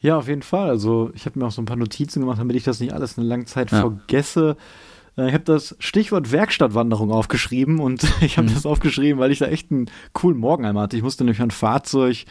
Ja, 0.00 0.16
auf 0.16 0.28
jeden 0.28 0.42
Fall. 0.42 0.68
Also 0.68 1.10
ich 1.14 1.26
habe 1.26 1.38
mir 1.38 1.46
auch 1.46 1.52
so 1.52 1.62
ein 1.62 1.66
paar 1.66 1.76
Notizen 1.76 2.20
gemacht, 2.20 2.38
damit 2.38 2.56
ich 2.56 2.64
das 2.64 2.80
nicht 2.80 2.92
alles 2.92 3.18
eine 3.18 3.26
lange 3.26 3.46
Zeit 3.46 3.70
ja. 3.70 3.80
vergesse. 3.80 4.56
Äh, 5.18 5.28
ich 5.28 5.34
habe 5.34 5.44
das 5.44 5.76
Stichwort 5.80 6.32
Werkstattwanderung 6.32 7.10
aufgeschrieben 7.10 7.80
und 7.80 8.04
ich 8.22 8.38
habe 8.38 8.48
mhm. 8.48 8.54
das 8.54 8.64
aufgeschrieben, 8.64 9.18
weil 9.18 9.32
ich 9.32 9.40
da 9.40 9.46
echt 9.46 9.70
einen 9.70 9.90
coolen 10.12 10.38
Morgen 10.38 10.64
einmal 10.64 10.84
hatte. 10.84 10.96
Ich 10.96 11.02
musste 11.02 11.24
nämlich 11.24 11.42
ein 11.42 11.50
Fahrzeug 11.50 12.24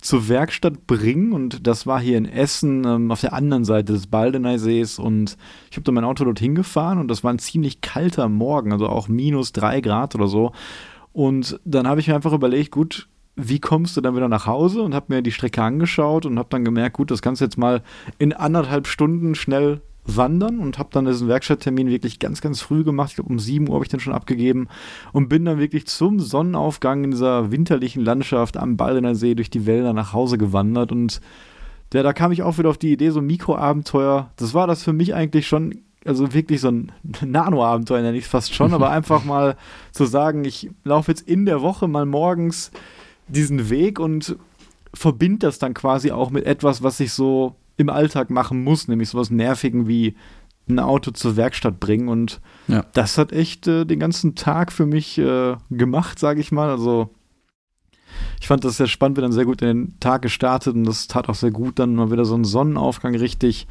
zur 0.00 0.28
Werkstatt 0.28 0.86
bringen 0.86 1.32
und 1.32 1.66
das 1.66 1.86
war 1.86 1.98
hier 1.98 2.18
in 2.18 2.26
Essen 2.26 2.84
ähm, 2.84 3.10
auf 3.10 3.22
der 3.22 3.32
anderen 3.32 3.64
Seite 3.64 3.94
des 3.94 4.06
Baldeneysees 4.06 4.98
und 4.98 5.38
ich 5.70 5.76
habe 5.76 5.84
dann 5.84 5.94
mein 5.94 6.04
Auto 6.04 6.24
dorthin 6.24 6.54
gefahren 6.54 6.98
und 6.98 7.08
das 7.08 7.24
war 7.24 7.32
ein 7.32 7.38
ziemlich 7.38 7.80
kalter 7.80 8.28
Morgen, 8.28 8.72
also 8.72 8.88
auch 8.88 9.08
minus 9.08 9.52
drei 9.52 9.80
Grad 9.80 10.14
oder 10.14 10.28
so. 10.28 10.52
Und 11.12 11.58
dann 11.64 11.88
habe 11.88 12.00
ich 12.00 12.08
mir 12.08 12.16
einfach 12.16 12.32
überlegt, 12.32 12.72
gut, 12.72 13.08
wie 13.36 13.60
kommst 13.60 13.96
du 13.96 14.00
dann 14.00 14.14
wieder 14.14 14.28
nach 14.28 14.46
Hause 14.46 14.82
und 14.82 14.94
habe 14.94 15.14
mir 15.14 15.22
die 15.22 15.32
Strecke 15.32 15.62
angeschaut 15.62 16.26
und 16.26 16.38
habe 16.38 16.48
dann 16.50 16.64
gemerkt, 16.64 16.96
gut, 16.96 17.10
das 17.10 17.22
kannst 17.22 17.40
du 17.40 17.46
jetzt 17.46 17.56
mal 17.56 17.82
in 18.18 18.32
anderthalb 18.32 18.86
Stunden 18.86 19.34
schnell 19.34 19.80
wandern 20.06 20.58
und 20.58 20.78
habe 20.78 20.90
dann 20.92 21.06
diesen 21.06 21.28
Werkstatttermin 21.28 21.88
wirklich 21.88 22.18
ganz, 22.18 22.40
ganz 22.40 22.60
früh 22.60 22.84
gemacht. 22.84 23.10
Ich 23.10 23.16
glaube, 23.16 23.30
um 23.30 23.38
7 23.38 23.68
Uhr 23.68 23.74
habe 23.74 23.84
ich 23.84 23.90
den 23.90 24.00
schon 24.00 24.12
abgegeben 24.12 24.68
und 25.12 25.28
bin 25.28 25.44
dann 25.44 25.58
wirklich 25.58 25.86
zum 25.86 26.20
Sonnenaufgang 26.20 27.04
in 27.04 27.10
dieser 27.12 27.50
winterlichen 27.50 28.04
Landschaft 28.04 28.56
am 28.56 28.76
Baldener 28.76 29.14
See 29.14 29.34
durch 29.34 29.50
die 29.50 29.66
Wälder 29.66 29.92
nach 29.92 30.12
Hause 30.12 30.38
gewandert 30.38 30.92
und 30.92 31.20
ja, 31.92 32.02
da 32.02 32.12
kam 32.12 32.32
ich 32.32 32.42
auch 32.42 32.58
wieder 32.58 32.70
auf 32.70 32.78
die 32.78 32.92
Idee, 32.92 33.10
so 33.10 33.20
ein 33.20 33.26
Mikroabenteuer. 33.26 34.30
Das 34.34 34.52
war 34.52 34.66
das 34.66 34.82
für 34.82 34.92
mich 34.92 35.14
eigentlich 35.14 35.46
schon, 35.46 35.82
also 36.04 36.34
wirklich 36.34 36.60
so 36.60 36.68
ein 36.68 36.90
Nano-Abenteuer, 37.24 38.02
nenne 38.02 38.18
ich 38.18 38.24
es 38.24 38.30
fast 38.30 38.52
schon, 38.52 38.74
aber 38.74 38.90
einfach 38.90 39.24
mal 39.24 39.56
zu 39.92 40.04
sagen, 40.04 40.44
ich 40.44 40.70
laufe 40.82 41.12
jetzt 41.12 41.28
in 41.28 41.46
der 41.46 41.62
Woche 41.62 41.86
mal 41.86 42.04
morgens 42.04 42.72
diesen 43.28 43.70
Weg 43.70 44.00
und 44.00 44.36
verbinde 44.92 45.46
das 45.46 45.60
dann 45.60 45.72
quasi 45.72 46.10
auch 46.10 46.30
mit 46.30 46.46
etwas, 46.46 46.82
was 46.82 46.98
ich 46.98 47.12
so 47.12 47.54
im 47.76 47.90
Alltag 47.90 48.30
machen 48.30 48.62
muss, 48.62 48.88
nämlich 48.88 49.08
sowas 49.08 49.30
Nervigen 49.30 49.88
wie 49.88 50.14
ein 50.68 50.78
Auto 50.78 51.10
zur 51.10 51.36
Werkstatt 51.36 51.80
bringen. 51.80 52.08
Und 52.08 52.40
ja. 52.68 52.84
das 52.92 53.18
hat 53.18 53.32
echt 53.32 53.66
äh, 53.66 53.84
den 53.84 54.00
ganzen 54.00 54.34
Tag 54.34 54.72
für 54.72 54.86
mich 54.86 55.18
äh, 55.18 55.56
gemacht, 55.70 56.18
sage 56.18 56.40
ich 56.40 56.52
mal. 56.52 56.70
Also 56.70 57.10
ich 58.40 58.46
fand 58.46 58.64
das 58.64 58.76
sehr 58.76 58.86
spannend, 58.86 59.16
wir 59.16 59.22
dann 59.22 59.32
sehr 59.32 59.44
gut 59.44 59.62
in 59.62 59.68
den 59.68 60.00
Tag 60.00 60.22
gestartet 60.22 60.74
und 60.74 60.84
das 60.84 61.08
tat 61.08 61.28
auch 61.28 61.34
sehr 61.34 61.50
gut, 61.50 61.78
dann 61.78 61.94
mal 61.94 62.10
wieder 62.10 62.24
so 62.24 62.34
einen 62.34 62.44
Sonnenaufgang 62.44 63.14
richtig 63.14 63.66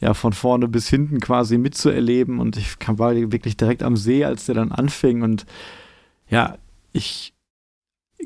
ja, 0.00 0.14
von 0.14 0.32
vorne 0.32 0.68
bis 0.68 0.88
hinten 0.88 1.20
quasi 1.20 1.58
mitzuerleben. 1.58 2.38
Und 2.38 2.56
ich 2.56 2.78
kam, 2.78 2.98
war 2.98 3.14
wirklich 3.14 3.56
direkt 3.56 3.82
am 3.82 3.96
See, 3.96 4.24
als 4.24 4.46
der 4.46 4.54
dann 4.54 4.72
anfing. 4.72 5.22
Und 5.22 5.46
ja, 6.28 6.56
ich 6.92 7.34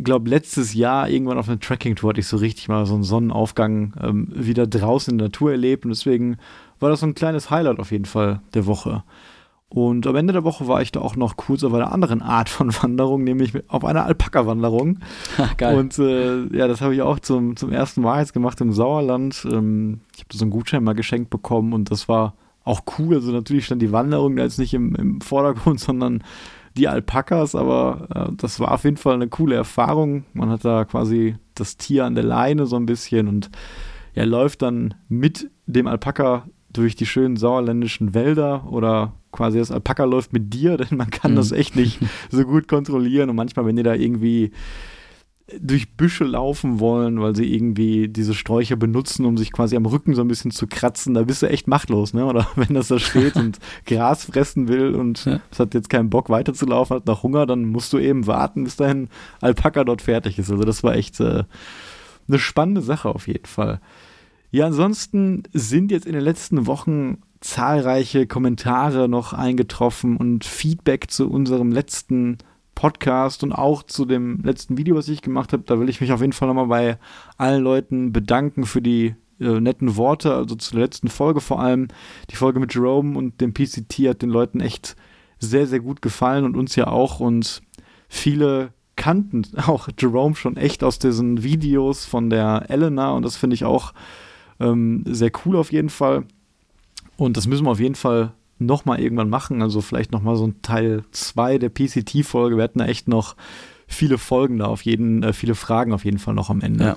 glaube, 0.02 0.28
letztes 0.28 0.74
Jahr 0.74 1.08
irgendwann 1.08 1.38
auf 1.38 1.48
einer 1.48 1.60
Tracking-Tour 1.60 2.10
hatte 2.10 2.20
ich 2.20 2.26
so 2.26 2.36
richtig 2.36 2.68
mal 2.68 2.86
so 2.86 2.94
einen 2.94 3.02
Sonnenaufgang 3.02 3.94
ähm, 4.02 4.28
wieder 4.34 4.66
draußen 4.66 5.12
in 5.12 5.18
der 5.18 5.28
Natur 5.28 5.52
erlebt 5.52 5.84
und 5.84 5.90
deswegen 5.90 6.38
war 6.80 6.90
das 6.90 7.00
so 7.00 7.06
ein 7.06 7.14
kleines 7.14 7.50
Highlight 7.50 7.78
auf 7.78 7.92
jeden 7.92 8.04
Fall 8.04 8.40
der 8.54 8.66
Woche. 8.66 9.04
Und 9.68 10.06
am 10.06 10.14
Ende 10.14 10.32
der 10.32 10.44
Woche 10.44 10.68
war 10.68 10.82
ich 10.82 10.92
da 10.92 11.00
auch 11.00 11.16
noch 11.16 11.36
kurz 11.36 11.64
auf 11.64 11.74
einer 11.74 11.92
anderen 11.92 12.22
Art 12.22 12.48
von 12.48 12.72
Wanderung, 12.82 13.24
nämlich 13.24 13.52
auf 13.68 13.84
einer 13.84 14.04
Alpaka-Wanderung. 14.04 15.00
Geil. 15.56 15.76
Und 15.76 15.98
äh, 15.98 16.44
ja, 16.56 16.68
das 16.68 16.80
habe 16.80 16.94
ich 16.94 17.02
auch 17.02 17.18
zum, 17.18 17.56
zum 17.56 17.72
ersten 17.72 18.02
Mal 18.02 18.20
jetzt 18.20 18.32
gemacht 18.32 18.60
im 18.60 18.72
Sauerland. 18.72 19.46
Ähm, 19.50 20.00
ich 20.14 20.20
habe 20.20 20.36
so 20.36 20.44
einen 20.44 20.52
Gutschein 20.52 20.84
mal 20.84 20.94
geschenkt 20.94 21.30
bekommen 21.30 21.72
und 21.72 21.90
das 21.90 22.08
war 22.08 22.34
auch 22.64 22.82
cool. 22.98 23.16
Also 23.16 23.32
natürlich 23.32 23.66
stand 23.66 23.82
die 23.82 23.92
Wanderung 23.92 24.36
da 24.36 24.44
jetzt 24.44 24.58
nicht 24.58 24.74
im, 24.74 24.94
im 24.94 25.20
Vordergrund, 25.20 25.80
sondern 25.80 26.22
die 26.76 26.88
Alpakas, 26.88 27.54
aber 27.54 28.08
äh, 28.14 28.32
das 28.36 28.60
war 28.60 28.72
auf 28.72 28.84
jeden 28.84 28.96
Fall 28.96 29.14
eine 29.14 29.28
coole 29.28 29.54
Erfahrung. 29.54 30.24
Man 30.32 30.50
hat 30.50 30.64
da 30.64 30.84
quasi 30.84 31.36
das 31.54 31.76
Tier 31.76 32.04
an 32.04 32.14
der 32.14 32.24
Leine 32.24 32.66
so 32.66 32.76
ein 32.76 32.86
bisschen 32.86 33.28
und 33.28 33.50
er 34.14 34.26
läuft 34.26 34.62
dann 34.62 34.94
mit 35.08 35.50
dem 35.66 35.86
Alpaka 35.86 36.46
durch 36.72 36.96
die 36.96 37.06
schönen 37.06 37.36
sauerländischen 37.36 38.14
Wälder 38.14 38.66
oder 38.70 39.12
quasi 39.32 39.58
das 39.58 39.70
Alpaka 39.70 40.04
läuft 40.04 40.32
mit 40.32 40.52
dir, 40.52 40.76
denn 40.78 40.96
man 40.96 41.10
kann 41.10 41.32
mhm. 41.32 41.36
das 41.36 41.52
echt 41.52 41.76
nicht 41.76 42.00
so 42.30 42.44
gut 42.44 42.68
kontrollieren 42.68 43.30
und 43.30 43.36
manchmal, 43.36 43.66
wenn 43.66 43.76
ihr 43.76 43.84
da 43.84 43.94
irgendwie 43.94 44.52
durch 45.60 45.96
Büsche 45.96 46.24
laufen 46.24 46.80
wollen, 46.80 47.20
weil 47.20 47.36
sie 47.36 47.52
irgendwie 47.54 48.08
diese 48.08 48.32
Sträucher 48.32 48.76
benutzen, 48.76 49.26
um 49.26 49.36
sich 49.36 49.52
quasi 49.52 49.76
am 49.76 49.84
Rücken 49.84 50.14
so 50.14 50.22
ein 50.22 50.28
bisschen 50.28 50.50
zu 50.50 50.66
kratzen, 50.66 51.12
da 51.12 51.22
bist 51.22 51.42
du 51.42 51.48
echt 51.48 51.68
machtlos, 51.68 52.14
ne? 52.14 52.24
Oder 52.24 52.48
wenn 52.56 52.74
das 52.74 52.88
da 52.88 52.98
steht 52.98 53.36
und 53.36 53.58
Gras 53.86 54.24
fressen 54.24 54.68
will 54.68 54.94
und 54.94 55.26
ja. 55.26 55.40
es 55.50 55.60
hat 55.60 55.74
jetzt 55.74 55.90
keinen 55.90 56.08
Bock 56.08 56.30
weiterzulaufen, 56.30 56.96
hat 56.96 57.06
noch 57.06 57.22
Hunger, 57.22 57.44
dann 57.44 57.66
musst 57.66 57.92
du 57.92 57.98
eben 57.98 58.26
warten, 58.26 58.64
bis 58.64 58.76
dein 58.76 59.08
Alpaka 59.40 59.84
dort 59.84 60.00
fertig 60.00 60.38
ist. 60.38 60.50
Also 60.50 60.64
das 60.64 60.82
war 60.82 60.94
echt 60.94 61.20
äh, 61.20 61.44
eine 62.26 62.38
spannende 62.38 62.80
Sache 62.80 63.10
auf 63.10 63.28
jeden 63.28 63.46
Fall. 63.46 63.80
Ja, 64.50 64.66
ansonsten 64.66 65.42
sind 65.52 65.90
jetzt 65.90 66.06
in 66.06 66.12
den 66.12 66.22
letzten 66.22 66.66
Wochen 66.66 67.18
zahlreiche 67.40 68.26
Kommentare 68.26 69.08
noch 69.10 69.34
eingetroffen 69.34 70.16
und 70.16 70.44
Feedback 70.44 71.10
zu 71.10 71.28
unserem 71.28 71.70
letzten 71.70 72.38
Podcast 72.74 73.42
und 73.42 73.52
auch 73.52 73.82
zu 73.82 74.04
dem 74.04 74.40
letzten 74.42 74.76
Video, 74.76 74.96
was 74.96 75.08
ich 75.08 75.22
gemacht 75.22 75.52
habe. 75.52 75.64
Da 75.64 75.78
will 75.78 75.88
ich 75.88 76.00
mich 76.00 76.12
auf 76.12 76.20
jeden 76.20 76.32
Fall 76.32 76.48
nochmal 76.48 76.66
bei 76.66 76.98
allen 77.36 77.62
Leuten 77.62 78.12
bedanken 78.12 78.64
für 78.64 78.82
die 78.82 79.14
äh, 79.40 79.60
netten 79.60 79.96
Worte, 79.96 80.34
also 80.34 80.54
zur 80.54 80.80
letzten 80.80 81.08
Folge 81.08 81.40
vor 81.40 81.60
allem. 81.60 81.88
Die 82.30 82.36
Folge 82.36 82.60
mit 82.60 82.74
Jerome 82.74 83.16
und 83.16 83.40
dem 83.40 83.52
PCT 83.52 84.08
hat 84.08 84.22
den 84.22 84.30
Leuten 84.30 84.60
echt 84.60 84.96
sehr, 85.38 85.66
sehr 85.66 85.80
gut 85.80 86.02
gefallen 86.02 86.44
und 86.44 86.56
uns 86.56 86.76
ja 86.76 86.86
auch. 86.86 87.20
Und 87.20 87.62
viele 88.08 88.72
kannten 88.96 89.44
auch 89.66 89.88
Jerome 89.98 90.34
schon 90.34 90.56
echt 90.56 90.84
aus 90.84 90.98
diesen 90.98 91.42
Videos 91.42 92.04
von 92.04 92.30
der 92.30 92.66
Elena 92.68 93.12
und 93.12 93.24
das 93.24 93.36
finde 93.36 93.54
ich 93.54 93.64
auch 93.64 93.92
ähm, 94.60 95.04
sehr 95.06 95.32
cool 95.44 95.56
auf 95.56 95.72
jeden 95.72 95.90
Fall. 95.90 96.24
Und 97.16 97.36
das 97.36 97.46
müssen 97.46 97.64
wir 97.64 97.70
auf 97.70 97.80
jeden 97.80 97.94
Fall 97.94 98.32
nochmal 98.66 99.00
irgendwann 99.00 99.28
machen. 99.28 99.62
Also 99.62 99.80
vielleicht 99.80 100.12
nochmal 100.12 100.36
so 100.36 100.46
ein 100.46 100.62
Teil 100.62 101.04
2 101.10 101.58
der 101.58 101.68
PCT-Folge. 101.70 102.56
Wir 102.56 102.64
hatten 102.64 102.78
da 102.78 102.86
echt 102.86 103.08
noch 103.08 103.36
viele 103.86 104.18
Folgen 104.18 104.58
da 104.58 104.66
auf 104.66 104.82
jeden, 104.82 105.22
äh, 105.22 105.32
viele 105.32 105.54
Fragen 105.54 105.92
auf 105.92 106.04
jeden 106.04 106.18
Fall 106.18 106.34
noch 106.34 106.50
am 106.50 106.60
Ende. 106.60 106.84
Ja, 106.84 106.96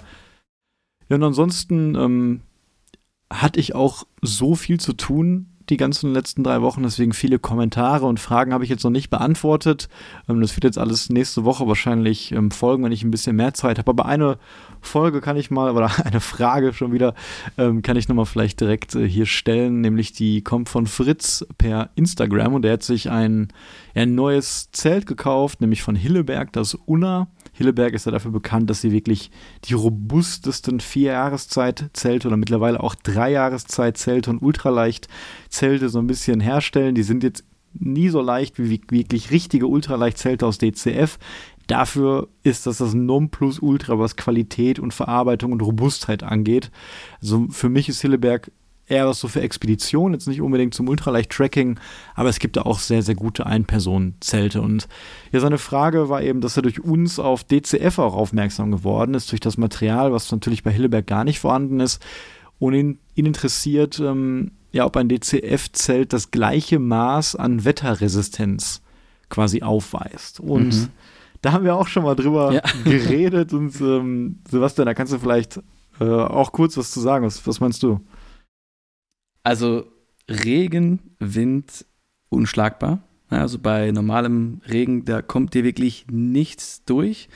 ja 1.09 1.15
und 1.15 1.23
ansonsten 1.23 1.95
ähm, 1.95 2.41
hatte 3.31 3.59
ich 3.59 3.75
auch 3.75 4.05
so 4.21 4.55
viel 4.55 4.79
zu 4.79 4.93
tun 4.93 5.56
die 5.69 5.77
ganzen 5.77 6.13
letzten 6.13 6.43
drei 6.43 6.61
Wochen, 6.61 6.83
deswegen 6.83 7.13
viele 7.13 7.39
Kommentare 7.39 8.05
und 8.05 8.19
Fragen 8.19 8.53
habe 8.53 8.63
ich 8.63 8.69
jetzt 8.69 8.83
noch 8.83 8.91
nicht 8.91 9.09
beantwortet. 9.09 9.89
Ähm, 10.29 10.41
das 10.41 10.55
wird 10.55 10.63
jetzt 10.63 10.77
alles 10.77 11.09
nächste 11.09 11.45
Woche 11.45 11.67
wahrscheinlich 11.67 12.31
ähm, 12.31 12.51
folgen, 12.51 12.83
wenn 12.83 12.91
ich 12.91 13.03
ein 13.03 13.11
bisschen 13.11 13.35
mehr 13.35 13.53
Zeit 13.53 13.77
habe. 13.77 13.89
Aber 13.89 14.05
eine 14.05 14.37
Folge 14.81 15.21
kann 15.21 15.37
ich 15.37 15.51
mal, 15.51 15.71
oder 15.75 15.91
eine 16.05 16.21
Frage 16.21 16.73
schon 16.73 16.93
wieder, 16.93 17.13
ähm, 17.57 17.81
kann 17.81 17.97
ich 17.97 18.07
nochmal 18.07 18.25
vielleicht 18.25 18.61
direkt 18.61 18.95
äh, 18.95 19.07
hier 19.07 19.25
stellen, 19.25 19.81
nämlich 19.81 20.13
die 20.13 20.41
kommt 20.41 20.69
von 20.69 20.87
Fritz 20.87 21.45
per 21.57 21.89
Instagram 21.95 22.53
und 22.55 22.61
der 22.61 22.73
hat 22.73 22.83
sich 22.83 23.09
ein, 23.09 23.49
ein 23.97 24.15
neues 24.15 24.69
Zelt 24.71 25.05
gekauft, 25.05 25.61
nämlich 25.61 25.81
von 25.81 25.95
Hilleberg, 25.95 26.53
das 26.53 26.75
Unna. 26.75 27.27
Hilleberg 27.53 27.93
ist 27.93 28.05
ja 28.05 28.11
dafür 28.11 28.31
bekannt, 28.31 28.69
dass 28.69 28.81
sie 28.81 28.91
wirklich 28.91 29.31
die 29.65 29.73
robustesten 29.73 30.79
vier 30.79 31.13
Jahreszeit-Zelte 31.13 32.27
oder 32.27 32.37
mittlerweile 32.37 32.81
auch 32.81 32.95
drei 32.95 33.31
Jahreszeit-Zelte 33.31 34.29
und 34.29 34.41
Ultraleicht-Zelte 34.41 35.89
so 35.89 35.99
ein 35.99 36.07
bisschen 36.07 36.39
herstellen. 36.39 36.95
Die 36.95 37.03
sind 37.03 37.23
jetzt 37.23 37.43
nie 37.73 38.09
so 38.09 38.21
leicht 38.21 38.59
wie 38.59 38.81
wirklich 38.89 39.31
richtige 39.31 39.67
Ultraleicht-Zelte 39.67 40.45
aus 40.45 40.57
DCF. 40.57 41.17
Dafür 41.67 42.29
ist 42.43 42.65
das 42.65 42.77
das 42.77 42.93
Nonplusultra, 42.93 43.99
was 43.99 44.15
Qualität 44.15 44.79
und 44.79 44.93
Verarbeitung 44.93 45.51
und 45.51 45.61
Robustheit 45.61 46.23
angeht. 46.23 46.71
Also 47.21 47.47
für 47.49 47.69
mich 47.69 47.89
ist 47.89 48.01
Hilleberg 48.01 48.51
eher 48.87 49.07
was 49.07 49.19
so 49.19 49.27
für 49.27 49.41
Expeditionen, 49.41 50.13
jetzt 50.13 50.27
nicht 50.27 50.41
unbedingt 50.41 50.73
zum 50.73 50.87
Ultraleicht-Tracking, 50.87 51.79
aber 52.15 52.29
es 52.29 52.39
gibt 52.39 52.55
da 52.55 52.61
auch 52.61 52.79
sehr, 52.79 53.03
sehr 53.03 53.15
gute 53.15 53.45
Ein-Personen-Zelte. 53.45 54.61
Und 54.61 54.87
ja, 55.31 55.39
seine 55.39 55.57
Frage 55.57 56.09
war 56.09 56.21
eben, 56.21 56.41
dass 56.41 56.57
er 56.57 56.63
durch 56.63 56.79
uns 56.79 57.19
auf 57.19 57.43
DCF 57.43 57.99
auch 57.99 58.15
aufmerksam 58.15 58.71
geworden 58.71 59.13
ist, 59.13 59.31
durch 59.31 59.41
das 59.41 59.57
Material, 59.57 60.13
was 60.13 60.31
natürlich 60.31 60.63
bei 60.63 60.71
Hilleberg 60.71 61.05
gar 61.05 61.23
nicht 61.23 61.39
vorhanden 61.39 61.79
ist. 61.79 62.01
Und 62.59 62.73
ihn, 62.73 62.99
ihn 63.15 63.25
interessiert, 63.25 63.99
ähm, 63.99 64.51
ja, 64.71 64.85
ob 64.85 64.97
ein 64.97 65.09
DCF-Zelt 65.09 66.13
das 66.13 66.31
gleiche 66.31 66.79
Maß 66.79 67.35
an 67.35 67.65
Wetterresistenz 67.65 68.81
quasi 69.29 69.61
aufweist. 69.61 70.39
Und 70.39 70.73
mhm. 70.73 70.89
da 71.41 71.51
haben 71.51 71.65
wir 71.65 71.75
auch 71.75 71.87
schon 71.87 72.03
mal 72.03 72.15
drüber 72.15 72.53
ja. 72.53 72.61
geredet. 72.83 73.53
Und 73.53 73.79
ähm, 73.81 74.39
Sebastian, 74.49 74.85
da 74.85 74.93
kannst 74.93 75.11
du 75.11 75.19
vielleicht 75.19 75.59
äh, 75.99 76.05
auch 76.05 76.51
kurz 76.53 76.77
was 76.77 76.91
zu 76.91 77.01
sagen. 77.01 77.25
Was, 77.25 77.45
was 77.45 77.59
meinst 77.59 77.83
du? 77.83 77.99
Also 79.47 79.85
Regen, 80.29 80.99
Wind, 81.19 81.85
unschlagbar. 82.27 83.07
Also 83.29 83.59
bei 83.59 83.91
normalem 83.91 84.59
Regen, 84.69 85.05
da 85.05 85.21
kommt 85.21 85.53
dir 85.53 85.63
wirklich 85.63 86.05
nichts 86.11 86.83
durch. 86.83 87.29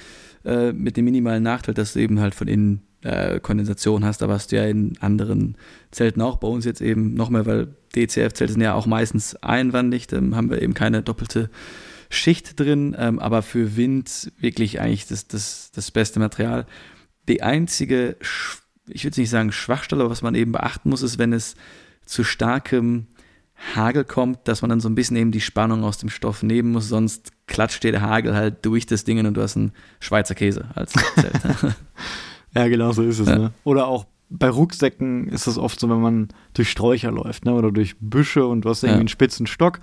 Äh, 0.43 0.74
mit 0.74 0.97
dem 0.97 1.06
minimalen 1.06 1.41
Nachteil, 1.41 1.74
dass 1.74 1.93
du 1.93 2.00
eben 2.00 2.19
halt 2.19 2.36
von 2.36 2.50
innen 2.50 2.82
äh, 3.02 3.39
Kondensation 3.39 4.04
hast. 4.04 4.21
Da 4.21 4.28
hast 4.28 4.52
du 4.52 4.58
ja 4.58 4.65
in 4.65 4.97
anderen 5.00 5.56
Zelten 5.91 6.21
auch. 6.21 6.36
Bei 6.36 6.50
uns 6.50 6.65
jetzt 6.65 6.82
eben 6.82 7.13
noch 7.13 7.30
mehr, 7.30 7.45
weil 7.45 7.78
DCF-Zelte 7.95 8.52
sind 8.52 8.62
ja 8.62 8.74
auch 8.74 8.88
meistens 8.88 9.38
einwandig. 9.38 10.08
Dann 10.08 10.36
haben 10.36 10.50
wir 10.50 10.62
eben 10.62 10.74
keine 10.74 11.04
doppelte 11.04 11.50
Schicht 12.10 12.60
drin. 12.60 12.93
Ähm, 13.00 13.19
aber 13.19 13.41
für 13.41 13.78
Wind 13.78 14.34
wirklich 14.38 14.82
eigentlich 14.82 15.08
das, 15.08 15.30
das, 15.30 15.71
das 15.74 15.91
beste 15.91 16.19
Material. 16.19 16.65
Die 17.30 17.41
einzige, 17.41 18.17
ich 18.89 19.06
würde 19.06 19.21
nicht 19.21 19.30
sagen 19.30 19.54
Schwachstelle, 19.54 20.02
aber 20.02 20.12
was 20.12 20.24
man 20.24 20.36
eben 20.36 20.52
beachten 20.52 20.89
muss, 20.89 21.04
ist, 21.04 21.17
wenn 21.17 21.32
es 21.32 21.56
zu 22.06 22.24
starkem 22.24 23.08
Hagel 23.76 24.04
kommt, 24.04 24.48
dass 24.48 24.62
man 24.62 24.70
dann 24.70 24.80
so 24.80 24.90
ein 24.90 24.96
bisschen 24.96 25.18
eben 25.18 25.32
die 25.32 25.42
Spannung 25.42 25.84
aus 25.84 25.98
dem 25.98 26.10
Stoff 26.10 26.42
nehmen 26.44 26.72
muss, 26.72 26.90
sonst 26.90 27.32
klatscht 27.48 27.84
dir 27.84 27.92
der 27.92 28.02
Hagel 28.02 28.36
halt 28.36 28.66
durch 28.66 28.86
das 28.86 29.04
Ding 29.04 29.24
und 29.26 29.34
du 29.34 29.42
hast 29.42 29.56
einen 29.56 29.72
Schweizer 30.00 30.36
Käse 30.36 30.66
als 30.74 30.94
Zelt. 30.94 31.40
ja, 32.56 32.68
genau 32.68 32.92
so 32.92 33.04
ist 33.04 33.20
es. 33.20 33.28
Ja. 33.28 33.38
Ne? 33.38 33.54
Oder 33.64 33.88
auch 33.88 34.06
bei 34.30 34.50
Rucksäcken 34.50 35.28
ist 35.28 35.48
es 35.48 35.58
oft 35.58 35.80
so, 35.80 35.90
wenn 35.90 36.02
man 36.02 36.30
durch 36.54 36.72
Sträucher 36.72 37.12
läuft 37.12 37.46
ne? 37.46 37.54
oder 37.54 37.72
durch 37.72 37.96
Büsche 38.00 38.46
und 38.46 38.62
du 38.62 38.70
hast 38.70 38.84
irgendwie 38.84 38.96
ja. 38.96 39.00
einen 39.02 39.08
spitzen 39.10 39.46
Stock, 39.46 39.80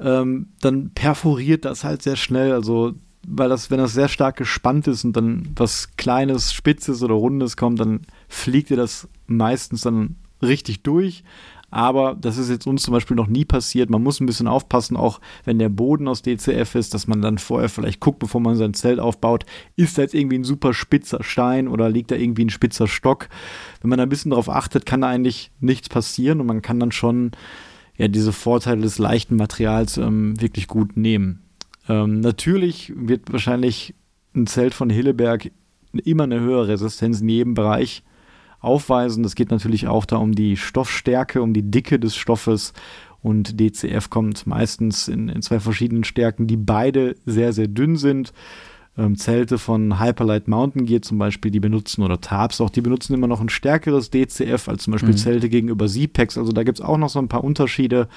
ähm, 0.00 0.48
dann 0.60 0.90
perforiert 0.90 1.64
das 1.64 1.84
halt 1.84 2.02
sehr 2.02 2.16
schnell. 2.16 2.52
Also 2.52 2.94
weil 3.28 3.48
das, 3.48 3.70
wenn 3.70 3.78
das 3.78 3.92
sehr 3.92 4.08
stark 4.08 4.36
gespannt 4.36 4.86
ist 4.86 5.04
und 5.04 5.16
dann 5.16 5.48
was 5.56 5.96
Kleines, 5.96 6.52
Spitzes 6.52 7.02
oder 7.02 7.14
Rundes 7.14 7.56
kommt, 7.56 7.80
dann 7.80 8.02
fliegt 8.28 8.70
dir 8.70 8.76
das 8.76 9.08
meistens 9.26 9.82
dann 9.82 10.16
richtig 10.42 10.82
durch. 10.82 11.24
Aber 11.70 12.14
das 12.14 12.38
ist 12.38 12.48
jetzt 12.48 12.66
uns 12.66 12.82
zum 12.82 12.92
Beispiel 12.92 13.16
noch 13.16 13.26
nie 13.26 13.44
passiert. 13.44 13.90
Man 13.90 14.02
muss 14.02 14.20
ein 14.20 14.26
bisschen 14.26 14.46
aufpassen, 14.46 14.96
auch 14.96 15.20
wenn 15.44 15.58
der 15.58 15.68
Boden 15.68 16.06
aus 16.06 16.22
DCF 16.22 16.76
ist, 16.76 16.94
dass 16.94 17.08
man 17.08 17.20
dann 17.20 17.38
vorher 17.38 17.68
vielleicht 17.68 18.00
guckt, 18.00 18.20
bevor 18.20 18.40
man 18.40 18.56
sein 18.56 18.72
Zelt 18.72 19.00
aufbaut, 19.00 19.44
ist 19.74 19.98
da 19.98 20.02
jetzt 20.02 20.14
irgendwie 20.14 20.38
ein 20.38 20.44
super 20.44 20.72
spitzer 20.72 21.22
Stein 21.24 21.66
oder 21.66 21.90
liegt 21.90 22.12
da 22.12 22.14
irgendwie 22.14 22.44
ein 22.44 22.50
spitzer 22.50 22.86
Stock. 22.86 23.28
Wenn 23.80 23.90
man 23.90 23.98
da 23.98 24.04
ein 24.04 24.08
bisschen 24.08 24.30
darauf 24.30 24.48
achtet, 24.48 24.86
kann 24.86 25.00
da 25.00 25.08
eigentlich 25.08 25.50
nichts 25.60 25.88
passieren 25.88 26.40
und 26.40 26.46
man 26.46 26.62
kann 26.62 26.78
dann 26.78 26.92
schon 26.92 27.32
ja, 27.96 28.08
diese 28.08 28.32
Vorteile 28.32 28.82
des 28.82 28.98
leichten 28.98 29.36
Materials 29.36 29.96
ähm, 29.96 30.40
wirklich 30.40 30.68
gut 30.68 30.96
nehmen. 30.96 31.42
Ähm, 31.88 32.20
natürlich 32.20 32.92
wird 32.96 33.32
wahrscheinlich 33.32 33.94
ein 34.34 34.46
Zelt 34.46 34.74
von 34.74 34.88
Hilleberg 34.88 35.50
immer 36.04 36.24
eine 36.24 36.40
höhere 36.40 36.68
Resistenz 36.68 37.20
in 37.20 37.28
jedem 37.28 37.54
Bereich 37.54 38.02
aufweisen. 38.66 39.24
Es 39.24 39.34
geht 39.34 39.50
natürlich 39.50 39.86
auch 39.86 40.04
da 40.04 40.16
um 40.16 40.34
die 40.34 40.56
Stoffstärke, 40.56 41.40
um 41.40 41.54
die 41.54 41.70
Dicke 41.70 41.98
des 41.98 42.16
Stoffes. 42.16 42.72
Und 43.22 43.58
DCF 43.58 44.10
kommt 44.10 44.46
meistens 44.46 45.08
in, 45.08 45.28
in 45.28 45.42
zwei 45.42 45.58
verschiedenen 45.58 46.04
Stärken, 46.04 46.46
die 46.46 46.56
beide 46.56 47.16
sehr, 47.24 47.52
sehr 47.52 47.68
dünn 47.68 47.96
sind. 47.96 48.32
Ähm, 48.98 49.16
Zelte 49.16 49.58
von 49.58 50.00
Hyperlight 50.00 50.48
Mountain 50.48 50.86
Gear 50.86 51.02
zum 51.02 51.18
Beispiel, 51.18 51.50
die 51.50 51.60
benutzen, 51.60 52.02
oder 52.02 52.20
Tabs 52.20 52.60
auch, 52.60 52.70
die 52.70 52.80
benutzen 52.80 53.14
immer 53.14 53.26
noch 53.26 53.40
ein 53.40 53.48
stärkeres 53.48 54.10
DCF 54.10 54.68
als 54.68 54.84
zum 54.84 54.92
Beispiel 54.92 55.12
mhm. 55.12 55.18
Zelte 55.18 55.48
gegenüber 55.48 55.86
Z-Packs. 55.86 56.38
Also 56.38 56.52
da 56.52 56.62
gibt 56.62 56.78
es 56.78 56.84
auch 56.84 56.96
noch 56.96 57.08
so 57.08 57.18
ein 57.18 57.28
paar 57.28 57.44
Unterschiede. 57.44 58.08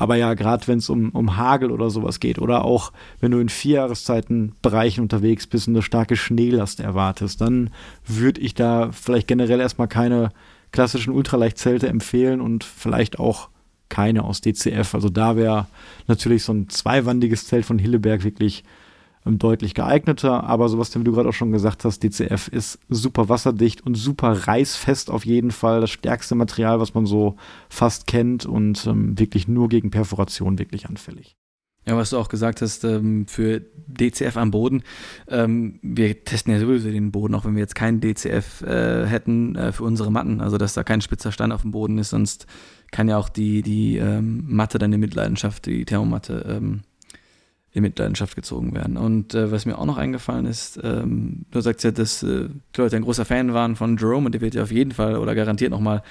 Aber 0.00 0.16
ja, 0.16 0.32
gerade 0.32 0.66
wenn 0.66 0.78
es 0.78 0.88
um, 0.88 1.10
um 1.10 1.36
Hagel 1.36 1.70
oder 1.70 1.90
sowas 1.90 2.20
geht 2.20 2.38
oder 2.38 2.64
auch 2.64 2.90
wenn 3.20 3.32
du 3.32 3.38
in 3.38 3.50
Vierjahreszeitenbereichen 3.50 5.02
unterwegs 5.02 5.46
bist 5.46 5.68
und 5.68 5.74
eine 5.74 5.82
starke 5.82 6.16
Schneelast 6.16 6.80
erwartest, 6.80 7.42
dann 7.42 7.68
würde 8.06 8.40
ich 8.40 8.54
da 8.54 8.92
vielleicht 8.92 9.28
generell 9.28 9.60
erstmal 9.60 9.88
keine 9.88 10.30
klassischen 10.72 11.12
Ultraleichtzelte 11.12 11.86
empfehlen 11.86 12.40
und 12.40 12.64
vielleicht 12.64 13.18
auch 13.18 13.50
keine 13.90 14.24
aus 14.24 14.40
DCF. 14.40 14.94
Also 14.94 15.10
da 15.10 15.36
wäre 15.36 15.66
natürlich 16.06 16.44
so 16.44 16.54
ein 16.54 16.70
zweiwandiges 16.70 17.46
Zelt 17.46 17.66
von 17.66 17.78
Hilleberg 17.78 18.24
wirklich 18.24 18.64
deutlich 19.24 19.74
geeigneter. 19.74 20.44
Aber 20.44 20.68
sowas, 20.68 20.98
wie 20.98 21.04
du 21.04 21.12
gerade 21.12 21.28
auch 21.28 21.34
schon 21.34 21.52
gesagt 21.52 21.84
hast, 21.84 22.02
DCF 22.02 22.48
ist 22.48 22.78
super 22.88 23.28
wasserdicht 23.28 23.84
und 23.86 23.94
super 23.94 24.46
reißfest 24.46 25.10
auf 25.10 25.24
jeden 25.26 25.50
Fall. 25.50 25.80
Das 25.80 25.90
stärkste 25.90 26.34
Material, 26.34 26.80
was 26.80 26.94
man 26.94 27.06
so 27.06 27.36
fast 27.68 28.06
kennt 28.06 28.46
und 28.46 28.86
ähm, 28.86 29.18
wirklich 29.18 29.48
nur 29.48 29.68
gegen 29.68 29.90
Perforation 29.90 30.58
wirklich 30.58 30.88
anfällig. 30.88 31.36
Ja, 31.86 31.96
was 31.96 32.10
du 32.10 32.18
auch 32.18 32.28
gesagt 32.28 32.60
hast, 32.60 32.84
ähm, 32.84 33.26
für 33.26 33.62
DCF 33.86 34.36
am 34.36 34.50
Boden, 34.50 34.82
ähm, 35.28 35.80
wir 35.82 36.24
testen 36.24 36.52
ja 36.52 36.60
sowieso 36.60 36.90
den 36.90 37.10
Boden, 37.10 37.34
auch 37.34 37.46
wenn 37.46 37.54
wir 37.54 37.60
jetzt 37.60 37.74
keinen 37.74 38.00
DCF 38.00 38.60
äh, 38.62 39.06
hätten 39.06 39.56
äh, 39.56 39.72
für 39.72 39.84
unsere 39.84 40.12
Matten, 40.12 40.42
also 40.42 40.58
dass 40.58 40.74
da 40.74 40.84
kein 40.84 41.00
spitzer 41.00 41.32
Stein 41.32 41.52
auf 41.52 41.62
dem 41.62 41.70
Boden 41.70 41.96
ist, 41.96 42.10
sonst 42.10 42.46
kann 42.90 43.08
ja 43.08 43.16
auch 43.16 43.30
die, 43.30 43.62
die 43.62 43.96
ähm, 43.96 44.44
Matte 44.46 44.78
in 44.84 44.90
Mitleidenschaft, 45.00 45.66
die 45.66 45.86
Thermomatte, 45.86 46.44
ähm, 46.48 46.82
in 47.72 47.82
Mitleidenschaft 47.82 48.34
gezogen 48.34 48.74
werden. 48.74 48.96
Und 48.96 49.34
äh, 49.34 49.52
was 49.52 49.64
mir 49.64 49.78
auch 49.78 49.86
noch 49.86 49.96
eingefallen 49.96 50.46
ist, 50.46 50.80
ähm, 50.82 51.44
du 51.50 51.60
sagst 51.60 51.84
ja, 51.84 51.92
dass 51.92 52.22
äh, 52.22 52.48
die 52.74 52.80
Leute 52.80 52.96
ein 52.96 53.02
großer 53.02 53.24
Fan 53.24 53.54
waren 53.54 53.76
von 53.76 53.96
Jerome 53.96 54.26
und 54.26 54.32
der 54.32 54.40
wird 54.40 54.54
ja 54.54 54.62
auf 54.62 54.72
jeden 54.72 54.92
Fall 54.92 55.16
oder 55.16 55.34
garantiert 55.34 55.70
nochmal 55.70 56.02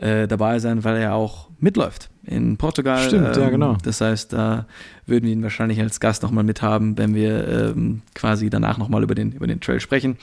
äh, 0.00 0.26
dabei 0.26 0.58
sein, 0.58 0.82
weil 0.82 0.96
er 0.96 1.14
auch 1.14 1.48
mitläuft 1.58 2.10
in 2.24 2.56
Portugal. 2.56 3.06
Stimmt, 3.06 3.36
ähm, 3.36 3.42
ja, 3.42 3.50
genau. 3.50 3.76
Das 3.82 4.00
heißt, 4.00 4.32
da 4.32 4.66
würden 5.06 5.26
wir 5.26 5.32
ihn 5.32 5.42
wahrscheinlich 5.42 5.80
als 5.80 6.00
Gast 6.00 6.22
nochmal 6.22 6.44
mithaben, 6.44 6.96
wenn 6.96 7.14
wir 7.14 7.74
ähm, 7.76 8.02
quasi 8.14 8.48
danach 8.50 8.78
nochmal 8.78 9.02
über 9.02 9.14
den, 9.14 9.32
über 9.32 9.46
den 9.46 9.60
Trail 9.60 9.80
sprechen. 9.80 10.16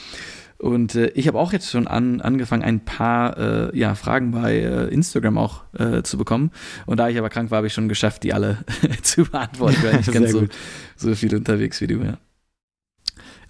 Und 0.57 0.95
äh, 0.95 1.09
ich 1.09 1.27
habe 1.27 1.37
auch 1.37 1.53
jetzt 1.53 1.69
schon 1.69 1.85
an, 1.85 2.21
angefangen, 2.21 2.63
ein 2.63 2.83
paar 2.83 3.37
äh, 3.37 3.77
ja, 3.77 3.93
Fragen 3.93 4.31
bei 4.31 4.57
äh, 4.57 4.87
Instagram 4.87 5.37
auch 5.37 5.61
äh, 5.77 6.01
zu 6.01 6.17
bekommen. 6.17 6.51
Und 6.87 6.97
da 6.97 7.09
ich 7.09 7.17
aber 7.19 7.29
krank 7.29 7.51
war, 7.51 7.57
habe 7.57 7.67
ich 7.67 7.73
schon 7.73 7.89
geschafft, 7.89 8.23
die 8.23 8.33
alle 8.33 8.57
zu 9.03 9.25
beantworten, 9.25 9.77
weil 9.83 9.99
ich 9.99 10.07
ganz 10.11 10.31
so, 10.31 10.47
so 10.95 11.13
viel 11.13 11.35
unterwegs 11.35 11.79
wie 11.81 11.87
du, 11.87 12.01
ja. 12.01 12.17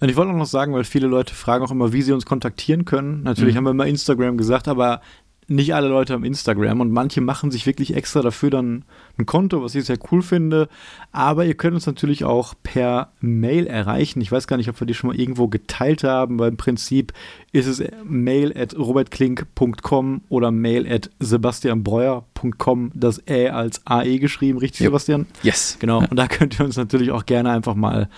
Und 0.00 0.10
ich 0.10 0.16
wollte 0.16 0.30
auch 0.32 0.36
noch 0.36 0.46
sagen, 0.46 0.74
weil 0.74 0.84
viele 0.84 1.08
Leute 1.08 1.34
fragen 1.34 1.64
auch 1.64 1.72
immer, 1.72 1.92
wie 1.92 2.02
sie 2.02 2.12
uns 2.12 2.24
kontaktieren 2.24 2.84
können. 2.84 3.22
Natürlich 3.22 3.54
mhm. 3.54 3.58
haben 3.58 3.64
wir 3.64 3.70
immer 3.70 3.86
Instagram 3.86 4.36
gesagt, 4.36 4.68
aber 4.68 5.00
nicht 5.48 5.74
alle 5.74 5.88
Leute 5.88 6.12
haben 6.12 6.24
Instagram 6.24 6.80
und 6.80 6.92
manche 6.92 7.22
machen 7.22 7.50
sich 7.50 7.64
wirklich 7.64 7.94
extra 7.94 8.20
dafür 8.20 8.50
dann 8.50 8.84
ein 9.16 9.24
Konto, 9.24 9.62
was 9.62 9.74
ich 9.74 9.86
sehr 9.86 9.98
cool 10.12 10.20
finde. 10.20 10.68
Aber 11.10 11.46
ihr 11.46 11.54
könnt 11.54 11.74
uns 11.74 11.86
natürlich 11.86 12.24
auch 12.24 12.54
per 12.62 13.12
Mail 13.20 13.66
erreichen. 13.66 14.20
Ich 14.20 14.30
weiß 14.30 14.46
gar 14.46 14.58
nicht, 14.58 14.68
ob 14.68 14.78
wir 14.78 14.86
die 14.86 14.92
schon 14.92 15.08
mal 15.08 15.18
irgendwo 15.18 15.48
geteilt 15.48 16.04
haben, 16.04 16.38
weil 16.38 16.50
im 16.50 16.58
Prinzip 16.58 17.14
ist 17.52 17.66
es 17.66 17.82
mail 18.04 18.52
at 18.56 18.76
robertklink.com 18.76 20.20
oder 20.28 20.50
mail 20.50 20.86
at 20.90 21.10
sebastianbreuer.com, 21.18 22.92
das 22.94 23.26
Ä 23.26 23.48
als 23.48 23.80
AE 23.86 24.18
geschrieben, 24.18 24.58
richtig, 24.58 24.80
jo. 24.80 24.86
Sebastian? 24.88 25.26
Yes. 25.42 25.78
Genau. 25.80 26.00
Und 26.00 26.16
da 26.16 26.28
könnt 26.28 26.60
ihr 26.60 26.66
uns 26.66 26.76
natürlich 26.76 27.10
auch 27.10 27.24
gerne 27.24 27.50
einfach 27.50 27.74
mal 27.74 28.10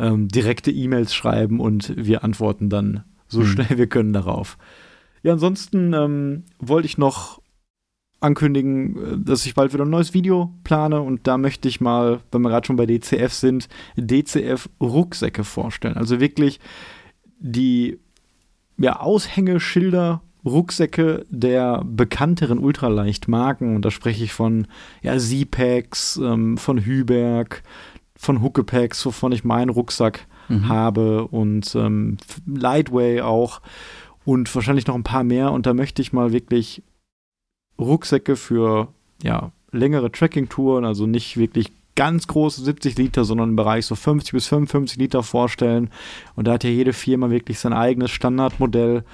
ähm, 0.00 0.26
direkte 0.26 0.72
E-Mails 0.72 1.14
schreiben 1.14 1.60
und 1.60 1.94
wir 1.96 2.24
antworten 2.24 2.68
dann 2.68 3.04
so 3.28 3.40
hm. 3.40 3.46
schnell 3.46 3.78
wir 3.78 3.86
können 3.86 4.12
darauf. 4.12 4.58
Ja, 5.22 5.32
ansonsten 5.32 5.92
ähm, 5.92 6.44
wollte 6.58 6.86
ich 6.86 6.98
noch 6.98 7.40
ankündigen, 8.20 8.96
äh, 8.96 9.18
dass 9.18 9.46
ich 9.46 9.54
bald 9.54 9.72
wieder 9.72 9.84
ein 9.84 9.90
neues 9.90 10.14
Video 10.14 10.54
plane 10.64 11.00
und 11.00 11.26
da 11.26 11.38
möchte 11.38 11.68
ich 11.68 11.80
mal, 11.80 12.20
wenn 12.30 12.42
wir 12.42 12.50
gerade 12.50 12.66
schon 12.66 12.76
bei 12.76 12.86
DCF 12.86 13.32
sind, 13.32 13.68
DCF-Rucksäcke 13.96 15.44
vorstellen. 15.44 15.96
Also 15.96 16.20
wirklich 16.20 16.60
die 17.38 17.98
ja, 18.78 19.00
Aushängeschilder, 19.00 20.22
Rucksäcke 20.44 21.24
der 21.30 21.82
bekannteren 21.84 22.58
Ultraleichtmarken. 22.58 23.76
Und 23.76 23.84
da 23.84 23.90
spreche 23.90 24.24
ich 24.24 24.32
von 24.32 24.66
ja, 25.02 25.16
Z-Packs, 25.16 26.16
ähm, 26.22 26.58
von 26.58 26.84
Hüberg, 26.84 27.62
von 28.16 28.42
Huckepax, 28.42 29.04
wovon 29.06 29.32
ich 29.32 29.44
meinen 29.44 29.68
Rucksack 29.68 30.26
mhm. 30.48 30.68
habe 30.68 31.26
und 31.28 31.74
ähm, 31.74 32.16
Lightway 32.46 33.20
auch 33.20 33.60
und 34.24 34.52
wahrscheinlich 34.54 34.86
noch 34.86 34.94
ein 34.94 35.02
paar 35.02 35.24
mehr. 35.24 35.52
Und 35.52 35.66
da 35.66 35.74
möchte 35.74 36.02
ich 36.02 36.12
mal 36.12 36.32
wirklich 36.32 36.82
Rucksäcke 37.78 38.36
für 38.36 38.88
ja, 39.22 39.52
längere 39.70 40.12
Tracking-Touren, 40.12 40.84
also 40.84 41.06
nicht 41.06 41.36
wirklich 41.36 41.72
ganz 41.94 42.26
große 42.26 42.62
70 42.62 42.96
Liter, 42.96 43.24
sondern 43.24 43.50
im 43.50 43.56
Bereich 43.56 43.86
so 43.86 43.94
50 43.94 44.32
bis 44.32 44.46
55 44.46 44.98
Liter 44.98 45.22
vorstellen. 45.22 45.90
Und 46.36 46.46
da 46.46 46.52
hat 46.52 46.64
ja 46.64 46.70
jede 46.70 46.92
Firma 46.92 47.30
wirklich 47.30 47.58
sein 47.58 47.72
eigenes 47.72 48.10
Standardmodell. 48.10 49.04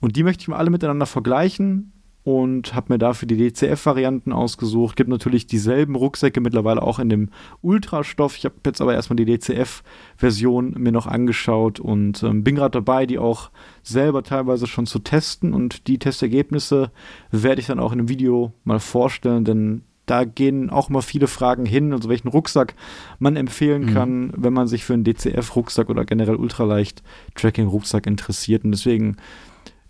Und 0.00 0.16
die 0.16 0.22
möchte 0.22 0.42
ich 0.42 0.48
mal 0.48 0.56
alle 0.56 0.70
miteinander 0.70 1.06
vergleichen 1.06 1.92
und 2.24 2.74
habe 2.74 2.92
mir 2.92 2.98
dafür 2.98 3.26
die 3.26 3.36
DCF-Varianten 3.36 4.32
ausgesucht. 4.32 4.96
Gibt 4.96 5.10
natürlich 5.10 5.46
dieselben 5.46 5.96
Rucksäcke 5.96 6.40
mittlerweile 6.40 6.82
auch 6.82 6.98
in 6.98 7.08
dem 7.08 7.30
Ultrastoff. 7.62 8.36
Ich 8.36 8.44
habe 8.44 8.54
jetzt 8.64 8.80
aber 8.80 8.94
erstmal 8.94 9.16
die 9.16 9.24
DCF-Version 9.24 10.74
mir 10.78 10.92
noch 10.92 11.06
angeschaut 11.06 11.80
und 11.80 12.22
ähm, 12.22 12.44
bin 12.44 12.54
gerade 12.54 12.78
dabei, 12.78 13.06
die 13.06 13.18
auch 13.18 13.50
selber 13.82 14.22
teilweise 14.22 14.66
schon 14.66 14.86
zu 14.86 15.00
testen. 15.00 15.52
Und 15.52 15.88
die 15.88 15.98
Testergebnisse 15.98 16.92
werde 17.30 17.60
ich 17.60 17.66
dann 17.66 17.80
auch 17.80 17.92
in 17.92 17.98
einem 17.98 18.08
Video 18.08 18.52
mal 18.64 18.78
vorstellen, 18.78 19.44
denn 19.44 19.82
da 20.06 20.24
gehen 20.24 20.70
auch 20.70 20.88
mal 20.88 21.00
viele 21.00 21.28
Fragen 21.28 21.64
hin, 21.64 21.92
also 21.92 22.08
welchen 22.08 22.28
Rucksack 22.28 22.74
man 23.18 23.36
empfehlen 23.36 23.86
mhm. 23.86 23.94
kann, 23.94 24.32
wenn 24.36 24.52
man 24.52 24.66
sich 24.66 24.84
für 24.84 24.94
einen 24.94 25.04
DCF-Rucksack 25.04 25.90
oder 25.90 26.04
generell 26.04 26.36
ultraleicht 26.36 27.02
Tracking-Rucksack 27.34 28.06
interessiert. 28.06 28.64
Und 28.64 28.72
deswegen 28.72 29.16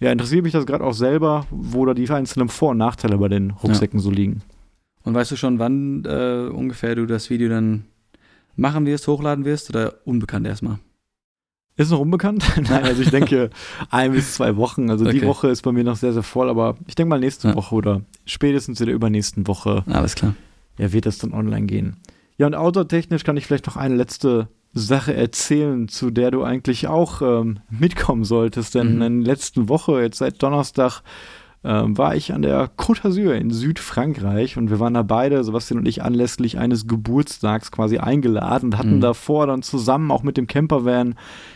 ja, 0.03 0.11
interessiert 0.11 0.43
mich 0.43 0.53
das 0.53 0.67
gerade 0.67 0.83
auch 0.83 0.95
selber, 0.95 1.47
wo 1.51 1.87
da 1.87 1.95
die 1.95 2.11
einzelnen 2.11 2.49
Vor- 2.49 2.71
und 2.71 2.79
Nachteile 2.79 3.19
bei 3.19 3.29
den 3.29 3.53
Rucksäcken 3.53 4.01
ja. 4.01 4.03
so 4.03 4.11
liegen. 4.11 4.43
Und 5.05 5.15
weißt 5.15 5.31
du 5.31 5.37
schon, 5.37 5.59
wann 5.61 6.05
äh, 6.05 6.49
ungefähr 6.53 6.97
du 6.97 7.07
das 7.07 7.31
Video 7.31 7.49
dann 7.49 7.85
machen 8.57 8.85
wirst, 8.85 9.07
hochladen 9.07 9.45
wirst 9.45 9.71
oder 9.71 9.95
unbekannt 10.05 10.47
erstmal? 10.47 10.79
Ist 11.77 11.91
noch 11.91 12.01
unbekannt? 12.01 12.45
Nein, 12.57 12.85
also 12.85 13.01
ich 13.01 13.11
denke 13.11 13.51
ein 13.91 14.13
bis 14.13 14.35
zwei 14.35 14.57
Wochen. 14.57 14.91
Also 14.91 15.07
okay. 15.07 15.21
die 15.21 15.27
Woche 15.27 15.49
ist 15.49 15.63
bei 15.63 15.71
mir 15.71 15.85
noch 15.85 15.97
sehr, 15.97 16.13
sehr 16.13 16.25
voll, 16.25 16.51
aber 16.51 16.77
ich 16.87 16.97
denke 16.97 17.11
mal 17.11 17.21
nächste 17.21 17.49
ja. 17.49 17.55
Woche 17.55 17.75
oder 17.75 18.03
spätestens 18.27 18.81
in 18.81 18.87
der 18.87 18.95
übernächsten 18.95 19.47
Woche. 19.47 19.85
Alles 19.87 20.17
klar. 20.17 20.35
Ja, 20.79 20.93
wird 20.93 21.07
das 21.07 21.19
dann 21.19 21.33
online 21.33 21.67
gehen. 21.67 21.97
Ja, 22.39 22.47
und 22.47 22.55
outdoor-technisch 22.55 23.25
kann 23.25 23.37
ich 23.37 23.47
vielleicht 23.47 23.67
noch 23.67 23.77
eine 23.77 23.95
letzte 23.95 24.49
Sache 24.75 25.15
erzählen, 25.15 25.89
zu 25.89 26.11
der 26.11 26.31
du 26.31 26.43
eigentlich 26.43 26.89
auch 26.89 27.21
ähm, 27.23 27.61
mitkommen 27.71 28.25
solltest. 28.25 28.75
Denn 28.75 28.97
mhm. 28.97 29.03
in 29.03 29.25
der 29.25 29.35
letzten 29.35 29.69
Woche, 29.69 30.01
jetzt 30.01 30.19
seit 30.19 30.43
Donnerstag, 30.43 31.03
ähm, 31.65 31.97
war 31.97 32.17
ich 32.17 32.33
an 32.33 32.43
der 32.43 32.71
Côte 32.77 33.03
d'Azur 33.03 33.35
in 33.35 33.51
Südfrankreich 33.51 34.57
und 34.57 34.71
wir 34.71 34.81
waren 34.81 34.95
da 34.95 35.03
beide, 35.03 35.45
Sebastian 35.45 35.79
und 35.79 35.87
ich, 35.87 36.03
anlässlich 36.03 36.59
eines 36.59 36.89
Geburtstags 36.89 37.71
quasi 37.71 37.99
eingeladen 37.99 38.71
und 38.71 38.79
hatten 38.79 38.97
mhm. 38.97 39.01
davor 39.01 39.47
dann 39.47 39.63
zusammen 39.63 40.11
auch 40.11 40.25
mit 40.25 40.37
dem 40.37 40.49
Campervan 40.49 41.15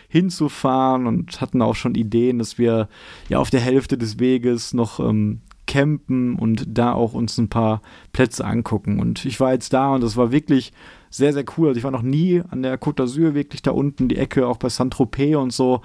hinzufahren 0.09 1.07
und 1.07 1.41
hatten 1.41 1.61
auch 1.61 1.75
schon 1.75 1.97
Ideen, 1.97 2.39
dass 2.39 2.57
wir 2.57 2.89
ja 3.29 3.39
auf 3.39 3.51
der 3.51 3.61
Hälfte 3.61 3.99
des 3.99 4.21
Weges 4.21 4.75
noch 4.75 5.01
ähm, 5.01 5.41
campen 5.67 6.37
und 6.37 6.65
da 6.69 6.93
auch 6.93 7.13
uns 7.13 7.37
ein 7.39 7.49
paar 7.49 7.83
Plätze 8.13 8.45
angucken. 8.45 9.01
Und 9.01 9.25
ich 9.25 9.41
war 9.41 9.53
jetzt 9.53 9.73
da 9.73 9.95
und 9.95 10.03
das 10.03 10.17
war 10.17 10.31
wirklich 10.31 10.73
sehr, 11.11 11.33
sehr 11.33 11.45
cool. 11.57 11.69
Also 11.69 11.79
ich 11.79 11.85
war 11.85 11.91
noch 11.91 12.03
nie 12.03 12.43
an 12.49 12.63
der 12.63 12.81
Côte 12.81 13.03
d'Azur, 13.03 13.35
wirklich 13.35 13.63
da 13.63 13.71
unten, 13.71 14.09
die 14.09 14.17
Ecke, 14.17 14.47
auch 14.47 14.59
bei 14.59 14.69
Saint-Tropez 14.69 15.37
und 15.37 15.53
so. 15.53 15.81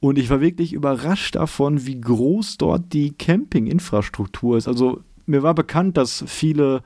Und 0.00 0.18
ich 0.18 0.30
war 0.30 0.40
wirklich 0.40 0.72
überrascht 0.72 1.36
davon, 1.36 1.86
wie 1.86 2.00
groß 2.00 2.58
dort 2.58 2.92
die 2.92 3.12
Campinginfrastruktur 3.12 4.56
ist. 4.56 4.66
Also 4.66 5.00
mir 5.26 5.42
war 5.42 5.54
bekannt, 5.54 5.96
dass 5.96 6.24
viele 6.26 6.82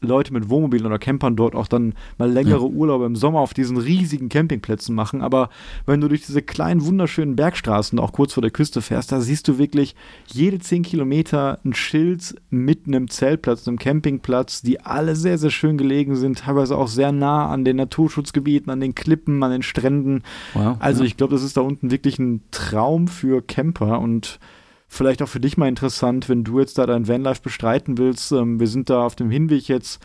Leute 0.00 0.32
mit 0.32 0.50
Wohnmobilen 0.50 0.84
oder 0.84 0.98
Campern 0.98 1.36
dort 1.36 1.54
auch 1.54 1.68
dann 1.68 1.94
mal 2.18 2.30
längere 2.30 2.60
ja. 2.60 2.66
Urlaube 2.66 3.06
im 3.06 3.16
Sommer 3.16 3.40
auf 3.40 3.54
diesen 3.54 3.78
riesigen 3.78 4.28
Campingplätzen 4.28 4.94
machen. 4.94 5.22
Aber 5.22 5.48
wenn 5.86 6.02
du 6.02 6.08
durch 6.08 6.26
diese 6.26 6.42
kleinen, 6.42 6.84
wunderschönen 6.84 7.34
Bergstraßen 7.34 7.98
auch 7.98 8.12
kurz 8.12 8.34
vor 8.34 8.42
der 8.42 8.50
Küste 8.50 8.82
fährst, 8.82 9.10
da 9.10 9.20
siehst 9.20 9.48
du 9.48 9.56
wirklich 9.56 9.96
jede 10.26 10.58
zehn 10.58 10.82
Kilometer 10.82 11.60
ein 11.64 11.72
Schild 11.72 12.34
mit 12.50 12.86
einem 12.86 13.08
Zeltplatz, 13.08 13.66
einem 13.66 13.78
Campingplatz, 13.78 14.60
die 14.60 14.80
alle 14.80 15.16
sehr, 15.16 15.38
sehr 15.38 15.50
schön 15.50 15.78
gelegen 15.78 16.14
sind, 16.14 16.40
teilweise 16.40 16.76
auch 16.76 16.88
sehr 16.88 17.12
nah 17.12 17.48
an 17.48 17.64
den 17.64 17.76
Naturschutzgebieten, 17.76 18.70
an 18.70 18.80
den 18.80 18.94
Klippen, 18.94 19.42
an 19.42 19.50
den 19.50 19.62
Stränden. 19.62 20.22
Wow, 20.52 20.76
also 20.78 21.04
ja. 21.04 21.06
ich 21.06 21.16
glaube, 21.16 21.34
das 21.34 21.42
ist 21.42 21.56
da 21.56 21.62
unten 21.62 21.90
wirklich 21.90 22.18
ein 22.18 22.42
Traum 22.50 23.08
für 23.08 23.40
Camper 23.40 24.00
und 24.00 24.38
vielleicht 24.88 25.22
auch 25.22 25.28
für 25.28 25.40
dich 25.40 25.56
mal 25.56 25.68
interessant, 25.68 26.28
wenn 26.28 26.44
du 26.44 26.60
jetzt 26.60 26.78
da 26.78 26.86
dein 26.86 27.08
Vanlife 27.08 27.42
bestreiten 27.42 27.98
willst. 27.98 28.32
Ähm, 28.32 28.60
wir 28.60 28.68
sind 28.68 28.90
da 28.90 29.02
auf 29.02 29.16
dem 29.16 29.30
Hinweg 29.30 29.68
jetzt 29.68 30.00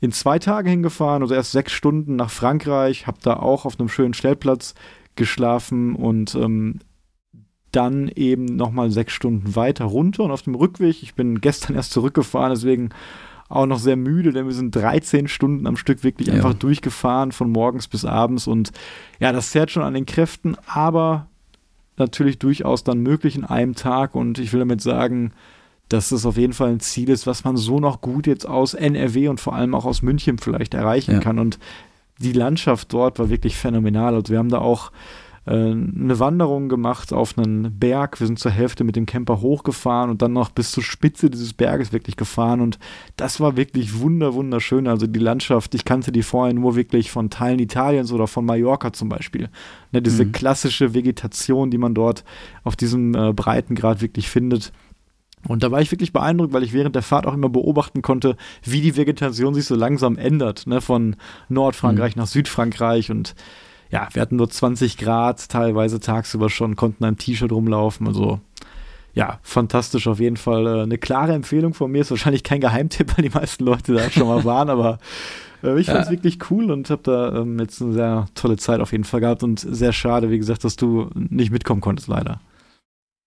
in 0.00 0.12
zwei 0.12 0.38
Tagen 0.38 0.68
hingefahren, 0.68 1.22
also 1.22 1.34
erst 1.34 1.52
sechs 1.52 1.72
Stunden 1.72 2.16
nach 2.16 2.30
Frankreich, 2.30 3.06
habe 3.06 3.18
da 3.22 3.34
auch 3.34 3.64
auf 3.64 3.78
einem 3.78 3.88
schönen 3.88 4.14
Stellplatz 4.14 4.74
geschlafen 5.16 5.94
und 5.94 6.34
ähm, 6.34 6.80
dann 7.72 8.08
eben 8.08 8.44
nochmal 8.44 8.90
sechs 8.90 9.12
Stunden 9.12 9.56
weiter 9.56 9.84
runter 9.86 10.24
und 10.24 10.30
auf 10.30 10.42
dem 10.42 10.54
Rückweg, 10.54 11.02
ich 11.02 11.14
bin 11.14 11.40
gestern 11.40 11.76
erst 11.76 11.92
zurückgefahren, 11.92 12.50
deswegen 12.50 12.90
auch 13.48 13.66
noch 13.66 13.78
sehr 13.78 13.96
müde, 13.96 14.32
denn 14.32 14.46
wir 14.46 14.54
sind 14.54 14.74
13 14.74 15.28
Stunden 15.28 15.66
am 15.66 15.76
Stück 15.76 16.02
wirklich 16.02 16.28
ja. 16.28 16.34
einfach 16.34 16.54
durchgefahren, 16.54 17.32
von 17.32 17.50
morgens 17.50 17.88
bis 17.88 18.04
abends 18.04 18.46
und 18.46 18.72
ja, 19.20 19.32
das 19.32 19.50
zerrt 19.50 19.70
schon 19.70 19.82
an 19.82 19.94
den 19.94 20.06
Kräften, 20.06 20.56
aber 20.66 21.28
natürlich 21.96 22.38
durchaus 22.38 22.84
dann 22.84 23.00
möglich 23.00 23.36
in 23.36 23.44
einem 23.44 23.74
Tag 23.74 24.14
und 24.14 24.38
ich 24.38 24.52
will 24.52 24.60
damit 24.60 24.80
sagen, 24.80 25.32
dass 25.88 26.08
das 26.08 26.26
auf 26.26 26.36
jeden 26.36 26.52
Fall 26.54 26.70
ein 26.70 26.80
Ziel 26.80 27.10
ist, 27.10 27.26
was 27.26 27.44
man 27.44 27.56
so 27.56 27.78
noch 27.78 28.00
gut 28.00 28.26
jetzt 28.26 28.46
aus 28.46 28.74
NRW 28.74 29.28
und 29.28 29.40
vor 29.40 29.54
allem 29.54 29.74
auch 29.74 29.84
aus 29.84 30.02
München 30.02 30.38
vielleicht 30.38 30.74
erreichen 30.74 31.12
ja. 31.12 31.20
kann. 31.20 31.38
Und 31.38 31.58
die 32.18 32.32
Landschaft 32.32 32.92
dort 32.92 33.18
war 33.18 33.28
wirklich 33.28 33.56
phänomenal. 33.56 34.14
Also 34.14 34.32
wir 34.32 34.38
haben 34.38 34.48
da 34.48 34.58
auch 34.58 34.92
eine 35.50 36.18
Wanderung 36.18 36.70
gemacht 36.70 37.12
auf 37.12 37.36
einen 37.36 37.78
Berg. 37.78 38.18
Wir 38.18 38.26
sind 38.26 38.38
zur 38.38 38.50
Hälfte 38.50 38.82
mit 38.82 38.96
dem 38.96 39.04
Camper 39.04 39.42
hochgefahren 39.42 40.10
und 40.10 40.22
dann 40.22 40.32
noch 40.32 40.48
bis 40.48 40.70
zur 40.72 40.82
Spitze 40.82 41.28
dieses 41.28 41.52
Berges 41.52 41.92
wirklich 41.92 42.16
gefahren. 42.16 42.62
Und 42.62 42.78
das 43.16 43.40
war 43.40 43.56
wirklich 43.56 44.00
wunder, 44.00 44.32
wunderschön. 44.32 44.86
Also 44.86 45.06
die 45.06 45.20
Landschaft, 45.20 45.74
ich 45.74 45.84
kannte 45.84 46.12
die 46.12 46.22
vorher 46.22 46.54
nur 46.54 46.76
wirklich 46.76 47.10
von 47.10 47.28
Teilen 47.28 47.58
Italiens 47.58 48.10
oder 48.10 48.26
von 48.26 48.46
Mallorca 48.46 48.94
zum 48.94 49.10
Beispiel. 49.10 49.50
Ne, 49.92 50.00
diese 50.00 50.24
mhm. 50.24 50.32
klassische 50.32 50.94
Vegetation, 50.94 51.70
die 51.70 51.78
man 51.78 51.94
dort 51.94 52.24
auf 52.62 52.74
diesem 52.74 53.14
äh, 53.14 53.34
Breitengrad 53.34 54.00
wirklich 54.00 54.30
findet. 54.30 54.72
Und 55.46 55.62
da 55.62 55.70
war 55.70 55.82
ich 55.82 55.92
wirklich 55.92 56.14
beeindruckt, 56.14 56.54
weil 56.54 56.62
ich 56.62 56.72
während 56.72 56.94
der 56.94 57.02
Fahrt 57.02 57.26
auch 57.26 57.34
immer 57.34 57.50
beobachten 57.50 58.00
konnte, 58.00 58.36
wie 58.62 58.80
die 58.80 58.96
Vegetation 58.96 59.52
sich 59.52 59.66
so 59.66 59.74
langsam 59.74 60.16
ändert, 60.16 60.66
ne, 60.66 60.80
von 60.80 61.16
Nordfrankreich 61.50 62.16
mhm. 62.16 62.20
nach 62.22 62.28
Südfrankreich 62.28 63.10
und 63.10 63.34
ja, 63.94 64.08
wir 64.12 64.22
hatten 64.22 64.34
nur 64.34 64.50
20 64.50 64.98
Grad, 64.98 65.48
teilweise 65.48 66.00
tagsüber 66.00 66.50
schon, 66.50 66.74
konnten 66.74 67.04
im 67.04 67.16
T-Shirt 67.16 67.52
rumlaufen. 67.52 68.08
Also 68.08 68.40
ja, 69.12 69.38
fantastisch 69.44 70.08
auf 70.08 70.18
jeden 70.18 70.36
Fall. 70.36 70.66
Äh, 70.66 70.82
eine 70.82 70.98
klare 70.98 71.32
Empfehlung 71.32 71.74
von 71.74 71.92
mir. 71.92 72.00
Ist 72.00 72.10
wahrscheinlich 72.10 72.42
kein 72.42 72.60
Geheimtipp, 72.60 73.12
weil 73.16 73.28
die 73.28 73.38
meisten 73.38 73.62
Leute 73.64 73.94
da 73.94 74.10
schon 74.10 74.26
mal 74.26 74.44
waren, 74.44 74.68
aber 74.68 74.98
äh, 75.62 75.78
ich 75.78 75.86
fand 75.86 76.00
es 76.00 76.06
ja. 76.06 76.10
wirklich 76.10 76.38
cool 76.50 76.72
und 76.72 76.90
habe 76.90 77.02
da 77.04 77.40
ähm, 77.40 77.60
jetzt 77.60 77.80
eine 77.80 77.92
sehr 77.92 78.26
tolle 78.34 78.56
Zeit 78.56 78.80
auf 78.80 78.90
jeden 78.90 79.04
Fall 79.04 79.20
gehabt 79.20 79.44
und 79.44 79.60
sehr 79.60 79.92
schade, 79.92 80.28
wie 80.28 80.38
gesagt, 80.38 80.64
dass 80.64 80.74
du 80.74 81.08
nicht 81.14 81.52
mitkommen 81.52 81.80
konntest, 81.80 82.08
leider. 82.08 82.40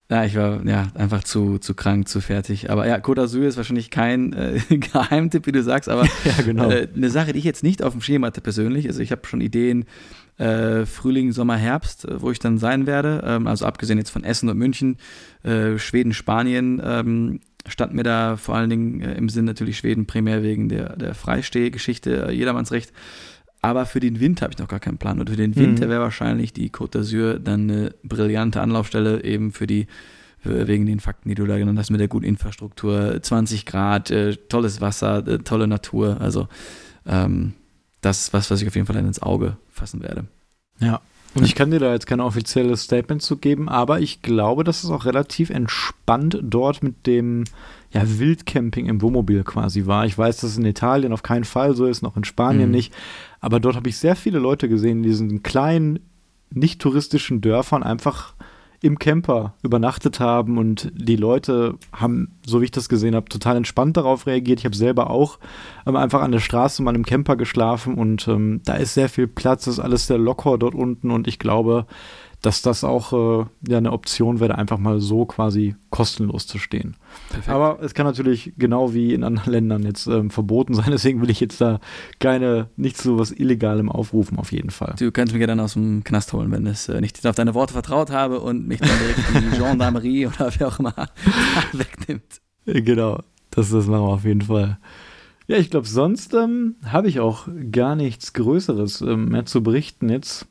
Ja, 0.10 0.26
ich 0.26 0.36
war 0.36 0.66
ja 0.66 0.88
einfach 0.96 1.24
zu, 1.24 1.60
zu 1.60 1.76
krank, 1.76 2.10
zu 2.10 2.20
fertig. 2.20 2.70
Aber 2.70 2.88
ja, 2.88 2.96
Côte 2.96 3.22
d'Azur 3.22 3.46
ist 3.46 3.56
wahrscheinlich 3.56 3.90
kein 3.90 4.34
äh, 4.34 4.60
Geheimtipp, 4.70 5.48
wie 5.48 5.52
du 5.54 5.64
sagst, 5.64 5.88
aber 5.88 6.04
ja, 6.26 6.44
genau. 6.44 6.70
äh, 6.70 6.90
eine 6.94 7.10
Sache, 7.10 7.32
die 7.32 7.40
ich 7.40 7.46
jetzt 7.46 7.64
nicht 7.64 7.82
auf 7.82 7.94
dem 7.94 8.02
Schema 8.02 8.28
hatte 8.28 8.42
persönlich. 8.42 8.88
Also 8.88 9.02
ich 9.02 9.12
habe 9.12 9.26
schon 9.26 9.40
Ideen, 9.40 9.86
äh, 10.38 10.86
Frühling, 10.86 11.32
Sommer, 11.32 11.58
Herbst, 11.58 12.06
äh, 12.06 12.22
wo 12.22 12.32
ich 12.32 12.40
dann 12.40 12.58
sein 12.58 12.86
werde. 12.86 13.24
Ähm, 13.26 13.48
also 13.48 13.66
abgesehen 13.66 13.98
jetzt 13.98 14.12
von 14.12 14.24
Essen 14.24 14.50
und 14.50 14.58
München, 14.58 14.98
äh, 15.44 15.78
Schweden, 15.78 16.14
Spanien 16.14 16.82
ähm, 16.84 17.40
stand 17.68 17.94
mir 17.94 18.04
da 18.04 18.38
vor 18.38 18.56
allen 18.56 18.70
Dingen 18.70 19.02
äh, 19.02 19.16
im 19.16 19.30
Sinn 19.30 19.46
natürlich 19.46 19.78
Schweden 19.78 20.06
primär 20.06 20.44
wegen 20.44 20.70
der, 20.70 20.96
der 20.96 21.16
Freistehgeschichte, 21.16 22.28
äh, 22.28 22.32
Jedermannsrecht. 22.32 22.94
Aber 23.62 23.86
für 23.86 24.00
den 24.00 24.20
Winter 24.20 24.44
habe 24.44 24.54
ich 24.54 24.60
noch 24.60 24.68
gar 24.68 24.80
keinen 24.80 25.00
Plan. 25.00 25.20
Und 25.20 25.30
für 25.30 25.36
den 25.36 25.56
Winter 25.56 25.88
mhm. 25.88 25.90
wäre 25.90 26.02
wahrscheinlich 26.02 26.54
die 26.54 26.70
Côte 26.70 27.00
d'Azur 27.00 27.40
dann 27.40 27.70
eine 27.70 27.96
brillante 28.04 28.62
Anlaufstelle 28.62 29.24
eben 29.24 29.52
für 29.52 29.68
die 29.68 29.88
wegen 30.44 30.86
den 30.86 31.02
Fakten, 31.02 31.28
die 31.28 31.36
du 31.36 31.46
da 31.46 31.58
genannt 31.58 31.80
hast, 31.80 31.90
mit 31.90 32.00
der 32.00 32.08
guten 32.08 32.24
Infrastruktur, 32.24 33.22
20 33.22 33.66
Grad, 33.66 34.12
äh, 34.12 34.36
tolles 34.36 34.80
Wasser, 34.80 35.44
tolle 35.44 35.68
Natur. 35.68 36.22
Also 36.22 36.48
ähm, 37.06 37.54
das 38.02 38.22
ist 38.22 38.34
was, 38.34 38.50
was 38.52 38.62
ich 38.62 38.68
auf 38.68 38.76
jeden 38.76 38.88
Fall 38.88 38.96
ins 38.98 39.22
Auge 39.22 39.58
fassen 39.70 40.02
werde. 40.02 40.26
Ja. 40.80 41.02
Und 41.36 41.46
ich 41.46 41.56
kann 41.56 41.72
dir 41.72 41.80
da 41.80 41.94
jetzt 41.94 42.08
kein 42.08 42.20
offizielles 42.20 42.84
Statement 42.84 43.22
zu 43.22 43.38
geben, 43.38 43.70
aber 43.70 44.00
ich 44.00 44.22
glaube, 44.22 44.64
dass 44.64 44.84
es 44.84 44.90
auch 44.90 45.06
relativ 45.06 45.50
entspannt 45.50 46.40
dort 46.42 46.82
mit 46.82 47.06
dem 47.06 47.44
ja, 47.92 48.02
Wildcamping 48.06 48.88
im 48.88 49.02
Wohnmobil 49.02 49.44
quasi 49.44 49.86
war. 49.86 50.06
Ich 50.06 50.18
weiß, 50.18 50.38
dass 50.38 50.52
es 50.52 50.58
in 50.58 50.66
Italien 50.66 51.14
auf 51.14 51.24
keinen 51.24 51.44
Fall 51.44 51.76
so 51.76 51.86
ist, 51.86 52.02
noch 52.02 52.18
in 52.18 52.24
Spanien 52.24 52.70
mhm. 52.70 52.76
nicht. 52.76 52.94
Aber 53.40 53.60
dort 53.60 53.76
habe 53.76 53.90
ich 53.90 53.98
sehr 53.98 54.16
viele 54.16 54.40
Leute 54.40 54.68
gesehen, 54.68 55.00
in 55.00 55.04
diesen 55.04 55.44
kleinen, 55.44 56.00
nicht 56.50 56.82
touristischen 56.82 57.42
Dörfern 57.42 57.84
einfach 57.84 58.34
im 58.82 59.00
Camper 59.00 59.56
übernachtet 59.64 60.20
haben 60.20 60.58
und 60.58 60.92
die 60.94 61.16
Leute 61.16 61.78
haben, 61.92 62.38
so 62.46 62.62
wie 62.62 62.66
ich 62.66 62.72
das 62.72 62.90
gesehen 62.90 63.16
habe, 63.16 63.30
total 63.30 63.58
entspannt 63.58 63.98
darauf 63.98 64.28
reagiert. 64.28 64.60
Ich 64.60 64.66
habe 64.66 64.76
selber 64.76 65.10
auch 65.10 65.40
ähm, 65.86 65.96
einfach 65.96 66.22
an 66.22 66.32
der 66.32 66.40
Straße 66.40 66.84
mal 66.84 66.96
im 66.96 67.06
Camper 67.06 67.36
geschlafen 67.36 67.96
und 67.96 68.28
ähm, 68.28 68.62
da 68.66 68.76
ist 68.76 68.94
sehr 68.94 69.10
viel 69.10 69.28
Platz, 69.28 69.68
ist 69.68 69.80
alles 69.80 70.08
sehr 70.08 70.18
locker 70.18 70.58
dort 70.58 70.76
unten 70.76 71.12
und 71.12 71.28
ich 71.28 71.40
glaube, 71.40 71.88
dass 72.42 72.62
das 72.62 72.84
auch 72.84 73.14
äh, 73.14 73.46
ja 73.68 73.78
eine 73.78 73.92
Option 73.92 74.40
wäre, 74.40 74.58
einfach 74.58 74.78
mal 74.78 75.00
so 75.00 75.26
quasi 75.26 75.76
kostenlos 75.90 76.46
zu 76.46 76.60
stehen. 76.60 76.96
Perfekt. 77.30 77.50
Aber 77.50 77.80
es 77.82 77.94
kann 77.94 78.06
natürlich 78.06 78.54
genau 78.58 78.94
wie 78.94 79.14
in 79.14 79.24
anderen 79.24 79.52
Ländern 79.52 79.84
jetzt 79.84 80.08
ähm, 80.08 80.30
verboten 80.30 80.74
sein, 80.74 80.88
deswegen 80.92 81.22
will 81.22 81.30
ich 81.30 81.40
jetzt 81.40 81.60
da 81.60 81.80
keine, 82.20 82.70
nicht 82.76 82.98
so 82.98 83.18
was 83.18 83.32
Illegalem 83.32 83.92
aufrufen, 83.92 84.38
auf 84.38 84.52
jeden 84.52 84.70
Fall. 84.70 84.96
Du 85.00 85.12
kannst 85.12 85.34
mich 85.34 85.42
ja 85.42 85.48
dann 85.48 85.60
aus 85.60 85.74
dem 85.74 86.04
Knast 86.04 86.32
holen, 86.34 86.52
wenn 86.52 86.68
es 86.68 86.88
äh, 86.90 87.02
nicht 87.02 87.26
auf 87.26 87.36
deine 87.36 87.54
Worte 87.54 87.74
vertraut 87.74 88.12
habe 88.12 88.40
und 88.40 88.68
mich 88.68 88.80
dann 88.80 88.90
direkt 89.00 89.54
die 89.54 89.58
Gendarmerie 89.64 90.28
oder 90.28 90.52
wer 90.58 90.68
auch 90.68 90.80
immer 90.80 90.94
wegnimmt. 91.74 92.42
Genau, 92.66 93.22
das, 93.52 93.72
das 93.72 93.88
machen 93.88 94.04
wir 94.04 94.14
auf 94.14 94.26
jeden 94.26 94.42
Fall. 94.42 94.78
Ja, 95.48 95.58
ich 95.58 95.70
glaube, 95.70 95.88
sonst 95.88 96.34
ähm, 96.34 96.76
habe 96.86 97.08
ich 97.08 97.22
auch 97.22 97.48
gar 97.72 97.96
nichts 97.96 98.34
Größeres 98.34 99.02
ähm, 99.02 99.30
mehr 99.30 99.46
zu 99.46 99.64
berichten 99.64 100.10
jetzt. 100.10 100.46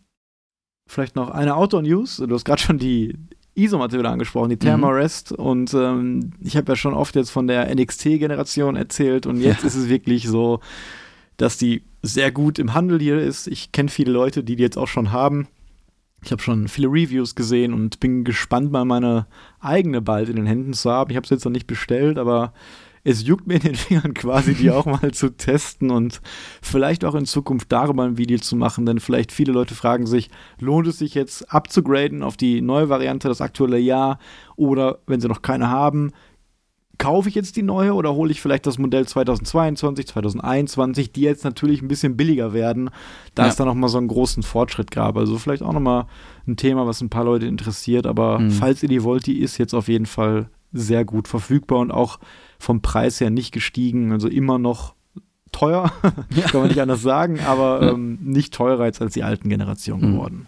Vielleicht 0.87 1.17
noch 1.17 1.31
eine 1.31 1.57
Outdoor-News. 1.57 2.19
Du 2.19 2.35
hast 2.35 2.45
gerade 2.45 2.63
schon 2.63 2.79
die 2.79 3.15
Isomatte 3.55 3.99
wieder 3.99 4.11
angesprochen, 4.11 4.51
die 4.51 4.59
Thermarest. 4.59 5.33
Mhm. 5.33 5.45
Und 5.45 5.75
ähm, 5.75 6.33
ich 6.41 6.57
habe 6.57 6.73
ja 6.73 6.77
schon 6.77 6.95
oft 6.95 7.17
jetzt 7.17 7.31
von 7.31 7.47
der 7.47 7.75
NXT-Generation 7.75 8.77
erzählt. 8.77 9.27
Und 9.27 9.41
jetzt 9.41 9.63
ja. 9.63 9.67
ist 9.67 9.75
es 9.75 9.89
wirklich 9.89 10.29
so, 10.29 10.61
dass 11.37 11.59
die 11.59 11.83
sehr 12.03 12.31
gut 12.31 12.59
im 12.59 12.75
Handel 12.75 13.01
hier 13.01 13.19
ist. 13.19 13.49
Ich 13.49 13.73
kenne 13.73 13.89
viele 13.89 14.13
Leute, 14.13 14.45
die 14.45 14.57
die 14.57 14.63
jetzt 14.63 14.79
auch 14.79 14.89
schon 14.89 15.11
haben. 15.11 15.49
Ich 16.23 16.33
habe 16.33 16.43
schon 16.43 16.69
viele 16.69 16.89
Reviews 16.89 17.35
gesehen 17.35 17.73
und 17.73 18.01
bin 18.01 18.25
gespannt, 18.25 18.73
mal 18.73 18.85
meine 18.85 19.27
eigene 19.61 20.01
bald 20.01 20.29
in 20.29 20.37
den 20.37 20.47
Händen 20.47 20.73
zu 20.73 20.91
haben. 20.91 21.11
Ich 21.11 21.17
habe 21.17 21.25
es 21.25 21.31
jetzt 21.31 21.45
noch 21.45 21.53
nicht 21.53 21.67
bestellt, 21.67 22.19
aber 22.19 22.53
es 23.07 23.25
juckt 23.25 23.47
mir 23.47 23.55
in 23.55 23.61
den 23.61 23.75
Fingern 23.77 24.15
quasi, 24.15 24.55
die 24.55 24.71
auch 24.73 24.85
mal 24.85 25.13
zu 25.13 25.31
testen 25.31 25.91
und 25.93 26.21
vielleicht 26.61 27.05
auch 27.05 27.15
in 27.15 27.25
Zukunft 27.25 27.71
darüber 27.71 28.03
ein 28.03 28.19
Video 28.19 28.39
zu 28.39 28.57
machen, 28.57 28.85
denn 28.85 28.99
vielleicht 28.99 29.31
viele 29.31 29.53
Leute 29.53 29.77
fragen 29.77 30.07
sich, 30.07 30.29
lohnt 30.59 30.89
es 30.89 30.99
sich 30.99 31.15
jetzt 31.15 31.53
abzugraden 31.53 32.25
auf 32.25 32.37
die 32.37 32.61
neue 32.61 32.89
Variante, 32.89 33.29
das 33.29 33.41
aktuelle 33.41 33.79
Jahr 33.79 34.19
oder 34.57 34.99
wenn 35.07 35.21
sie 35.21 35.29
noch 35.29 35.43
keine 35.43 35.71
haben, 35.71 36.11
kaufe 36.99 37.29
ich 37.29 37.37
jetzt 37.37 37.55
die 37.55 37.63
neue 37.63 37.95
oder 37.95 38.15
hole 38.15 38.33
ich 38.33 38.41
vielleicht 38.41 38.67
das 38.67 38.79
Modell 38.79 39.07
2022, 39.07 40.09
2021, 40.09 41.13
die 41.13 41.21
jetzt 41.21 41.45
natürlich 41.45 41.83
ein 41.83 41.89
bisschen 41.89 42.17
billiger 42.17 42.55
werden, 42.55 42.91
da 43.37 43.45
ja. 43.45 43.51
es 43.51 43.57
da 43.57 43.65
nochmal 43.65 43.91
so 43.91 43.99
einen 43.99 44.09
großen 44.09 44.43
Fortschritt 44.43 44.91
gab. 44.91 45.17
Also 45.17 45.39
vielleicht 45.39 45.63
auch 45.63 45.73
nochmal 45.73 46.07
ein 46.49 46.57
Thema, 46.57 46.89
was 46.89 47.03
ein 47.03 47.11
paar 47.11 47.25
Leute 47.25 47.47
interessiert, 47.47 48.05
aber 48.05 48.41
mhm. 48.41 48.51
falls 48.51 48.83
ihr 48.83 48.89
die 48.89 49.05
wollt, 49.05 49.27
die 49.27 49.39
ist 49.39 49.59
jetzt 49.59 49.75
auf 49.75 49.87
jeden 49.87 50.07
Fall 50.07 50.49
sehr 50.73 51.05
gut 51.05 51.29
verfügbar 51.29 51.79
und 51.79 51.93
auch 51.93 52.19
vom 52.59 52.83
Preis 52.83 53.21
her 53.21 53.31
nicht 53.31 53.53
gestiegen. 53.53 54.13
Also 54.13 54.29
immer 54.29 54.59
noch 54.59 54.95
teuer, 55.53 55.93
ja. 56.35 56.45
kann 56.45 56.61
man 56.61 56.69
nicht 56.69 56.81
anders 56.81 57.03
sagen, 57.03 57.41
aber 57.41 57.83
ja. 57.83 57.93
ähm, 57.93 58.19
nicht 58.23 58.55
teurer 58.55 58.85
als, 58.85 59.01
als 59.01 59.15
die 59.15 59.23
alten 59.23 59.49
Generationen 59.49 60.11
mhm. 60.11 60.13
geworden. 60.15 60.47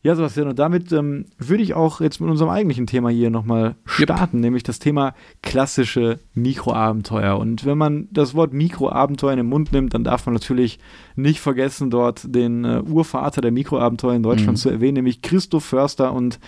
Ja, 0.00 0.14
Sebastian, 0.14 0.46
und 0.46 0.58
damit 0.60 0.92
ähm, 0.92 1.24
würde 1.38 1.62
ich 1.62 1.74
auch 1.74 2.00
jetzt 2.00 2.20
mit 2.20 2.30
unserem 2.30 2.50
eigentlichen 2.50 2.86
Thema 2.86 3.08
hier 3.08 3.30
nochmal 3.30 3.74
starten, 3.84 4.36
yep. 4.36 4.42
nämlich 4.42 4.62
das 4.62 4.78
Thema 4.78 5.12
klassische 5.42 6.20
Mikroabenteuer. 6.34 7.36
Und 7.36 7.66
wenn 7.66 7.76
man 7.76 8.06
das 8.12 8.34
Wort 8.34 8.52
Mikroabenteuer 8.52 9.32
in 9.32 9.38
den 9.38 9.48
Mund 9.48 9.72
nimmt, 9.72 9.94
dann 9.94 10.04
darf 10.04 10.24
man 10.24 10.34
natürlich 10.34 10.78
nicht 11.16 11.40
vergessen, 11.40 11.90
dort 11.90 12.32
den 12.32 12.64
äh, 12.64 12.80
Urvater 12.88 13.40
der 13.40 13.50
Mikroabenteuer 13.50 14.14
in 14.14 14.22
Deutschland 14.22 14.52
mhm. 14.58 14.62
zu 14.62 14.70
erwähnen, 14.70 14.94
nämlich 14.94 15.20
Christoph 15.20 15.64
Förster. 15.64 16.12
Und 16.12 16.38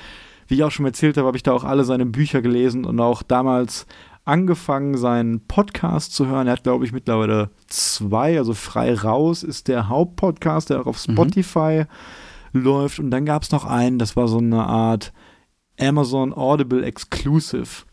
wie 0.46 0.54
ich 0.54 0.62
auch 0.62 0.70
schon 0.70 0.86
erzählt 0.86 1.16
habe, 1.16 1.26
habe 1.26 1.36
ich 1.36 1.42
da 1.42 1.52
auch 1.52 1.64
alle 1.64 1.82
seine 1.82 2.06
Bücher 2.06 2.42
gelesen 2.42 2.84
und 2.84 3.00
auch 3.00 3.24
damals 3.24 3.84
angefangen, 4.30 4.96
seinen 4.96 5.46
Podcast 5.46 6.14
zu 6.14 6.26
hören. 6.26 6.46
Er 6.46 6.54
hat, 6.54 6.62
glaube 6.62 6.84
ich, 6.84 6.92
mittlerweile 6.92 7.50
zwei, 7.66 8.38
also 8.38 8.54
frei 8.54 8.94
raus 8.94 9.42
ist 9.42 9.68
der 9.68 9.88
Hauptpodcast, 9.88 10.70
der 10.70 10.80
auch 10.80 10.86
auf 10.86 11.06
mhm. 11.06 11.12
Spotify 11.12 11.84
mhm 11.84 12.30
läuft. 12.52 12.98
Und 12.98 13.10
dann 13.10 13.26
gab 13.26 13.42
es 13.42 13.50
noch 13.50 13.64
einen, 13.64 13.98
das 13.98 14.16
war 14.16 14.28
so 14.28 14.38
eine 14.38 14.64
Art 14.64 15.12
Amazon 15.78 16.32
Audible 16.32 16.84
Exclusive. 16.84 17.84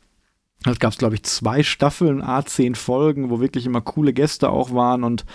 Das 0.64 0.80
gab 0.80 0.92
es, 0.92 0.98
glaube 0.98 1.16
ich, 1.16 1.24
zwei 1.24 1.64
Staffeln, 1.64 2.22
A10 2.22 2.76
Folgen, 2.76 3.30
wo 3.30 3.40
wirklich 3.40 3.66
immer 3.66 3.82
coole 3.82 4.14
Gäste 4.14 4.50
auch 4.50 4.74
waren. 4.74 5.04
Und 5.04 5.26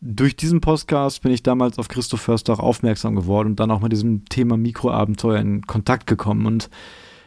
durch 0.00 0.36
diesen 0.36 0.60
Podcast 0.60 1.22
bin 1.22 1.32
ich 1.32 1.42
damals 1.42 1.78
auf 1.78 1.88
Christoph 1.88 2.20
Förster 2.20 2.52
auch 2.52 2.60
aufmerksam 2.60 3.16
geworden 3.16 3.48
und 3.48 3.60
dann 3.60 3.70
auch 3.70 3.80
mit 3.80 3.92
diesem 3.92 4.26
Thema 4.26 4.56
Mikroabenteuer 4.56 5.40
in 5.40 5.62
Kontakt 5.66 6.06
gekommen. 6.06 6.46
Und 6.46 6.68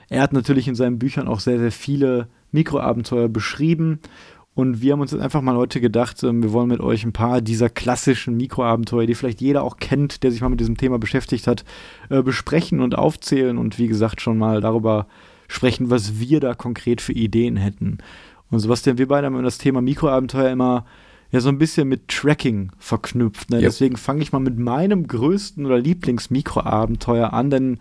er 0.08 0.22
hat 0.22 0.34
natürlich 0.34 0.68
in 0.68 0.76
seinen 0.76 1.00
Büchern 1.00 1.28
auch 1.28 1.40
sehr, 1.40 1.60
sehr 1.60 1.72
viele 1.72 2.30
Mikroabenteuer 2.52 3.30
beschrieben 3.30 4.00
und 4.54 4.82
wir 4.82 4.94
haben 4.94 5.02
uns 5.02 5.12
jetzt 5.12 5.22
einfach 5.22 5.42
mal 5.42 5.56
heute 5.56 5.80
gedacht, 5.80 6.22
ähm, 6.24 6.44
wir 6.44 6.52
wollen 6.52 6.68
mit 6.68 6.82
euch 6.82 7.06
ein 7.06 7.14
paar 7.14 7.42
dieser 7.42 7.70
klassischen 7.70 8.36
Mikroabenteuer, 8.36 9.06
die 9.06 9.16
vielleicht 9.16 9.40
jeder 9.40 9.64
auch 9.64 9.78
kennt, 9.78 10.24
der 10.24 10.32
sich 10.32 10.42
mal 10.42 10.50
mit 10.50 10.60
diesem 10.60 10.78
Thema 10.78 11.00
beschäftigt 11.00 11.48
hat, 11.48 11.64
äh, 12.10 12.22
besprechen 12.22 12.82
und 12.82 12.96
aufzählen 12.96 13.58
und 13.58 13.80
wie 13.80 13.88
gesagt 13.88 14.20
schon 14.20 14.38
mal 14.38 14.60
darüber 14.60 15.08
sprechen, 15.48 15.90
was 15.90 16.20
wir 16.20 16.42
da 16.42 16.54
konkret 16.54 17.02
für 17.02 17.14
Ideen 17.14 17.56
hätten. 17.56 18.00
Und 18.50 18.60
Sebastian, 18.60 18.98
wir 18.98 19.08
beide 19.08 19.28
haben 19.28 19.42
das 19.44 19.58
Thema 19.58 19.82
Mikroabenteuer 19.82 20.50
immer 20.50 20.86
ja 21.32 21.40
so 21.40 21.48
ein 21.48 21.58
bisschen 21.58 21.88
mit 21.88 22.10
Tracking 22.10 22.72
verknüpft. 22.78 23.50
Ne? 23.50 23.58
Yep. 23.58 23.64
Deswegen 23.64 23.96
fange 23.96 24.22
ich 24.22 24.34
mal 24.34 24.40
mit 24.40 24.60
meinem 24.60 25.08
größten 25.08 25.66
oder 25.66 25.80
Lieblings-Mikroabenteuer 25.80 27.32
an, 27.32 27.50
denn 27.50 27.80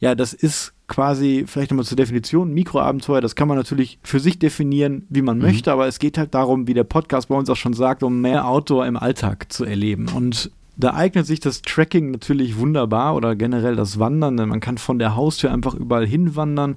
ja, 0.00 0.14
das 0.14 0.32
ist 0.32 0.72
quasi, 0.88 1.44
vielleicht 1.46 1.70
nochmal 1.70 1.84
zur 1.84 1.96
Definition, 1.96 2.52
Mikroabenteuer, 2.52 3.20
das 3.20 3.36
kann 3.36 3.46
man 3.46 3.56
natürlich 3.56 3.98
für 4.02 4.20
sich 4.20 4.38
definieren, 4.38 5.06
wie 5.10 5.22
man 5.22 5.36
mhm. 5.36 5.44
möchte, 5.44 5.70
aber 5.70 5.86
es 5.86 5.98
geht 5.98 6.18
halt 6.18 6.34
darum, 6.34 6.66
wie 6.66 6.74
der 6.74 6.84
Podcast 6.84 7.28
bei 7.28 7.36
uns 7.36 7.48
auch 7.50 7.56
schon 7.56 7.74
sagt, 7.74 8.02
um 8.02 8.20
mehr 8.20 8.48
Outdoor 8.48 8.86
im 8.86 8.96
Alltag 8.96 9.52
zu 9.52 9.64
erleben. 9.64 10.08
Und 10.08 10.50
da 10.76 10.94
eignet 10.94 11.26
sich 11.26 11.40
das 11.40 11.62
Tracking 11.62 12.10
natürlich 12.10 12.56
wunderbar 12.56 13.14
oder 13.14 13.36
generell 13.36 13.76
das 13.76 13.98
Wandern, 13.98 14.36
denn 14.36 14.48
man 14.48 14.60
kann 14.60 14.78
von 14.78 14.98
der 14.98 15.14
Haustür 15.14 15.52
einfach 15.52 15.74
überall 15.74 16.06
hinwandern 16.06 16.76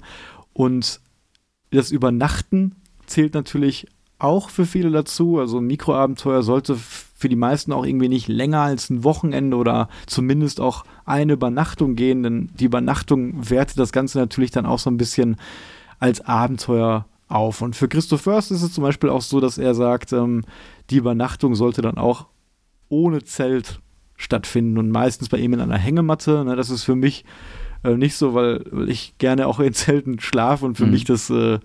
und 0.52 1.00
das 1.70 1.90
Übernachten 1.90 2.76
zählt 3.06 3.34
natürlich 3.34 3.86
auch 4.18 4.50
für 4.50 4.66
viele 4.66 4.90
dazu. 4.90 5.38
Also 5.38 5.58
ein 5.58 5.66
Mikroabenteuer 5.66 6.42
sollte 6.42 6.76
für 7.22 7.28
die 7.28 7.36
meisten 7.36 7.72
auch 7.72 7.86
irgendwie 7.86 8.08
nicht 8.08 8.26
länger 8.26 8.62
als 8.62 8.90
ein 8.90 9.04
Wochenende 9.04 9.56
oder 9.56 9.88
zumindest 10.06 10.60
auch 10.60 10.84
eine 11.04 11.34
Übernachtung 11.34 11.94
gehen, 11.94 12.24
denn 12.24 12.50
die 12.58 12.64
Übernachtung 12.64 13.48
wertet 13.48 13.78
das 13.78 13.92
Ganze 13.92 14.18
natürlich 14.18 14.50
dann 14.50 14.66
auch 14.66 14.80
so 14.80 14.90
ein 14.90 14.96
bisschen 14.96 15.36
als 16.00 16.20
Abenteuer 16.20 17.06
auf. 17.28 17.62
Und 17.62 17.76
für 17.76 17.86
Christoph 17.86 18.22
First 18.22 18.50
ist 18.50 18.62
es 18.62 18.72
zum 18.72 18.82
Beispiel 18.82 19.08
auch 19.08 19.22
so, 19.22 19.38
dass 19.38 19.56
er 19.56 19.76
sagt, 19.76 20.12
ähm, 20.12 20.42
die 20.90 20.96
Übernachtung 20.96 21.54
sollte 21.54 21.80
dann 21.80 21.96
auch 21.96 22.26
ohne 22.88 23.22
Zelt 23.22 23.80
stattfinden 24.16 24.76
und 24.76 24.90
meistens 24.90 25.28
bei 25.28 25.38
ihm 25.38 25.52
in 25.52 25.60
einer 25.60 25.78
Hängematte. 25.78 26.44
Ne, 26.44 26.56
das 26.56 26.70
ist 26.70 26.82
für 26.82 26.96
mich 26.96 27.24
äh, 27.84 27.94
nicht 27.94 28.16
so, 28.16 28.34
weil, 28.34 28.64
weil, 28.72 28.90
ich 28.90 29.16
gerne 29.18 29.46
auch 29.46 29.60
in 29.60 29.74
Zelten 29.74 30.18
schlafe 30.18 30.66
und 30.66 30.76
für 30.76 30.86
mhm. 30.86 30.90
mich 30.90 31.04
das 31.04 31.30
äh, 31.30 31.60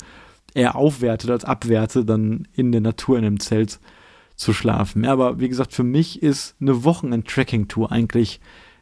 eher 0.54 0.76
aufwertet 0.76 1.32
als 1.32 1.46
abwertet, 1.46 2.08
dann 2.08 2.48
in 2.54 2.72
der 2.72 2.82
Natur 2.82 3.18
in 3.18 3.26
einem 3.26 3.40
Zelt 3.40 3.80
zu 4.38 4.54
schlafen. 4.54 5.04
Ja, 5.04 5.12
aber 5.12 5.40
wie 5.40 5.50
gesagt, 5.50 5.74
für 5.74 5.84
mich 5.84 6.22
ist 6.24 6.56
eine 6.62 6.84
Wochenend-Tracking-Tour 6.84 7.92
eigentlich 7.92 8.40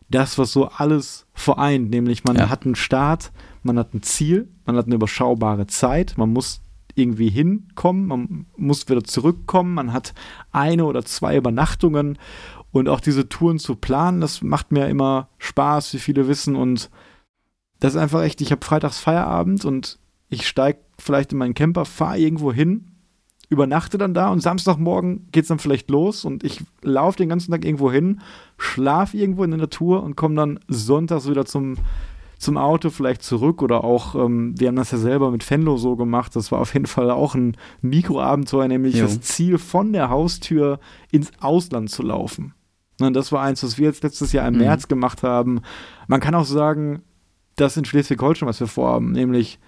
das, 0.10 0.38
was 0.38 0.52
so 0.52 0.68
alles 0.68 1.26
vereint. 1.34 1.90
Nämlich 1.90 2.26
man 2.26 2.36
ja. 2.36 2.50
hat 2.50 2.66
einen 2.66 2.76
Start, 2.76 3.32
man 3.64 3.80
hat 3.80 3.94
ein 3.94 4.04
Ziel, 4.04 4.50
man 4.66 4.76
hat 4.76 4.86
eine 4.86 4.96
überschaubare 4.96 5.66
Zeit, 5.66 6.18
man 6.18 6.32
muss 6.32 6.62
irgendwie 6.94 7.30
hinkommen, 7.30 8.06
man 8.06 8.46
muss 8.56 8.88
wieder 8.88 9.04
zurückkommen, 9.04 9.74
man 9.74 9.92
hat 9.92 10.14
eine 10.52 10.86
oder 10.86 11.04
zwei 11.04 11.36
Übernachtungen 11.36 12.18
und 12.72 12.88
auch 12.88 13.00
diese 13.00 13.28
Touren 13.28 13.60
zu 13.60 13.76
planen, 13.76 14.22
das 14.22 14.42
macht 14.42 14.72
mir 14.72 14.88
immer 14.88 15.30
Spaß, 15.38 15.94
wie 15.94 16.00
viele 16.00 16.28
wissen 16.28 16.56
und 16.56 16.90
das 17.80 17.96
ist 17.96 18.02
einfach 18.02 18.24
echt, 18.24 18.40
ich 18.40 18.52
habe 18.52 18.66
freitags 18.66 19.00
Feierabend 19.00 19.66
und 19.66 20.00
ich 20.30 20.48
steige 20.48 20.80
vielleicht 20.98 21.34
in 21.34 21.38
meinen 21.38 21.54
Camper, 21.54 21.84
fahre 21.84 22.18
irgendwo 22.18 22.54
hin 22.54 22.95
übernachte 23.50 23.98
dann 23.98 24.14
da 24.14 24.30
und 24.30 24.42
Samstagmorgen 24.42 25.28
geht 25.32 25.44
es 25.44 25.48
dann 25.50 25.60
vielleicht 25.60 25.90
los 25.90 26.26
und 26.26 26.44
ich 26.44 26.64
laufe 26.82 27.18
den 27.18 27.30
ganzen 27.30 27.52
Tag 27.52 27.66
irgendwo 27.66 27.92
hin, 27.92 28.22
schlafe 28.58 29.18
irgendwo 29.18 29.44
in 29.44 29.52
der 29.52 29.60
Natur 29.60 30.04
und 30.04 30.16
komme 30.16 30.36
dann 30.36 30.60
sonntags 30.68 31.30
wieder 31.30 31.46
zum, 31.46 31.76
zum 32.40 32.58
Auto 32.58 32.90
vielleicht 32.90 33.24
zurück 33.24 33.62
oder 33.62 33.84
auch, 33.84 34.16
ähm, 34.16 34.60
wir 34.60 34.68
haben 34.68 34.76
das 34.76 34.92
ja 34.92 34.98
selber 34.98 35.32
mit 35.32 35.44
Fenlo 35.44 35.78
so 35.78 35.96
gemacht, 35.96 36.36
das 36.36 36.52
war 36.52 36.60
auf 36.60 36.74
jeden 36.74 36.88
Fall 36.88 37.12
auch 37.12 37.36
ein 37.36 37.56
Mikroabenteuer, 37.82 38.68
nämlich 38.68 38.96
jo. 38.96 39.04
das 39.04 39.22
Ziel 39.22 39.58
von 39.58 39.94
der 39.94 40.10
Haustür 40.10 40.80
ins 41.12 41.32
Ausland 41.40 41.90
zu 41.90 42.04
laufen. 42.04 42.54
Und 43.00 43.14
das 43.14 43.32
war 43.32 43.42
eins, 43.42 43.64
was 43.64 43.78
wir 43.78 43.88
jetzt 43.88 44.04
letztes 44.04 44.32
Jahr 44.32 44.48
im 44.48 44.54
mhm. 44.54 44.62
März 44.62 44.88
gemacht 44.88 45.22
haben. 45.24 45.62
Man 46.08 46.22
kann 46.22 46.36
auch 46.36 46.46
sagen, 46.46 47.02
das 47.58 47.78
in 47.78 47.86
Schleswig-Holstein, 47.86 48.48
was 48.48 48.60
wir 48.60 48.68
vorhaben, 48.68 49.12
nämlich 49.12 49.60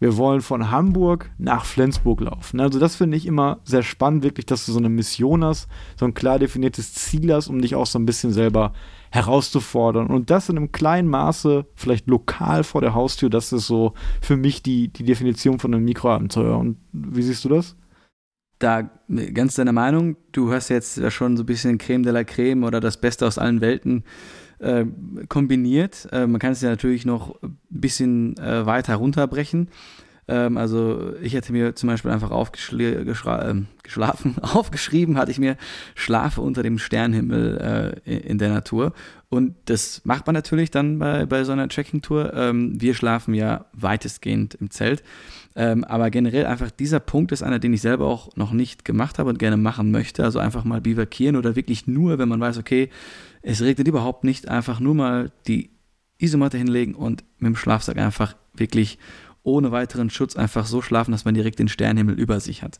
wir 0.00 0.16
wollen 0.16 0.40
von 0.40 0.70
Hamburg 0.70 1.30
nach 1.38 1.64
Flensburg 1.64 2.20
laufen. 2.20 2.60
Also 2.60 2.78
das 2.78 2.96
finde 2.96 3.16
ich 3.16 3.26
immer 3.26 3.58
sehr 3.64 3.82
spannend, 3.82 4.22
wirklich, 4.22 4.46
dass 4.46 4.64
du 4.66 4.72
so 4.72 4.78
eine 4.78 4.88
Mission 4.88 5.44
hast, 5.44 5.68
so 5.98 6.06
ein 6.06 6.14
klar 6.14 6.38
definiertes 6.38 6.94
Ziel 6.94 7.32
hast, 7.32 7.48
um 7.48 7.60
dich 7.60 7.74
auch 7.74 7.86
so 7.86 7.98
ein 7.98 8.06
bisschen 8.06 8.32
selber 8.32 8.72
herauszufordern. 9.10 10.06
Und 10.06 10.30
das 10.30 10.48
in 10.48 10.56
einem 10.56 10.70
kleinen 10.70 11.08
Maße, 11.08 11.66
vielleicht 11.74 12.06
lokal 12.06 12.62
vor 12.62 12.80
der 12.80 12.94
Haustür, 12.94 13.30
das 13.30 13.52
ist 13.52 13.66
so 13.66 13.94
für 14.20 14.36
mich 14.36 14.62
die, 14.62 14.88
die 14.88 15.04
Definition 15.04 15.58
von 15.58 15.74
einem 15.74 15.84
Mikroabenteuer. 15.84 16.56
Und 16.56 16.76
wie 16.92 17.22
siehst 17.22 17.44
du 17.44 17.48
das? 17.48 17.76
Da 18.60 18.82
ganz 19.34 19.54
deiner 19.54 19.72
Meinung, 19.72 20.16
du 20.32 20.52
hast 20.52 20.68
jetzt 20.68 21.00
schon 21.12 21.36
so 21.36 21.44
ein 21.44 21.46
bisschen 21.46 21.78
Creme 21.78 22.02
de 22.02 22.12
la 22.12 22.24
Creme 22.24 22.64
oder 22.64 22.80
das 22.80 23.00
Beste 23.00 23.26
aus 23.26 23.38
allen 23.38 23.60
Welten 23.60 24.04
äh, 24.58 24.84
kombiniert. 25.28 26.08
Äh, 26.12 26.26
man 26.26 26.40
kann 26.40 26.52
es 26.52 26.62
ja 26.62 26.70
natürlich 26.70 27.04
noch 27.04 27.40
ein 27.42 27.58
bisschen 27.70 28.36
äh, 28.38 28.66
weiter 28.66 28.96
runterbrechen. 28.96 29.68
Ähm, 30.28 30.58
also 30.58 31.14
ich 31.22 31.34
hätte 31.34 31.52
mir 31.52 31.74
zum 31.74 31.88
Beispiel 31.88 32.10
einfach 32.10 32.30
aufgeschlafen, 32.30 33.66
ähm, 34.36 34.38
aufgeschrieben, 34.42 35.16
hatte 35.16 35.30
ich 35.30 35.38
mir 35.38 35.56
Schlafe 35.94 36.42
unter 36.42 36.62
dem 36.62 36.78
Sternhimmel 36.78 38.00
äh, 38.04 38.16
in 38.18 38.38
der 38.38 38.50
Natur. 38.50 38.92
Und 39.30 39.56
das 39.64 40.02
macht 40.04 40.26
man 40.26 40.34
natürlich 40.34 40.70
dann 40.70 40.98
bei, 40.98 41.26
bei 41.26 41.44
so 41.44 41.52
einer 41.52 41.68
Trekking-Tour. 41.68 42.32
Ähm, 42.34 42.80
wir 42.80 42.94
schlafen 42.94 43.34
ja 43.34 43.66
weitestgehend 43.72 44.54
im 44.54 44.70
Zelt. 44.70 45.02
Ähm, 45.58 45.82
aber 45.82 46.10
generell 46.10 46.46
einfach 46.46 46.70
dieser 46.70 47.00
Punkt 47.00 47.32
ist 47.32 47.42
einer, 47.42 47.58
den 47.58 47.72
ich 47.72 47.80
selber 47.80 48.06
auch 48.06 48.34
noch 48.36 48.52
nicht 48.52 48.84
gemacht 48.84 49.18
habe 49.18 49.28
und 49.28 49.40
gerne 49.40 49.56
machen 49.56 49.90
möchte. 49.90 50.22
Also 50.22 50.38
einfach 50.38 50.62
mal 50.62 50.80
bivakieren 50.80 51.34
oder 51.34 51.56
wirklich 51.56 51.88
nur, 51.88 52.18
wenn 52.18 52.28
man 52.28 52.38
weiß, 52.38 52.58
okay, 52.58 52.90
es 53.42 53.60
regnet 53.60 53.88
überhaupt 53.88 54.22
nicht, 54.22 54.48
einfach 54.48 54.78
nur 54.78 54.94
mal 54.94 55.32
die 55.48 55.70
Isomatte 56.18 56.58
hinlegen 56.58 56.94
und 56.94 57.24
mit 57.38 57.48
dem 57.48 57.56
Schlafsack 57.56 57.98
einfach 57.98 58.36
wirklich 58.54 59.00
ohne 59.42 59.72
weiteren 59.72 60.10
Schutz 60.10 60.36
einfach 60.36 60.64
so 60.64 60.80
schlafen, 60.80 61.10
dass 61.10 61.24
man 61.24 61.34
direkt 61.34 61.58
den 61.58 61.68
Sternenhimmel 61.68 62.14
über 62.14 62.38
sich 62.38 62.62
hat. 62.62 62.78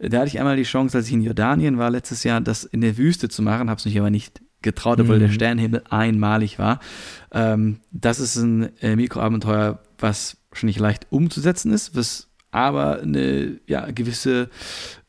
Da 0.00 0.18
hatte 0.18 0.28
ich 0.28 0.40
einmal 0.40 0.56
die 0.56 0.64
Chance, 0.64 0.98
als 0.98 1.06
ich 1.06 1.12
in 1.12 1.22
Jordanien 1.22 1.78
war 1.78 1.90
letztes 1.90 2.24
Jahr, 2.24 2.40
das 2.40 2.64
in 2.64 2.80
der 2.80 2.96
Wüste 2.98 3.28
zu 3.28 3.40
machen, 3.42 3.70
habe 3.70 3.78
es 3.78 3.84
mich 3.84 3.98
aber 4.00 4.10
nicht 4.10 4.42
getraut, 4.62 4.98
obwohl 5.00 5.16
mhm. 5.16 5.20
der 5.20 5.28
Sternenhimmel 5.28 5.84
einmalig 5.90 6.58
war. 6.58 6.80
Ähm, 7.30 7.78
das 7.92 8.18
ist 8.18 8.34
ein 8.34 8.76
äh, 8.80 8.96
Mikroabenteuer, 8.96 9.78
was 9.98 10.36
schon 10.52 10.66
nicht 10.66 10.80
leicht 10.80 11.06
umzusetzen 11.10 11.72
ist, 11.72 11.96
was 11.96 12.28
aber 12.50 13.00
eine 13.00 13.60
ja, 13.66 13.90
gewisse 13.90 14.48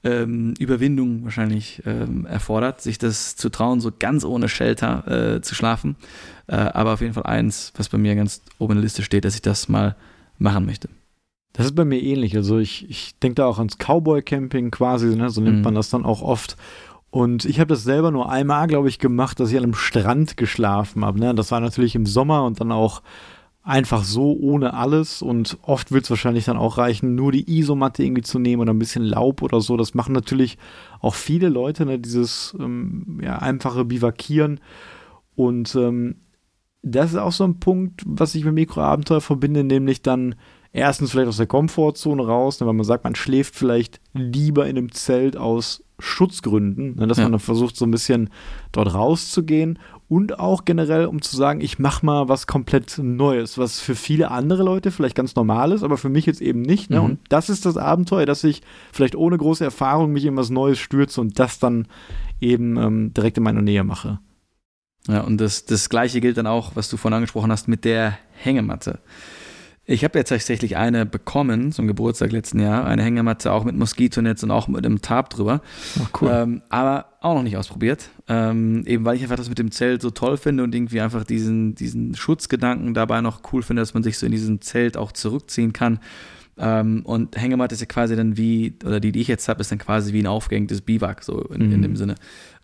ähm, 0.04 0.54
Überwindung 0.60 1.24
wahrscheinlich 1.24 1.82
ähm, 1.86 2.26
erfordert, 2.26 2.82
sich 2.82 2.98
das 2.98 3.36
zu 3.36 3.50
trauen, 3.50 3.80
so 3.80 3.92
ganz 3.98 4.26
ohne 4.26 4.50
Shelter 4.50 5.36
äh, 5.36 5.42
zu 5.42 5.56
schlafen. 5.56 5.96
Äh, 6.48 6.56
aber 6.56 6.94
auf 6.94 7.02
jeden 7.02 7.14
Fall 7.14 7.24
eins, 7.24 7.72
was 7.78 7.90
bei 7.90 7.98
mir 7.98 8.16
ganz 8.16 8.42
oben 8.60 8.74
in 8.74 8.78
der 8.78 8.84
Liste 8.84 9.04
steht, 9.04 9.24
dass 9.24 9.36
ich 9.36 9.42
das 9.42 9.70
mal 9.70 9.96
machen 10.38 10.66
möchte. 10.66 10.90
Das 11.54 11.66
ist 11.66 11.76
bei 11.76 11.86
mir 11.86 12.02
ähnlich. 12.02 12.36
Also 12.36 12.60
ich, 12.60 12.90
ich 12.90 13.18
denke 13.20 13.36
da 13.36 13.46
auch 13.46 13.58
ans 13.58 13.78
Cowboy-Camping 13.78 14.70
quasi, 14.70 15.16
ne? 15.16 15.30
so 15.30 15.42
nennt 15.42 15.58
mhm. 15.58 15.64
man 15.64 15.76
das 15.76 15.90
dann 15.90 16.06
auch 16.06 16.22
oft. 16.22 16.58
Und 17.10 17.46
ich 17.46 17.60
habe 17.60 17.70
das 17.70 17.84
selber 17.84 18.12
nur 18.12 18.30
einmal, 18.30 18.68
glaube 18.68 18.90
ich, 18.90 19.00
gemacht, 19.00 19.40
dass 19.40 19.50
ich 19.52 19.58
an 19.58 19.64
einem 19.64 19.74
Strand 19.74 20.38
geschlafen 20.38 21.04
habe. 21.06 21.20
Ne? 21.20 21.34
Das 21.34 21.52
war 21.52 21.62
natürlich 21.62 21.96
im 21.96 22.06
Sommer 22.06 22.44
und 22.44 22.60
dann 22.60 22.72
auch 22.72 23.02
einfach 23.68 24.06
so 24.06 24.32
ohne 24.34 24.74
alles 24.74 25.22
und 25.22 25.58
oft 25.62 25.92
wird 25.92 26.06
es 26.06 26.10
wahrscheinlich 26.10 26.46
dann 26.46 26.56
auch 26.56 26.78
reichen, 26.78 27.16
nur 27.16 27.34
die 27.34 27.60
Isomatte 27.60 28.02
irgendwie 28.02 28.22
zu 28.22 28.40
nehmen 28.40 28.62
oder 28.62 28.74
ein 28.74 28.80
bisschen 28.80 29.04
Laub 29.04 29.42
oder 29.42 29.60
so. 29.60 29.76
Das 29.76 29.94
machen 29.94 30.14
natürlich 30.14 30.58
auch 31.02 31.16
viele 31.16 31.50
Leute, 31.50 31.86
ne, 31.86 32.00
dieses 32.00 32.56
ähm, 32.60 33.20
ja, 33.22 33.40
einfache 33.40 33.84
Bivakieren 33.84 34.62
und 35.36 35.76
ähm, 35.76 36.16
das 36.82 37.12
ist 37.12 37.18
auch 37.18 37.34
so 37.34 37.44
ein 37.44 37.60
Punkt, 37.60 38.04
was 38.06 38.36
ich 38.36 38.46
mit 38.46 38.54
Mikroabenteuer 38.54 39.20
verbinde, 39.20 39.66
nämlich 39.66 40.02
dann 40.02 40.36
erstens 40.72 41.12
vielleicht 41.12 41.28
aus 41.28 41.38
der 41.38 41.48
Komfortzone 41.48 42.26
raus, 42.26 42.62
ne, 42.62 42.68
weil 42.68 42.74
man 42.74 42.86
sagt, 42.86 43.04
man 43.04 43.16
schläft 43.16 43.56
vielleicht 43.56 44.00
lieber 44.14 44.68
in 44.68 44.78
einem 44.78 44.94
Zelt 44.94 45.36
aus 45.36 45.84
Schutzgründen, 46.00 46.96
ne, 46.96 47.08
dass 47.08 47.18
ja. 47.18 47.26
man 47.26 47.34
dann 47.34 47.42
versucht, 47.42 47.76
so 47.76 47.86
ein 47.86 47.92
bisschen 47.92 48.30
dort 48.72 48.94
rauszugehen 48.94 49.78
und 50.10 50.40
auch 50.40 50.64
generell, 50.64 51.06
um 51.06 51.22
zu 51.22 51.36
sagen, 51.36 51.60
ich 51.60 51.80
mache 51.80 52.06
mal 52.06 52.30
was 52.30 52.48
komplett 52.48 52.98
Neues, 52.98 53.58
was 53.58 53.80
für 53.80 53.96
viele 53.96 54.32
andere 54.32 54.64
Leute 54.64 54.92
vielleicht 54.92 55.16
ganz 55.16 55.36
normal 55.36 55.74
ist, 55.74 55.84
aber 55.84 55.98
für 55.98 56.10
mich 56.10 56.26
jetzt 56.26 56.42
eben 56.42 56.62
nicht. 56.62 56.90
Ne? 56.90 57.00
Mhm. 57.00 57.06
Und 57.06 57.20
das 57.30 57.50
ist 57.50 57.66
das 57.66 57.76
Abenteuer, 57.76 58.26
dass 58.26 58.44
ich 58.44 58.62
vielleicht 58.94 59.16
ohne 59.16 59.38
große 59.38 59.66
Erfahrung 59.66 60.14
mich 60.14 60.26
in 60.26 60.38
was 60.38 60.50
Neues 60.50 60.80
stürze 60.80 61.20
und 61.20 61.40
das 61.40 61.60
dann 61.60 61.88
eben 62.40 62.78
ähm, 62.78 63.14
direkt 63.14 63.38
in 63.38 63.44
meiner 63.44 63.62
Nähe 63.62 63.84
mache. 63.84 64.20
Ja, 65.08 65.22
und 65.22 65.40
das, 65.40 65.66
das 65.66 65.90
Gleiche 65.90 66.22
gilt 66.22 66.38
dann 66.38 66.48
auch, 66.48 66.76
was 66.76 66.90
du 66.90 66.98
vorhin 66.98 67.16
angesprochen 67.16 67.52
hast, 67.52 67.68
mit 67.68 67.86
der 67.86 68.18
Hängematte. 68.34 69.00
Ich 69.90 70.04
habe 70.04 70.20
jetzt 70.20 70.28
tatsächlich 70.28 70.76
eine 70.76 71.06
bekommen 71.06 71.72
zum 71.72 71.88
Geburtstag 71.88 72.34
letzten 72.34 72.60
Jahr, 72.60 72.86
eine 72.86 73.02
Hängematte 73.04 73.54
auch 73.54 73.64
mit 73.64 73.78
Moskitonetz 73.78 74.44
und 74.44 74.52
auch 74.52 74.68
mit 74.68 74.86
einem 74.86 75.02
Tarp 75.02 75.30
drüber. 75.30 75.62
Oh, 75.98 76.08
cool. 76.22 76.30
Ähm, 76.34 76.62
aber 76.68 77.06
auch 77.22 77.36
noch 77.36 77.44
nicht 77.44 77.56
ausprobiert, 77.56 78.10
ähm, 78.28 78.84
eben 78.86 79.06
weil 79.06 79.16
ich 79.16 79.24
einfach 79.24 79.38
das 79.38 79.48
mit 79.48 79.60
dem 79.60 79.72
Zelt 79.72 80.02
so 80.02 80.10
toll 80.10 80.36
finde 80.36 80.64
und 80.66 80.76
irgendwie 80.76 81.00
einfach 81.00 81.24
diesen, 81.24 81.74
diesen 81.74 82.16
Schutzgedanken 82.16 82.94
dabei 82.94 83.22
noch 83.22 83.42
cool 83.54 83.64
finde, 83.64 83.82
dass 83.82 83.94
man 83.94 84.04
sich 84.04 84.18
so 84.18 84.26
in 84.26 84.34
diesem 84.34 84.60
Zelt 84.60 84.98
auch 84.98 85.14
zurückziehen 85.14 85.72
kann. 85.72 86.00
Ähm, 86.58 87.04
und 87.06 87.40
Hängematte 87.40 87.74
ist 87.74 87.80
ja 87.80 87.88
quasi 87.88 88.18
dann 88.18 88.36
wie, 88.36 88.76
oder 88.86 89.00
die, 89.00 89.14
die 89.14 89.22
ich 89.22 89.30
jetzt 89.30 89.48
habe, 89.48 89.62
ist 89.62 89.72
dann 89.72 89.80
quasi 89.80 90.12
wie 90.12 90.20
ein 90.20 90.28
aufgehängtes 90.28 90.82
Biwak, 90.82 91.24
so 91.24 91.40
in, 91.44 91.68
mhm. 91.68 91.74
in 91.74 91.82
dem 91.82 91.96
Sinne. 91.96 92.16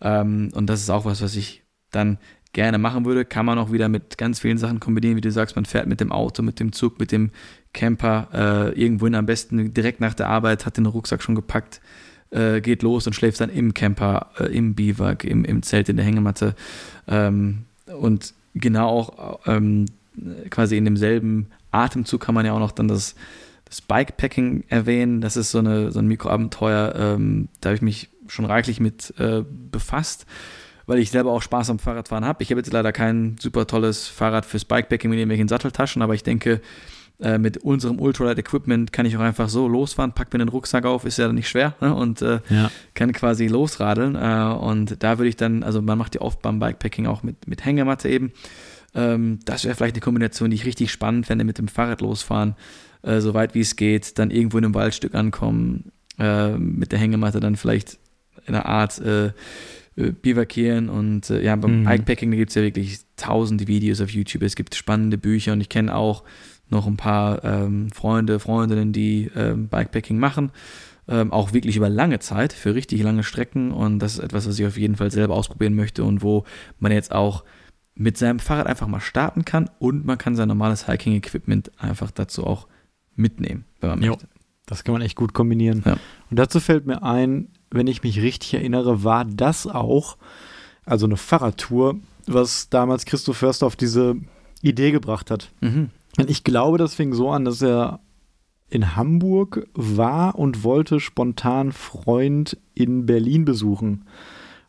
Ähm, 0.01 0.49
und 0.53 0.69
das 0.69 0.81
ist 0.81 0.89
auch 0.89 1.05
was, 1.05 1.21
was 1.21 1.37
ich 1.37 1.63
dann 1.91 2.17
gerne 2.53 2.77
machen 2.77 3.05
würde, 3.05 3.25
kann 3.25 3.45
man 3.45 3.57
auch 3.57 3.71
wieder 3.71 3.89
mit 3.89 4.17
ganz 4.17 4.39
vielen 4.39 4.59
Sachen 4.59 4.79
kombinieren, 4.79 5.17
wie 5.17 5.21
du 5.21 5.31
sagst, 5.31 5.55
man 5.55 5.65
fährt 5.65 5.87
mit 5.87 5.99
dem 5.99 6.11
Auto, 6.11 6.43
mit 6.43 6.59
dem 6.59 6.71
Zug, 6.71 6.99
mit 6.99 7.11
dem 7.11 7.31
Camper 7.73 8.27
äh, 8.31 8.79
irgendwohin 8.79 9.15
am 9.15 9.25
besten 9.25 9.73
direkt 9.73 9.99
nach 9.99 10.13
der 10.13 10.29
Arbeit, 10.29 10.65
hat 10.65 10.77
den 10.77 10.85
Rucksack 10.85 11.23
schon 11.23 11.33
gepackt, 11.33 11.81
äh, 12.29 12.61
geht 12.61 12.83
los 12.83 13.07
und 13.07 13.13
schläft 13.13 13.41
dann 13.41 13.49
im 13.49 13.73
Camper, 13.73 14.29
äh, 14.39 14.55
im 14.55 14.75
Biwak, 14.75 15.23
im, 15.23 15.43
im 15.43 15.63
Zelt, 15.63 15.89
in 15.89 15.97
der 15.97 16.05
Hängematte 16.05 16.55
ähm, 17.07 17.65
und 17.99 18.35
genau 18.53 18.87
auch 18.87 19.39
ähm, 19.47 19.85
quasi 20.51 20.77
in 20.77 20.85
demselben 20.85 21.47
Atemzug 21.71 22.21
kann 22.21 22.35
man 22.35 22.45
ja 22.45 22.53
auch 22.53 22.59
noch 22.59 22.71
dann 22.71 22.87
das, 22.87 23.15
das 23.65 23.81
Bikepacking 23.81 24.63
erwähnen, 24.69 25.21
das 25.21 25.37
ist 25.37 25.49
so, 25.49 25.57
eine, 25.57 25.91
so 25.91 25.97
ein 25.97 26.07
Mikroabenteuer, 26.07 26.93
ähm, 26.95 27.49
da 27.61 27.69
habe 27.69 27.75
ich 27.77 27.81
mich 27.81 28.09
schon 28.27 28.45
reichlich 28.45 28.79
mit 28.79 29.11
äh, 29.17 29.43
befasst 29.71 30.27
weil 30.85 30.99
ich 30.99 31.11
selber 31.11 31.31
auch 31.31 31.41
Spaß 31.41 31.69
am 31.69 31.79
Fahrradfahren 31.79 32.25
habe. 32.25 32.43
Ich 32.43 32.49
habe 32.51 32.59
jetzt 32.59 32.71
leider 32.71 32.91
kein 32.91 33.35
super 33.39 33.67
tolles 33.67 34.07
Fahrrad 34.07 34.45
fürs 34.45 34.65
Bikepacking 34.65 35.09
mit 35.09 35.19
irgendwelchen 35.19 35.47
Satteltaschen, 35.47 36.01
aber 36.01 36.13
ich 36.13 36.23
denke, 36.23 36.61
äh, 37.19 37.37
mit 37.37 37.57
unserem 37.57 37.99
Ultralight 37.99 38.39
Equipment 38.39 38.91
kann 38.91 39.05
ich 39.05 39.15
auch 39.15 39.21
einfach 39.21 39.47
so 39.47 39.67
losfahren, 39.67 40.13
pack 40.13 40.33
mir 40.33 40.39
den 40.39 40.49
Rucksack 40.49 40.85
auf, 40.85 41.05
ist 41.05 41.17
ja 41.17 41.31
nicht 41.31 41.47
schwer 41.47 41.75
ne? 41.79 41.93
und 41.93 42.21
äh, 42.21 42.39
ja. 42.49 42.71
kann 42.95 43.13
quasi 43.13 43.47
losradeln. 43.47 44.15
Äh, 44.15 44.55
und 44.55 45.01
da 45.01 45.17
würde 45.19 45.29
ich 45.29 45.37
dann, 45.37 45.63
also 45.63 45.81
man 45.81 45.97
macht 45.97 46.15
ja 46.15 46.21
oft 46.21 46.41
beim 46.41 46.59
Bikepacking 46.59 47.07
auch 47.07 47.23
mit, 47.23 47.47
mit 47.47 47.63
Hängematte 47.63 48.09
eben. 48.09 48.33
Ähm, 48.95 49.39
das 49.45 49.63
wäre 49.63 49.75
vielleicht 49.75 49.95
eine 49.95 50.01
Kombination, 50.01 50.49
die 50.49 50.55
ich 50.55 50.65
richtig 50.65 50.91
spannend 50.91 51.27
fände, 51.27 51.45
mit 51.45 51.59
dem 51.59 51.67
Fahrrad 51.67 52.01
losfahren, 52.01 52.55
äh, 53.03 53.21
so 53.21 53.33
weit 53.33 53.53
wie 53.53 53.61
es 53.61 53.75
geht, 53.75 54.17
dann 54.17 54.31
irgendwo 54.31 54.57
in 54.57 54.65
einem 54.65 54.75
Waldstück 54.75 55.15
ankommen, 55.15 55.91
äh, 56.19 56.57
mit 56.57 56.91
der 56.91 56.99
Hängematte 56.99 57.39
dann 57.39 57.55
vielleicht 57.55 57.99
in 58.45 58.55
einer 58.55 58.65
Art 58.65 59.01
äh, 59.95 60.11
bivakieren 60.11 60.89
und 60.89 61.29
äh, 61.29 61.43
ja, 61.43 61.55
beim 61.55 61.81
mhm. 61.81 61.83
Bikepacking 61.85 62.31
gibt 62.31 62.49
es 62.49 62.55
ja 62.55 62.61
wirklich 62.61 62.99
tausende 63.15 63.67
Videos 63.67 64.01
auf 64.01 64.09
YouTube. 64.09 64.43
Es 64.43 64.55
gibt 64.55 64.75
spannende 64.75 65.17
Bücher 65.17 65.53
und 65.53 65.61
ich 65.61 65.69
kenne 65.69 65.95
auch 65.95 66.23
noch 66.69 66.87
ein 66.87 66.97
paar 66.97 67.43
ähm, 67.43 67.89
Freunde, 67.91 68.39
Freundinnen, 68.39 68.93
die 68.93 69.29
ähm, 69.35 69.67
Bikepacking 69.67 70.17
machen. 70.17 70.51
Ähm, 71.07 71.33
auch 71.33 71.53
wirklich 71.53 71.75
über 71.75 71.89
lange 71.89 72.19
Zeit, 72.19 72.53
für 72.53 72.75
richtig 72.75 73.03
lange 73.03 73.23
Strecken. 73.23 73.71
Und 73.71 73.99
das 73.99 74.13
ist 74.15 74.19
etwas, 74.19 74.47
was 74.47 74.57
ich 74.57 74.65
auf 74.65 74.77
jeden 74.77 74.95
Fall 74.95 75.11
selber 75.11 75.35
ausprobieren 75.35 75.75
möchte 75.75 76.03
und 76.03 76.21
wo 76.21 76.45
man 76.79 76.91
jetzt 76.91 77.11
auch 77.11 77.43
mit 77.95 78.17
seinem 78.17 78.39
Fahrrad 78.39 78.67
einfach 78.67 78.87
mal 78.87 79.01
starten 79.01 79.45
kann 79.45 79.69
und 79.79 80.05
man 80.05 80.17
kann 80.17 80.35
sein 80.35 80.47
normales 80.47 80.87
Hiking-Equipment 80.87 81.71
einfach 81.77 82.09
dazu 82.09 82.45
auch 82.45 82.67
mitnehmen, 83.15 83.65
wenn 83.79 83.91
man 83.91 84.01
jo, 84.01 84.11
möchte. 84.11 84.27
Das 84.65 84.83
kann 84.83 84.93
man 84.93 85.01
echt 85.01 85.15
gut 85.15 85.33
kombinieren. 85.33 85.83
Ja. 85.85 85.97
Und 86.29 86.39
dazu 86.39 86.59
fällt 86.59 86.87
mir 86.87 87.03
ein, 87.03 87.49
wenn 87.73 87.87
ich 87.87 88.03
mich 88.03 88.21
richtig 88.21 88.53
erinnere, 88.53 89.03
war 89.03 89.25
das 89.25 89.67
auch, 89.67 90.17
also 90.85 91.05
eine 91.05 91.17
Fahrradtour, 91.17 91.95
was 92.27 92.69
damals 92.69 93.05
Christoph 93.05 93.37
Förster 93.37 93.65
auf 93.65 93.75
diese 93.75 94.15
Idee 94.61 94.91
gebracht 94.91 95.31
hat. 95.31 95.51
Mhm. 95.61 95.89
Und 96.17 96.29
ich 96.29 96.43
glaube, 96.43 96.77
das 96.77 96.93
fing 96.93 97.13
so 97.13 97.31
an, 97.31 97.45
dass 97.45 97.61
er 97.61 97.99
in 98.69 98.95
Hamburg 98.95 99.67
war 99.73 100.37
und 100.37 100.63
wollte 100.63 100.99
spontan 100.99 101.71
Freund 101.71 102.57
in 102.75 103.05
Berlin 103.05 103.45
besuchen. 103.45 104.05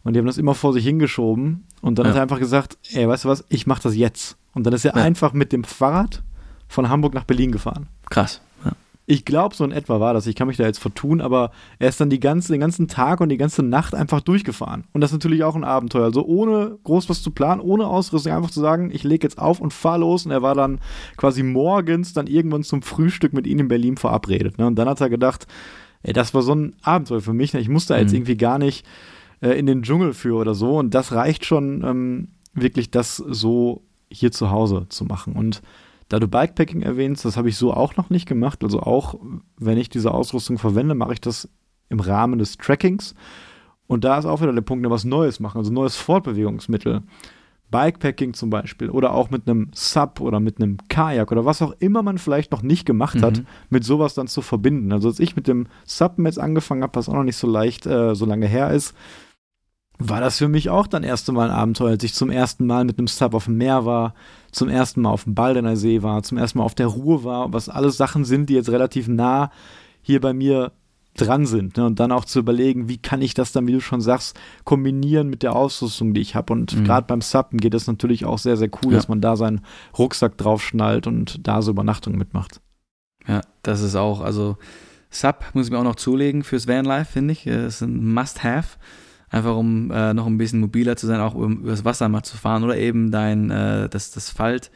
Und 0.02 0.14
die 0.14 0.18
haben 0.18 0.26
das 0.26 0.38
immer 0.38 0.54
vor 0.54 0.72
sich 0.72 0.84
hingeschoben. 0.84 1.66
Und 1.80 1.98
dann 1.98 2.06
ja. 2.06 2.10
hat 2.10 2.16
er 2.16 2.22
einfach 2.22 2.38
gesagt, 2.38 2.78
ey, 2.92 3.06
weißt 3.06 3.24
du 3.24 3.28
was, 3.28 3.44
ich 3.48 3.66
mach 3.66 3.78
das 3.78 3.94
jetzt. 3.94 4.36
Und 4.54 4.64
dann 4.66 4.72
ist 4.72 4.84
er 4.84 4.96
ja. 4.96 5.02
einfach 5.02 5.32
mit 5.32 5.52
dem 5.52 5.64
Fahrrad 5.64 6.22
von 6.68 6.88
Hamburg 6.88 7.14
nach 7.14 7.24
Berlin 7.24 7.52
gefahren. 7.52 7.88
Krass. 8.08 8.40
Ich 9.06 9.26
glaube, 9.26 9.54
so 9.54 9.64
in 9.64 9.72
etwa 9.72 10.00
war 10.00 10.14
das. 10.14 10.26
Ich 10.26 10.34
kann 10.34 10.48
mich 10.48 10.56
da 10.56 10.64
jetzt 10.64 10.78
vertun, 10.78 11.20
aber 11.20 11.50
er 11.78 11.90
ist 11.90 12.00
dann 12.00 12.08
die 12.08 12.20
ganze, 12.20 12.52
den 12.52 12.60
ganzen 12.60 12.88
Tag 12.88 13.20
und 13.20 13.28
die 13.28 13.36
ganze 13.36 13.62
Nacht 13.62 13.94
einfach 13.94 14.22
durchgefahren. 14.22 14.84
Und 14.94 15.02
das 15.02 15.10
ist 15.10 15.16
natürlich 15.16 15.44
auch 15.44 15.54
ein 15.54 15.64
Abenteuer. 15.64 16.04
Also 16.04 16.24
ohne 16.24 16.78
groß 16.84 17.10
was 17.10 17.22
zu 17.22 17.30
planen, 17.30 17.60
ohne 17.60 17.86
Ausrüstung, 17.86 18.32
einfach 18.32 18.50
zu 18.50 18.60
sagen, 18.60 18.90
ich 18.90 19.04
lege 19.04 19.26
jetzt 19.26 19.38
auf 19.38 19.60
und 19.60 19.74
fahr 19.74 19.98
los. 19.98 20.24
Und 20.24 20.32
er 20.32 20.40
war 20.40 20.54
dann 20.54 20.80
quasi 21.18 21.42
morgens 21.42 22.14
dann 22.14 22.26
irgendwann 22.26 22.62
zum 22.62 22.80
Frühstück 22.80 23.34
mit 23.34 23.46
ihm 23.46 23.58
in 23.58 23.68
Berlin 23.68 23.98
verabredet. 23.98 24.56
Ne? 24.56 24.66
Und 24.66 24.76
dann 24.76 24.88
hat 24.88 25.02
er 25.02 25.10
gedacht, 25.10 25.46
ey, 26.02 26.14
das 26.14 26.32
war 26.32 26.40
so 26.40 26.54
ein 26.54 26.74
Abenteuer 26.82 27.20
für 27.20 27.34
mich. 27.34 27.52
Ne? 27.52 27.60
Ich 27.60 27.68
musste 27.68 27.92
da 27.92 28.00
jetzt 28.00 28.12
mhm. 28.12 28.18
irgendwie 28.18 28.38
gar 28.38 28.58
nicht 28.58 28.86
äh, 29.42 29.50
in 29.50 29.66
den 29.66 29.82
Dschungel 29.82 30.14
für 30.14 30.36
oder 30.36 30.54
so. 30.54 30.78
Und 30.78 30.94
das 30.94 31.12
reicht 31.12 31.44
schon 31.44 31.84
ähm, 31.84 32.28
wirklich, 32.54 32.90
das 32.90 33.16
so 33.16 33.82
hier 34.10 34.32
zu 34.32 34.50
Hause 34.50 34.86
zu 34.88 35.04
machen. 35.04 35.34
Und 35.34 35.60
da 36.08 36.18
du 36.18 36.28
Bikepacking 36.28 36.82
erwähnst, 36.82 37.24
das 37.24 37.36
habe 37.36 37.48
ich 37.48 37.56
so 37.56 37.72
auch 37.72 37.96
noch 37.96 38.10
nicht 38.10 38.26
gemacht. 38.26 38.62
Also 38.62 38.80
auch 38.80 39.16
wenn 39.58 39.78
ich 39.78 39.88
diese 39.88 40.12
Ausrüstung 40.12 40.58
verwende, 40.58 40.94
mache 40.94 41.14
ich 41.14 41.20
das 41.20 41.48
im 41.88 42.00
Rahmen 42.00 42.38
des 42.38 42.56
Trackings. 42.56 43.14
Und 43.86 44.04
da 44.04 44.18
ist 44.18 44.24
auch 44.24 44.40
wieder 44.40 44.52
der 44.52 44.62
Punkt, 44.62 44.88
was 44.88 45.04
Neues 45.04 45.40
machen, 45.40 45.58
also 45.58 45.72
neues 45.72 45.96
Fortbewegungsmittel. 45.96 47.02
Bikepacking 47.70 48.34
zum 48.34 48.50
Beispiel 48.50 48.88
oder 48.88 49.12
auch 49.12 49.30
mit 49.30 49.48
einem 49.48 49.70
Sub 49.74 50.20
oder 50.20 50.38
mit 50.38 50.58
einem 50.60 50.78
Kajak 50.88 51.32
oder 51.32 51.44
was 51.44 51.60
auch 51.60 51.74
immer 51.80 52.02
man 52.02 52.18
vielleicht 52.18 52.52
noch 52.52 52.62
nicht 52.62 52.86
gemacht 52.86 53.20
hat, 53.20 53.38
mhm. 53.38 53.46
mit 53.68 53.84
sowas 53.84 54.14
dann 54.14 54.28
zu 54.28 54.42
verbinden. 54.42 54.92
Also 54.92 55.08
als 55.08 55.18
ich 55.18 55.34
mit 55.34 55.48
dem 55.48 55.66
Sub 55.84 56.14
jetzt 56.18 56.38
angefangen 56.38 56.82
habe, 56.82 56.94
was 56.94 57.08
auch 57.08 57.14
noch 57.14 57.24
nicht 57.24 57.36
so 57.36 57.48
leicht, 57.48 57.84
äh, 57.86 58.14
so 58.14 58.26
lange 58.26 58.46
her 58.46 58.70
ist, 58.70 58.94
war 59.98 60.20
das 60.20 60.38
für 60.38 60.48
mich 60.48 60.70
auch 60.70 60.86
dann 60.86 61.04
erste 61.04 61.32
Mal 61.32 61.50
ein 61.50 61.56
Abenteuer, 61.56 61.90
als 61.90 62.04
ich 62.04 62.14
zum 62.14 62.30
ersten 62.30 62.66
Mal 62.66 62.84
mit 62.84 62.98
einem 62.98 63.06
Sub 63.06 63.34
auf 63.34 63.44
dem 63.44 63.56
Meer 63.56 63.84
war, 63.84 64.14
zum 64.50 64.68
ersten 64.68 65.02
Mal 65.02 65.10
auf 65.10 65.24
dem 65.24 65.34
Baldener 65.34 65.76
See 65.76 66.02
war, 66.02 66.22
zum 66.22 66.38
ersten 66.38 66.58
Mal 66.58 66.64
auf 66.64 66.74
der 66.74 66.88
Ruhr 66.88 67.24
war, 67.24 67.52
was 67.52 67.68
alles 67.68 67.96
Sachen 67.96 68.24
sind, 68.24 68.50
die 68.50 68.54
jetzt 68.54 68.70
relativ 68.70 69.08
nah 69.08 69.50
hier 70.02 70.20
bei 70.20 70.32
mir 70.32 70.72
dran 71.16 71.46
sind. 71.46 71.76
Ne? 71.76 71.86
Und 71.86 72.00
dann 72.00 72.10
auch 72.10 72.24
zu 72.24 72.40
überlegen, 72.40 72.88
wie 72.88 72.98
kann 72.98 73.22
ich 73.22 73.34
das 73.34 73.52
dann, 73.52 73.68
wie 73.68 73.72
du 73.72 73.80
schon 73.80 74.00
sagst, 74.00 74.36
kombinieren 74.64 75.28
mit 75.28 75.44
der 75.44 75.54
Ausrüstung, 75.54 76.12
die 76.12 76.20
ich 76.20 76.34
habe. 76.34 76.52
Und 76.52 76.76
mhm. 76.76 76.84
gerade 76.84 77.06
beim 77.06 77.20
Suppen 77.20 77.58
geht 77.58 77.74
es 77.74 77.86
natürlich 77.86 78.24
auch 78.24 78.38
sehr, 78.38 78.56
sehr 78.56 78.70
cool, 78.82 78.92
ja. 78.92 78.98
dass 78.98 79.08
man 79.08 79.20
da 79.20 79.36
seinen 79.36 79.60
Rucksack 79.96 80.36
draufschnallt 80.38 81.06
und 81.06 81.46
da 81.46 81.62
so 81.62 81.70
Übernachtungen 81.70 82.18
mitmacht. 82.18 82.60
Ja, 83.28 83.42
das 83.62 83.80
ist 83.80 83.94
auch, 83.94 84.20
also 84.20 84.56
Sub 85.08 85.44
muss 85.54 85.66
ich 85.66 85.72
mir 85.72 85.78
auch 85.78 85.84
noch 85.84 85.94
zulegen 85.94 86.42
fürs 86.42 86.66
Vanlife, 86.66 87.12
finde 87.12 87.32
ich. 87.32 87.44
Das 87.44 87.76
ist 87.76 87.82
ein 87.82 88.12
Must-Have 88.12 88.76
einfach 89.34 89.56
um 89.56 89.90
äh, 89.90 90.14
noch 90.14 90.26
ein 90.26 90.38
bisschen 90.38 90.60
mobiler 90.60 90.96
zu 90.96 91.06
sein, 91.06 91.20
auch 91.20 91.34
um 91.34 91.62
übers 91.62 91.84
Wasser 91.84 92.08
mal 92.08 92.22
zu 92.22 92.36
fahren 92.36 92.62
oder 92.62 92.76
eben 92.76 93.10
dein, 93.10 93.50
äh, 93.50 93.88
das, 93.88 94.12
das 94.12 94.30
Falt, 94.30 94.70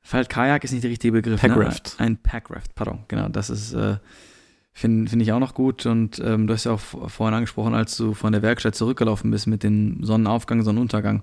Faltkajak 0.00 0.64
ist 0.64 0.72
nicht 0.72 0.84
der 0.84 0.90
richtige 0.90 1.12
Begriff. 1.12 1.40
Packraft. 1.40 1.96
Ne? 1.98 2.06
Ein 2.06 2.16
Packraft, 2.16 2.74
pardon, 2.74 3.00
genau, 3.08 3.28
das 3.28 3.50
ist, 3.50 3.74
äh, 3.74 3.96
finde 4.72 5.10
find 5.10 5.22
ich 5.22 5.32
auch 5.32 5.38
noch 5.38 5.52
gut 5.54 5.84
und 5.84 6.18
ähm, 6.24 6.46
du 6.46 6.54
hast 6.54 6.64
ja 6.64 6.72
auch 6.72 6.80
vorhin 6.80 7.34
angesprochen, 7.34 7.74
als 7.74 7.96
du 7.96 8.14
von 8.14 8.32
der 8.32 8.40
Werkstatt 8.40 8.74
zurückgelaufen 8.74 9.30
bist 9.30 9.46
mit 9.46 9.62
dem 9.62 10.02
Sonnenaufgang, 10.02 10.62
Sonnenuntergang. 10.62 11.22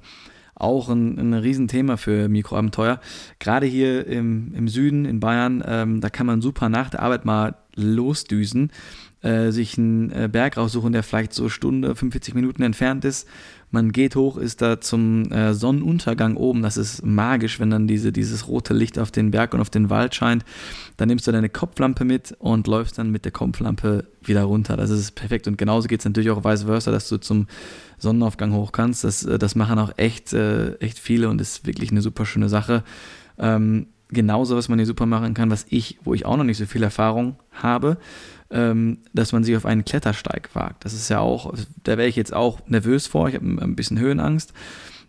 Auch 0.53 0.89
ein, 0.89 1.17
ein 1.17 1.33
Riesenthema 1.33 1.97
für 1.97 2.29
Mikroabenteuer. 2.29 2.99
Gerade 3.39 3.65
hier 3.65 4.05
im, 4.05 4.53
im 4.53 4.67
Süden, 4.67 5.05
in 5.05 5.19
Bayern, 5.19 5.63
ähm, 5.65 6.01
da 6.01 6.11
kann 6.11 6.27
man 6.27 6.41
super 6.41 6.69
nach 6.69 6.91
der 6.91 7.01
Arbeit 7.01 7.25
mal 7.25 7.55
losdüsen 7.75 8.71
äh, 9.21 9.51
sich 9.51 9.77
einen 9.77 10.11
äh, 10.11 10.29
Berg 10.31 10.57
raussuchen, 10.57 10.93
der 10.93 11.03
vielleicht 11.03 11.33
so 11.33 11.47
Stunde, 11.47 11.89
45 11.95 12.33
Minuten 12.33 12.63
entfernt 12.63 13.05
ist. 13.05 13.27
Man 13.69 13.91
geht 13.91 14.15
hoch, 14.15 14.37
ist 14.37 14.61
da 14.61 14.81
zum 14.81 15.31
äh, 15.31 15.53
Sonnenuntergang 15.53 16.35
oben. 16.35 16.61
Das 16.61 16.75
ist 16.75 17.05
magisch, 17.05 17.59
wenn 17.59 17.69
dann 17.69 17.87
diese, 17.87 18.11
dieses 18.11 18.47
rote 18.47 18.73
Licht 18.73 18.97
auf 18.97 19.11
den 19.11 19.31
Berg 19.31 19.53
und 19.53 19.61
auf 19.61 19.69
den 19.69 19.89
Wald 19.89 20.15
scheint. 20.15 20.43
Dann 20.97 21.07
nimmst 21.07 21.27
du 21.27 21.31
deine 21.31 21.49
Kopflampe 21.49 22.03
mit 22.03 22.35
und 22.39 22.67
läufst 22.67 22.97
dann 22.97 23.11
mit 23.11 23.23
der 23.23 23.31
Kopflampe 23.31 24.05
wieder 24.23 24.43
runter. 24.43 24.75
Das 24.75 24.89
ist 24.89 25.11
perfekt. 25.11 25.47
Und 25.47 25.57
genauso 25.57 25.87
geht 25.87 25.99
es 25.99 26.05
natürlich 26.05 26.31
auch 26.31 26.43
vice 26.43 26.63
versa, 26.63 26.91
dass 26.91 27.07
du 27.07 27.17
zum 27.17 27.47
Sonnenaufgang 27.99 28.53
hoch 28.53 28.71
kannst. 28.71 29.03
Das, 29.03 29.23
äh, 29.23 29.37
das 29.37 29.55
machen 29.55 29.79
auch 29.79 29.93
echt, 29.97 30.33
echt 30.33 30.99
viele 30.99 31.29
und 31.29 31.39
ist 31.39 31.65
wirklich 31.65 31.91
eine 31.91 32.01
super 32.01 32.25
schöne 32.25 32.49
Sache. 32.49 32.83
Ähm, 33.37 33.87
genauso, 34.09 34.55
was 34.55 34.69
man 34.69 34.79
hier 34.79 34.85
super 34.85 35.05
machen 35.05 35.33
kann, 35.33 35.49
was 35.49 35.65
ich, 35.69 35.97
wo 36.03 36.13
ich 36.13 36.25
auch 36.25 36.37
noch 36.37 36.43
nicht 36.43 36.57
so 36.57 36.65
viel 36.65 36.83
Erfahrung 36.83 37.37
habe, 37.51 37.97
dass 38.51 39.31
man 39.31 39.45
sich 39.45 39.55
auf 39.55 39.65
einen 39.65 39.85
Klettersteig 39.85 40.49
wagt. 40.53 40.83
Das 40.83 40.93
ist 40.93 41.07
ja 41.07 41.19
auch, 41.19 41.53
da 41.83 41.97
wäre 41.97 42.09
ich 42.09 42.17
jetzt 42.17 42.33
auch 42.33 42.59
nervös 42.67 43.07
vor, 43.07 43.29
ich 43.29 43.35
habe 43.35 43.45
ein 43.45 43.75
bisschen 43.77 43.97
Höhenangst. 43.97 44.53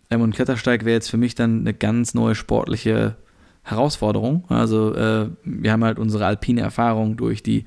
Ähm, 0.09 0.21
und 0.21 0.35
Klettersteig 0.35 0.85
wäre 0.85 0.95
jetzt 0.95 1.09
für 1.09 1.17
mich 1.17 1.35
dann 1.35 1.61
eine 1.61 1.73
ganz 1.73 2.13
neue 2.13 2.35
sportliche 2.35 3.15
Herausforderung. 3.63 4.43
Also 4.49 4.93
äh, 4.93 5.29
wir 5.43 5.71
haben 5.71 5.83
halt 5.83 5.97
unsere 5.97 6.25
alpine 6.25 6.61
Erfahrung 6.61 7.15
durch 7.15 7.43
die 7.43 7.63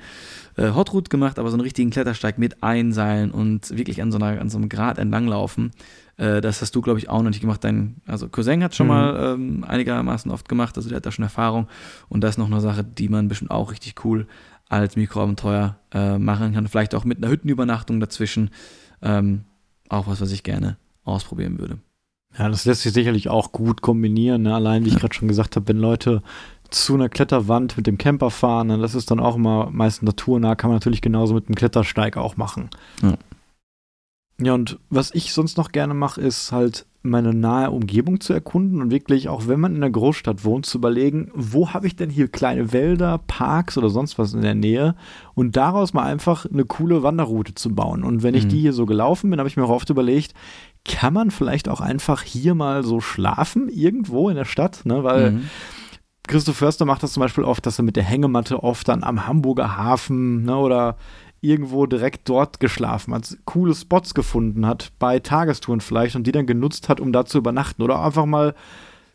äh, 0.57 0.73
Hot 0.73 0.93
Route 0.93 1.09
gemacht, 1.09 1.39
aber 1.39 1.49
so 1.49 1.55
einen 1.55 1.63
richtigen 1.63 1.91
Klettersteig 1.91 2.39
mit 2.39 2.63
Einseilen 2.63 3.31
und 3.31 3.77
wirklich 3.77 4.03
an 4.03 4.13
so, 4.13 4.19
einer, 4.19 4.41
an 4.41 4.51
so 4.51 4.59
einem 4.59 4.69
Grat 4.69 4.99
entlanglaufen, 4.99 5.73
äh, 6.17 6.41
das 6.41 6.63
hast 6.63 6.75
du, 6.75 6.81
glaube 6.81 6.99
ich, 6.99 7.09
auch 7.09 7.23
noch 7.23 7.31
nicht 7.31 7.41
gemacht. 7.41 7.63
Dein 7.65 7.97
also 8.07 8.29
Cousin 8.29 8.63
hat 8.63 8.75
schon 8.75 8.87
mhm. 8.87 8.93
mal 8.93 9.35
ähm, 9.35 9.65
einigermaßen 9.65 10.31
oft 10.31 10.49
gemacht, 10.49 10.77
also 10.77 10.89
der 10.89 10.97
hat 10.97 11.07
da 11.07 11.13
schon 11.13 11.23
Erfahrung. 11.23 11.69
Und 12.09 12.23
das 12.23 12.33
ist 12.33 12.39
noch 12.39 12.51
eine 12.51 12.61
Sache, 12.61 12.85
die 12.85 13.09
man 13.09 13.29
bestimmt 13.29 13.51
auch 13.51 13.71
richtig 13.71 14.05
cool 14.05 14.27
als 14.69 14.97
Mikroabenteuer 14.97 15.77
äh, 15.93 16.19
machen 16.19 16.55
kann. 16.55 16.69
Vielleicht 16.69 16.95
auch 16.95 17.05
mit 17.05 17.19
einer 17.19 17.31
Hüttenübernachtung 17.31 18.01
dazwischen. 18.01 18.51
Ähm, 19.03 19.45
auch 19.89 20.07
was, 20.07 20.21
was 20.21 20.33
ich 20.33 20.43
gerne 20.43 20.77
ausprobieren 21.05 21.59
würde. 21.59 21.79
Ja, 22.39 22.49
das 22.49 22.65
lässt 22.65 22.83
sich 22.83 22.93
sicherlich 22.93 23.29
auch 23.29 23.53
gut 23.53 23.81
kombinieren. 23.81 24.43
Ne? 24.43 24.55
Allein, 24.55 24.85
wie 24.85 24.89
ich 24.89 24.99
gerade 24.99 25.15
schon 25.15 25.29
gesagt 25.29 25.57
habe, 25.57 25.69
wenn 25.69 25.79
Leute 25.79 26.23
zu 26.71 26.95
einer 26.95 27.09
Kletterwand 27.09 27.77
mit 27.77 27.87
dem 27.87 27.97
Camper 27.97 28.31
fahren, 28.31 28.67
ne? 28.67 28.79
das 28.79 28.95
ist 28.95 29.11
dann 29.11 29.21
auch 29.21 29.37
immer 29.37 29.71
meist 29.71 30.03
naturnah, 30.03 30.57
kann 30.57 30.69
man 30.69 30.77
natürlich 30.77 31.01
genauso 31.01 31.35
mit 31.35 31.49
dem 31.49 31.55
Klettersteig 31.55 32.17
auch 32.17 32.37
machen. 32.37 32.69
Ja. 33.03 33.17
Ja, 34.41 34.53
und 34.53 34.79
was 34.91 35.15
ich 35.15 35.33
sonst 35.33 35.57
noch 35.57 35.73
gerne 35.73 35.95
mache, 35.95 36.21
ist 36.21 36.53
halt 36.53 36.85
meine 37.03 37.33
nahe 37.33 37.71
Umgebung 37.71 38.21
zu 38.21 38.33
erkunden 38.33 38.83
und 38.83 38.91
wirklich, 38.91 39.29
auch 39.29 39.47
wenn 39.47 39.61
man 39.61 39.75
in 39.75 39.83
einer 39.83 39.93
Großstadt 39.93 40.45
wohnt, 40.45 40.67
zu 40.67 40.79
überlegen, 40.79 41.31
wo 41.35 41.71
habe 41.73 41.87
ich 41.87 41.97
denn 41.97 42.11
hier 42.11 42.29
kleine 42.29 42.73
Wälder, 42.73 43.19
Parks 43.27 43.79
oder 43.79 43.89
sonst 43.89 44.19
was 44.19 44.35
in 44.35 44.43
der 44.43 44.55
Nähe 44.55 44.95
und 45.35 45.57
daraus 45.57 45.95
mal 45.95 46.03
einfach 46.03 46.47
eine 46.47 46.65
coole 46.65 47.03
Wanderroute 47.03 47.55
zu 47.55 47.75
bauen. 47.75 48.03
Und 48.03 48.23
wenn 48.23 48.35
ich 48.35 48.45
mhm. 48.45 48.49
die 48.51 48.61
hier 48.61 48.73
so 48.73 48.87
gelaufen 48.87 49.31
bin, 49.31 49.39
habe 49.39 49.49
ich 49.49 49.57
mir 49.57 49.65
auch 49.65 49.71
oft 49.71 49.89
überlegt, 49.89 50.35
kann 50.85 51.15
man 51.15 51.31
vielleicht 51.31 51.69
auch 51.69 51.81
einfach 51.81 52.23
hier 52.23 52.55
mal 52.55 52.85
so 52.85 53.01
schlafen, 53.01 53.69
irgendwo 53.69 54.29
in 54.29 54.37
der 54.37 54.45
Stadt, 54.45 54.85
ne? 54.85 55.03
weil 55.03 55.31
mhm. 55.31 55.51
Christoph 56.27 56.57
Förster 56.57 56.85
macht 56.85 57.03
das 57.03 57.13
zum 57.13 57.21
Beispiel 57.21 57.45
oft, 57.45 57.65
dass 57.67 57.79
er 57.79 57.85
mit 57.85 57.97
der 57.97 58.03
Hängematte 58.03 58.63
oft 58.63 58.89
dann 58.89 59.05
am 59.05 59.27
Hamburger 59.27 59.77
Hafen 59.77 60.45
ne, 60.45 60.57
oder 60.57 60.97
irgendwo 61.49 61.87
direkt 61.87 62.29
dort 62.29 62.61
geschlafen 62.61 63.15
hat, 63.15 63.37
coole 63.45 63.75
Spots 63.75 64.15
gefunden 64.15 64.67
hat, 64.67 64.93
bei 64.99 65.19
Tagestouren 65.19 65.81
vielleicht 65.81 66.17
und 66.17 66.27
die 66.27 66.33
dann 66.33 66.47
genutzt 66.47 66.89
hat, 66.89 67.01
um 67.01 67.13
da 67.13 67.25
zu 67.25 67.39
übernachten 67.39 67.83
oder 67.83 68.03
einfach 68.03 68.27
mal 68.27 68.55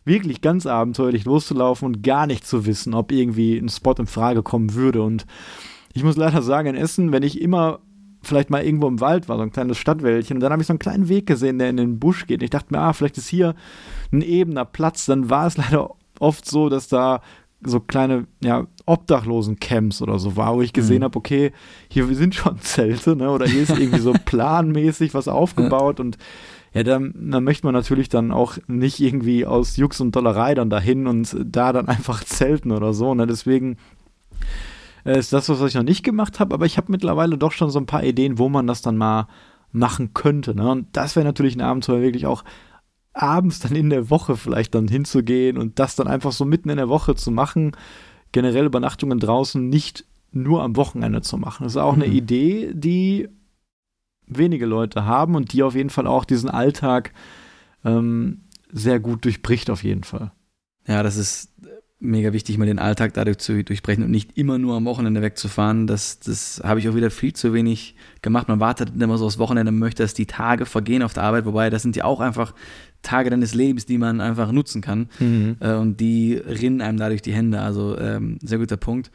wirklich 0.06 0.42
ganz 0.42 0.66
abenteuerlich 0.66 1.26
loszulaufen 1.26 1.86
und 1.86 2.04
gar 2.04 2.28
nicht 2.28 2.46
zu 2.46 2.66
wissen, 2.66 2.94
ob 2.94 3.12
irgendwie 3.12 3.58
ein 3.58 3.70
Spot 3.70 3.94
in 3.94 4.08
Frage 4.08 4.44
kommen 4.44 4.74
würde. 4.74 5.04
Und 5.04 5.26
ich 5.94 6.04
muss 6.04 6.18
leider 6.18 6.42
sagen, 6.42 6.70
in 6.70 6.76
Essen, 6.76 7.12
wenn 7.12 7.24
ich 7.24 7.40
immer 7.40 7.80
vielleicht 8.24 8.50
mal 8.50 8.64
irgendwo 8.64 8.88
im 8.88 9.00
Wald 9.00 9.30
war, 9.30 9.38
so 9.38 9.44
ein 9.44 9.52
kleines 9.52 9.78
Stadtwäldchen, 9.78 10.38
und 10.38 10.42
dann 10.42 10.52
habe 10.52 10.62
ich 10.62 10.68
so 10.68 10.74
einen 10.74 10.80
kleinen 10.80 11.10
Weg 11.10 11.26
gesehen, 11.26 11.60
der 11.60 11.70
in 11.70 11.78
den 11.78 12.00
Busch 12.00 12.28
geht. 12.28 12.40
Und 12.40 12.44
ich 12.44 12.50
dachte 12.50 12.74
mir, 12.74 12.80
ah, 12.80 12.94
vielleicht 12.94 13.18
ist 13.18 13.28
hier 13.28 13.56
ein 14.12 14.22
ebener 14.22 14.66
Platz. 14.66 15.06
Dann 15.06 15.30
war 15.30 15.48
es 15.48 15.58
leider 15.58 15.92
oft 16.20 16.48
so, 16.48 16.70
dass 16.70 16.88
da 16.88 17.22
so 17.64 17.80
kleine, 17.80 18.28
ja, 18.44 18.68
Obdachlosen-Camps 18.86 20.02
oder 20.02 20.20
so 20.20 20.36
war, 20.36 20.56
wo 20.56 20.62
ich 20.62 20.74
gesehen 20.74 21.00
mhm. 21.00 21.06
habe, 21.06 21.18
okay, 21.18 21.52
hier 21.90 22.08
sind 22.16 22.36
schon 22.36 22.60
Zelte, 22.62 23.16
ne? 23.16 23.30
Oder 23.30 23.48
hier 23.48 23.62
ist 23.62 23.78
irgendwie 23.78 24.00
so 24.00 24.14
planmäßig 24.26 25.14
was 25.14 25.28
aufgebaut 25.28 26.00
ja. 26.00 26.06
und 26.06 26.18
ja, 26.74 26.84
dann, 26.84 27.14
dann 27.16 27.44
möchte 27.44 27.68
man 27.68 27.74
natürlich 27.74 28.08
dann 28.08 28.32
auch 28.32 28.58
nicht 28.68 29.02
irgendwie 29.02 29.46
aus 29.46 29.76
Jux 29.76 30.00
und 30.00 30.16
Dollerei 30.16 30.56
dann 30.56 30.70
dahin 30.70 31.06
und 31.06 31.36
da 31.44 31.74
dann 31.74 31.90
einfach 31.90 32.24
zelten 32.26 32.72
oder 32.72 32.94
so. 32.94 33.14
Ne? 33.14 33.28
Deswegen 33.28 33.78
äh, 35.06 35.20
ist 35.20 35.34
das, 35.34 35.50
was 35.50 35.62
ich 35.62 35.76
noch 35.76 35.84
nicht 35.84 36.04
gemacht 36.04 36.40
habe, 36.40 36.54
aber 36.54 36.66
ich 36.66 36.78
habe 36.78 36.92
mittlerweile 36.92 37.38
doch 37.38 37.52
schon 37.52 37.70
so 37.70 37.80
ein 37.80 37.88
paar 37.88 38.04
Ideen, 38.04 38.40
wo 38.40 38.48
man 38.48 38.68
das 38.68 38.82
dann 38.82 38.96
mal 38.96 39.28
machen 39.74 40.14
könnte. 40.14 40.56
Ne? 40.56 40.70
Und 40.70 40.88
das 40.94 41.16
wäre 41.16 41.26
natürlich 41.26 41.56
ein 41.56 41.62
Abenteuer 41.62 42.02
wirklich 42.02 42.26
auch 42.26 42.44
abends 43.14 43.60
dann 43.60 43.76
in 43.76 43.90
der 43.90 44.10
Woche 44.10 44.38
vielleicht 44.38 44.76
dann 44.76 44.88
hinzugehen 44.88 45.58
und 45.58 45.80
das 45.80 45.96
dann 45.96 46.08
einfach 46.08 46.32
so 46.32 46.46
mitten 46.46 46.70
in 46.70 46.78
der 46.78 46.90
Woche 46.90 47.16
zu 47.16 47.32
machen, 47.32 47.74
generell 48.32 48.66
Übernachtungen 48.66 49.20
draußen 49.20 49.68
nicht 49.68 50.06
nur 50.32 50.64
am 50.64 50.76
Wochenende 50.78 51.22
zu 51.22 51.38
machen. 51.38 51.64
Das 51.64 51.74
ist 51.74 51.78
auch 51.78 51.96
mhm. 51.96 52.04
eine 52.04 52.14
Idee, 52.14 52.72
die 52.74 53.30
wenige 54.28 54.66
Leute 54.66 55.06
haben 55.06 55.36
und 55.36 55.52
die 55.52 55.64
auf 55.64 55.76
jeden 55.76 55.90
Fall 55.90 56.08
auch 56.08 56.24
diesen 56.24 56.50
Alltag 56.50 57.12
ähm, 57.84 58.44
sehr 58.72 59.00
gut 59.00 59.26
durchbricht, 59.26 59.70
auf 59.70 59.84
jeden 59.84 60.04
Fall. 60.04 60.32
Ja, 60.88 61.04
das 61.04 61.18
ist 61.18 61.52
mega 62.00 62.34
wichtig, 62.34 62.58
mal 62.58 62.66
den 62.66 62.80
Alltag 62.80 63.14
dadurch 63.14 63.38
zu 63.38 63.64
durchbrechen 63.64 64.04
und 64.04 64.12
nicht 64.12 64.38
immer 64.38 64.58
nur 64.58 64.76
am 64.76 64.86
Wochenende 64.86 65.22
wegzufahren. 65.22 65.86
Das, 65.86 66.20
das 66.20 66.62
habe 66.64 66.80
ich 66.80 66.90
auch 66.90 66.96
wieder 66.96 67.12
viel 67.12 67.34
zu 67.34 67.54
wenig 67.54 67.96
gemacht. 68.22 68.48
Man 68.48 68.60
wartet 68.60 69.00
immer 69.00 69.18
so 69.18 69.26
aufs 69.26 69.38
Wochenende, 69.38 69.72
möchte, 69.72 70.02
dass 70.02 70.16
die 70.16 70.26
Tage 70.26 70.66
vergehen 70.66 71.04
auf 71.04 71.14
der 71.14 71.24
Arbeit, 71.24 71.46
wobei 71.46 71.70
das 71.70 71.84
sind 71.84 71.96
ja 71.96 72.06
auch 72.06 72.20
einfach 72.20 72.54
Tage 73.02 73.30
deines 73.30 73.54
Lebens, 73.54 73.86
die 73.86 73.98
man 73.98 74.22
einfach 74.22 74.52
nutzen 74.52 74.82
kann. 74.82 75.10
Mhm. 75.20 75.58
Äh, 75.60 75.74
und 75.74 76.00
die 76.00 76.36
rinnen 76.36 76.82
einem 76.82 76.98
dadurch 76.98 77.22
die 77.22 77.34
Hände. 77.34 77.62
Also 77.62 77.98
ähm, 77.98 78.38
sehr 78.42 78.60
guter 78.60 78.78
Punkt. 78.78 79.12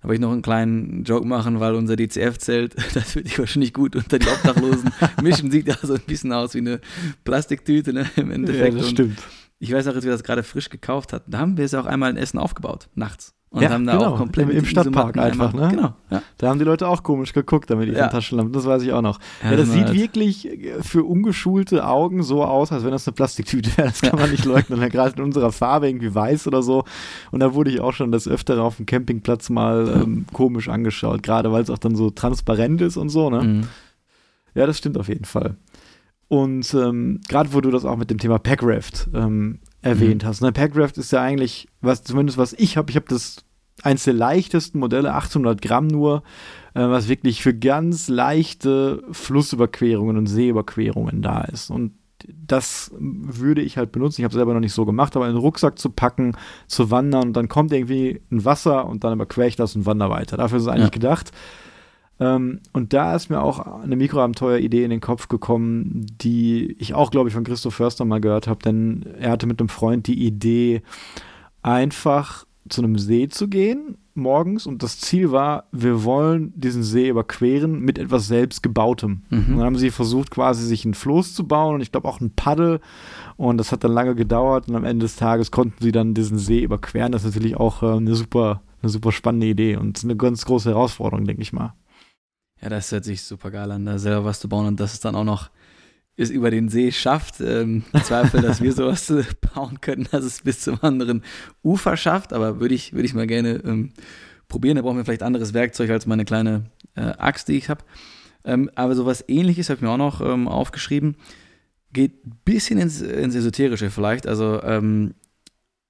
Da 0.00 0.08
wollte 0.08 0.14
ich 0.14 0.20
noch 0.20 0.32
einen 0.32 0.42
kleinen 0.42 1.04
Joke 1.04 1.26
machen, 1.26 1.58
weil 1.58 1.74
unser 1.74 1.96
DCF-Zelt, 1.96 2.76
das 2.94 3.16
würde 3.16 3.28
ich 3.28 3.38
wahrscheinlich 3.38 3.74
gut 3.74 3.96
unter 3.96 4.18
die 4.18 4.28
Obdachlosen 4.28 4.90
mischen, 5.22 5.50
sieht 5.50 5.66
ja 5.66 5.76
so 5.82 5.94
ein 5.94 6.02
bisschen 6.06 6.32
aus 6.32 6.54
wie 6.54 6.58
eine 6.58 6.80
Plastiktüte 7.24 7.92
ne, 7.92 8.06
im 8.16 8.30
Endeffekt. 8.30 8.74
Ja, 8.74 8.80
das 8.80 8.90
stimmt. 8.90 9.18
Und 9.18 9.24
ich 9.58 9.72
weiß 9.72 9.88
auch, 9.88 9.92
dass 9.92 10.04
wir 10.04 10.12
das 10.12 10.22
gerade 10.22 10.44
frisch 10.44 10.70
gekauft 10.70 11.12
hatten. 11.12 11.30
Da 11.30 11.38
haben 11.38 11.56
wir 11.56 11.64
es 11.64 11.74
auch 11.74 11.86
einmal 11.86 12.10
in 12.10 12.16
Essen 12.16 12.38
aufgebaut, 12.38 12.88
nachts. 12.94 13.34
Und 13.50 13.62
ja, 13.62 13.70
haben 13.70 13.86
da 13.86 13.96
genau, 13.96 14.12
auch 14.12 14.18
komplett 14.18 14.50
im, 14.50 14.58
im 14.58 14.64
Stadtpark 14.66 15.16
einfach, 15.16 15.54
ne? 15.54 15.68
Genau. 15.70 15.94
Ja. 16.10 16.22
Da 16.36 16.48
haben 16.48 16.58
die 16.58 16.66
Leute 16.66 16.86
auch 16.86 17.02
komisch 17.02 17.32
geguckt, 17.32 17.70
damit 17.70 17.88
die 17.88 17.92
ja. 17.92 18.08
Taschenlampen, 18.08 18.52
das 18.52 18.66
weiß 18.66 18.82
ich 18.82 18.92
auch 18.92 19.00
noch. 19.00 19.18
Ja, 19.42 19.52
ja 19.52 19.56
das 19.56 19.72
sieht 19.72 19.86
halt 19.86 19.98
wirklich 19.98 20.46
äh, 20.46 20.82
für 20.82 21.04
ungeschulte 21.04 21.86
Augen 21.86 22.22
so 22.22 22.44
aus, 22.44 22.72
als 22.72 22.84
wenn 22.84 22.90
das 22.90 23.08
eine 23.08 23.14
Plastiktüte 23.14 23.74
wäre. 23.78 23.88
Das 23.88 24.02
kann 24.02 24.18
man 24.18 24.30
nicht 24.30 24.44
leugnen. 24.44 24.86
Gerade 24.90 25.16
in 25.16 25.22
unserer 25.22 25.50
Farbe 25.50 25.88
irgendwie 25.88 26.14
weiß 26.14 26.46
oder 26.46 26.62
so. 26.62 26.84
Und 27.30 27.40
da 27.40 27.54
wurde 27.54 27.70
ich 27.70 27.80
auch 27.80 27.94
schon 27.94 28.12
das 28.12 28.28
öfter 28.28 28.62
auf 28.62 28.76
dem 28.76 28.84
Campingplatz 28.84 29.48
mal 29.48 30.02
ähm, 30.02 30.26
komisch 30.34 30.68
angeschaut, 30.68 31.22
gerade 31.22 31.50
weil 31.50 31.62
es 31.62 31.70
auch 31.70 31.78
dann 31.78 31.96
so 31.96 32.10
transparent 32.10 32.82
ist 32.82 32.98
und 32.98 33.08
so, 33.08 33.30
ne? 33.30 33.42
Mhm. 33.42 33.62
Ja, 34.54 34.66
das 34.66 34.76
stimmt 34.76 34.98
auf 34.98 35.08
jeden 35.08 35.24
Fall. 35.24 35.56
Und 36.28 36.74
ähm, 36.74 37.20
gerade 37.28 37.54
wo 37.54 37.62
du 37.62 37.70
das 37.70 37.86
auch 37.86 37.96
mit 37.96 38.10
dem 38.10 38.18
Thema 38.18 38.38
Packraft 38.38 39.08
ähm, 39.14 39.60
erwähnt 39.88 40.22
mhm. 40.22 40.26
hast. 40.26 40.40
Ne? 40.40 40.52
Packraft 40.52 40.98
ist 40.98 41.12
ja 41.12 41.22
eigentlich, 41.22 41.68
was 41.80 42.02
zumindest 42.02 42.38
was 42.38 42.52
ich 42.52 42.76
habe, 42.76 42.90
ich 42.90 42.96
habe 42.96 43.06
das 43.08 43.44
eins 43.82 44.04
der 44.04 44.14
leichtesten 44.14 44.78
Modelle, 44.78 45.14
800 45.14 45.62
Gramm 45.62 45.86
nur, 45.86 46.22
äh, 46.74 46.80
was 46.80 47.08
wirklich 47.08 47.42
für 47.42 47.54
ganz 47.54 48.08
leichte 48.08 49.02
Flussüberquerungen 49.12 50.16
und 50.16 50.26
Seeüberquerungen 50.26 51.22
da 51.22 51.42
ist. 51.42 51.70
Und 51.70 51.92
das 52.26 52.90
würde 52.98 53.62
ich 53.62 53.78
halt 53.78 53.92
benutzen. 53.92 54.20
Ich 54.20 54.24
habe 54.24 54.32
es 54.32 54.36
selber 54.36 54.52
noch 54.52 54.60
nicht 54.60 54.72
so 54.72 54.84
gemacht, 54.84 55.14
aber 55.14 55.28
in 55.28 55.34
den 55.34 55.40
Rucksack 55.40 55.78
zu 55.78 55.90
packen, 55.90 56.36
zu 56.66 56.90
wandern 56.90 57.28
und 57.28 57.32
dann 57.34 57.48
kommt 57.48 57.72
irgendwie 57.72 58.20
ein 58.32 58.44
Wasser 58.44 58.86
und 58.86 59.04
dann 59.04 59.12
überquere 59.12 59.46
ich 59.46 59.56
das 59.56 59.76
und 59.76 59.86
wandere 59.86 60.10
weiter. 60.10 60.36
Dafür 60.36 60.58
ist 60.58 60.64
es 60.64 60.68
eigentlich 60.68 60.86
ja. 60.86 60.90
gedacht. 60.90 61.30
Ähm, 62.20 62.60
und 62.72 62.92
da 62.92 63.14
ist 63.14 63.30
mir 63.30 63.40
auch 63.40 63.58
eine 63.82 63.96
Mikroabenteuer-Idee 63.96 64.84
in 64.84 64.90
den 64.90 65.00
Kopf 65.00 65.28
gekommen, 65.28 66.06
die 66.20 66.76
ich 66.78 66.94
auch, 66.94 67.10
glaube 67.10 67.28
ich, 67.28 67.34
von 67.34 67.44
Christoph 67.44 67.74
Förster 67.74 68.04
mal 68.04 68.20
gehört 68.20 68.48
habe, 68.48 68.62
denn 68.62 69.04
er 69.18 69.30
hatte 69.30 69.46
mit 69.46 69.60
einem 69.60 69.68
Freund 69.68 70.06
die 70.06 70.26
Idee, 70.26 70.82
einfach 71.62 72.44
zu 72.68 72.82
einem 72.82 72.98
See 72.98 73.28
zu 73.28 73.48
gehen 73.48 73.96
morgens 74.18 74.66
und 74.66 74.82
das 74.82 74.98
Ziel 74.98 75.32
war, 75.32 75.64
wir 75.72 76.04
wollen 76.04 76.52
diesen 76.54 76.82
See 76.82 77.08
überqueren 77.08 77.80
mit 77.80 77.98
etwas 77.98 78.26
selbstgebautem. 78.26 79.22
Mhm. 79.30 79.38
Und 79.38 79.56
dann 79.56 79.64
haben 79.64 79.78
sie 79.78 79.90
versucht, 79.90 80.30
quasi 80.30 80.66
sich 80.66 80.84
ein 80.84 80.94
Floß 80.94 81.34
zu 81.34 81.46
bauen 81.46 81.76
und 81.76 81.80
ich 81.80 81.92
glaube 81.92 82.08
auch 82.08 82.20
ein 82.20 82.32
Paddel 82.34 82.80
und 83.36 83.56
das 83.56 83.72
hat 83.72 83.84
dann 83.84 83.92
lange 83.92 84.14
gedauert 84.14 84.68
und 84.68 84.76
am 84.76 84.84
Ende 84.84 85.04
des 85.04 85.16
Tages 85.16 85.50
konnten 85.50 85.82
sie 85.82 85.92
dann 85.92 86.12
diesen 86.12 86.38
See 86.38 86.62
überqueren. 86.62 87.12
Das 87.12 87.24
ist 87.24 87.34
natürlich 87.34 87.56
auch 87.56 87.82
äh, 87.82 87.96
eine 87.96 88.14
super, 88.14 88.60
eine 88.82 88.90
super 88.90 89.12
spannende 89.12 89.46
Idee 89.46 89.76
und 89.76 90.02
eine 90.04 90.16
ganz 90.16 90.44
große 90.44 90.68
Herausforderung, 90.68 91.24
denke 91.24 91.42
ich 91.42 91.52
mal. 91.52 91.72
Ja, 92.60 92.68
das 92.68 92.90
hört 92.90 93.04
sich 93.04 93.22
super 93.22 93.50
geil 93.50 93.70
an, 93.70 93.86
da 93.86 93.98
selber 93.98 94.24
was 94.24 94.40
zu 94.40 94.48
bauen 94.48 94.66
und 94.66 94.80
dass 94.80 94.94
es 94.94 95.00
dann 95.00 95.14
auch 95.14 95.24
noch 95.24 95.50
es 96.16 96.30
über 96.30 96.50
den 96.50 96.68
See 96.68 96.90
schafft. 96.90 97.40
Ähm, 97.40 97.84
Zweifel, 98.02 98.42
dass 98.42 98.60
wir 98.60 98.72
sowas 98.72 99.12
bauen 99.54 99.80
könnten, 99.80 100.08
dass 100.10 100.24
es 100.24 100.42
bis 100.42 100.60
zum 100.60 100.78
anderen 100.82 101.22
Ufer 101.62 101.96
schafft, 101.96 102.32
aber 102.32 102.60
würde 102.60 102.74
ich, 102.74 102.92
würde 102.92 103.06
ich 103.06 103.14
mal 103.14 103.26
gerne 103.26 103.62
ähm, 103.64 103.92
probieren. 104.48 104.76
Da 104.76 104.82
brauchen 104.82 104.96
wir 104.96 105.04
vielleicht 105.04 105.22
anderes 105.22 105.54
Werkzeug 105.54 105.90
als 105.90 106.06
meine 106.06 106.24
kleine 106.24 106.64
äh, 106.96 107.02
Axt, 107.02 107.48
die 107.48 107.56
ich 107.56 107.68
habe. 107.68 107.84
Ähm, 108.44 108.70
aber 108.74 108.94
sowas 108.96 109.24
ähnliches 109.28 109.68
habe 109.68 109.76
ich 109.76 109.82
mir 109.82 109.90
auch 109.90 109.96
noch 109.96 110.20
ähm, 110.20 110.48
aufgeschrieben. 110.48 111.16
Geht 111.92 112.26
ein 112.26 112.38
bisschen 112.44 112.78
ins, 112.78 113.00
ins 113.00 113.34
Esoterische 113.34 113.90
vielleicht. 113.90 114.26
Also, 114.26 114.62
ähm, 114.62 115.14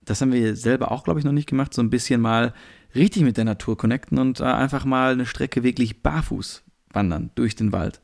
das 0.03 0.21
haben 0.21 0.33
wir 0.33 0.57
selber 0.57 0.91
auch, 0.93 1.05
glaube 1.05 1.21
ich, 1.21 1.25
noch 1.25 1.33
nicht 1.33 1.49
gemacht. 1.49 1.75
So 1.75 1.83
ein 1.83 1.91
bisschen 1.91 2.21
mal 2.21 2.55
richtig 2.95 3.23
mit 3.23 3.37
der 3.37 3.45
Natur 3.45 3.77
connecten 3.77 4.19
und 4.19 4.41
äh, 4.41 4.45
einfach 4.45 4.85
mal 4.85 5.13
eine 5.13 5.27
Strecke 5.27 5.63
wirklich 5.63 6.03
barfuß 6.03 6.63
wandern 6.93 7.31
durch 7.35 7.55
den 7.55 7.73
Wald. 7.73 8.01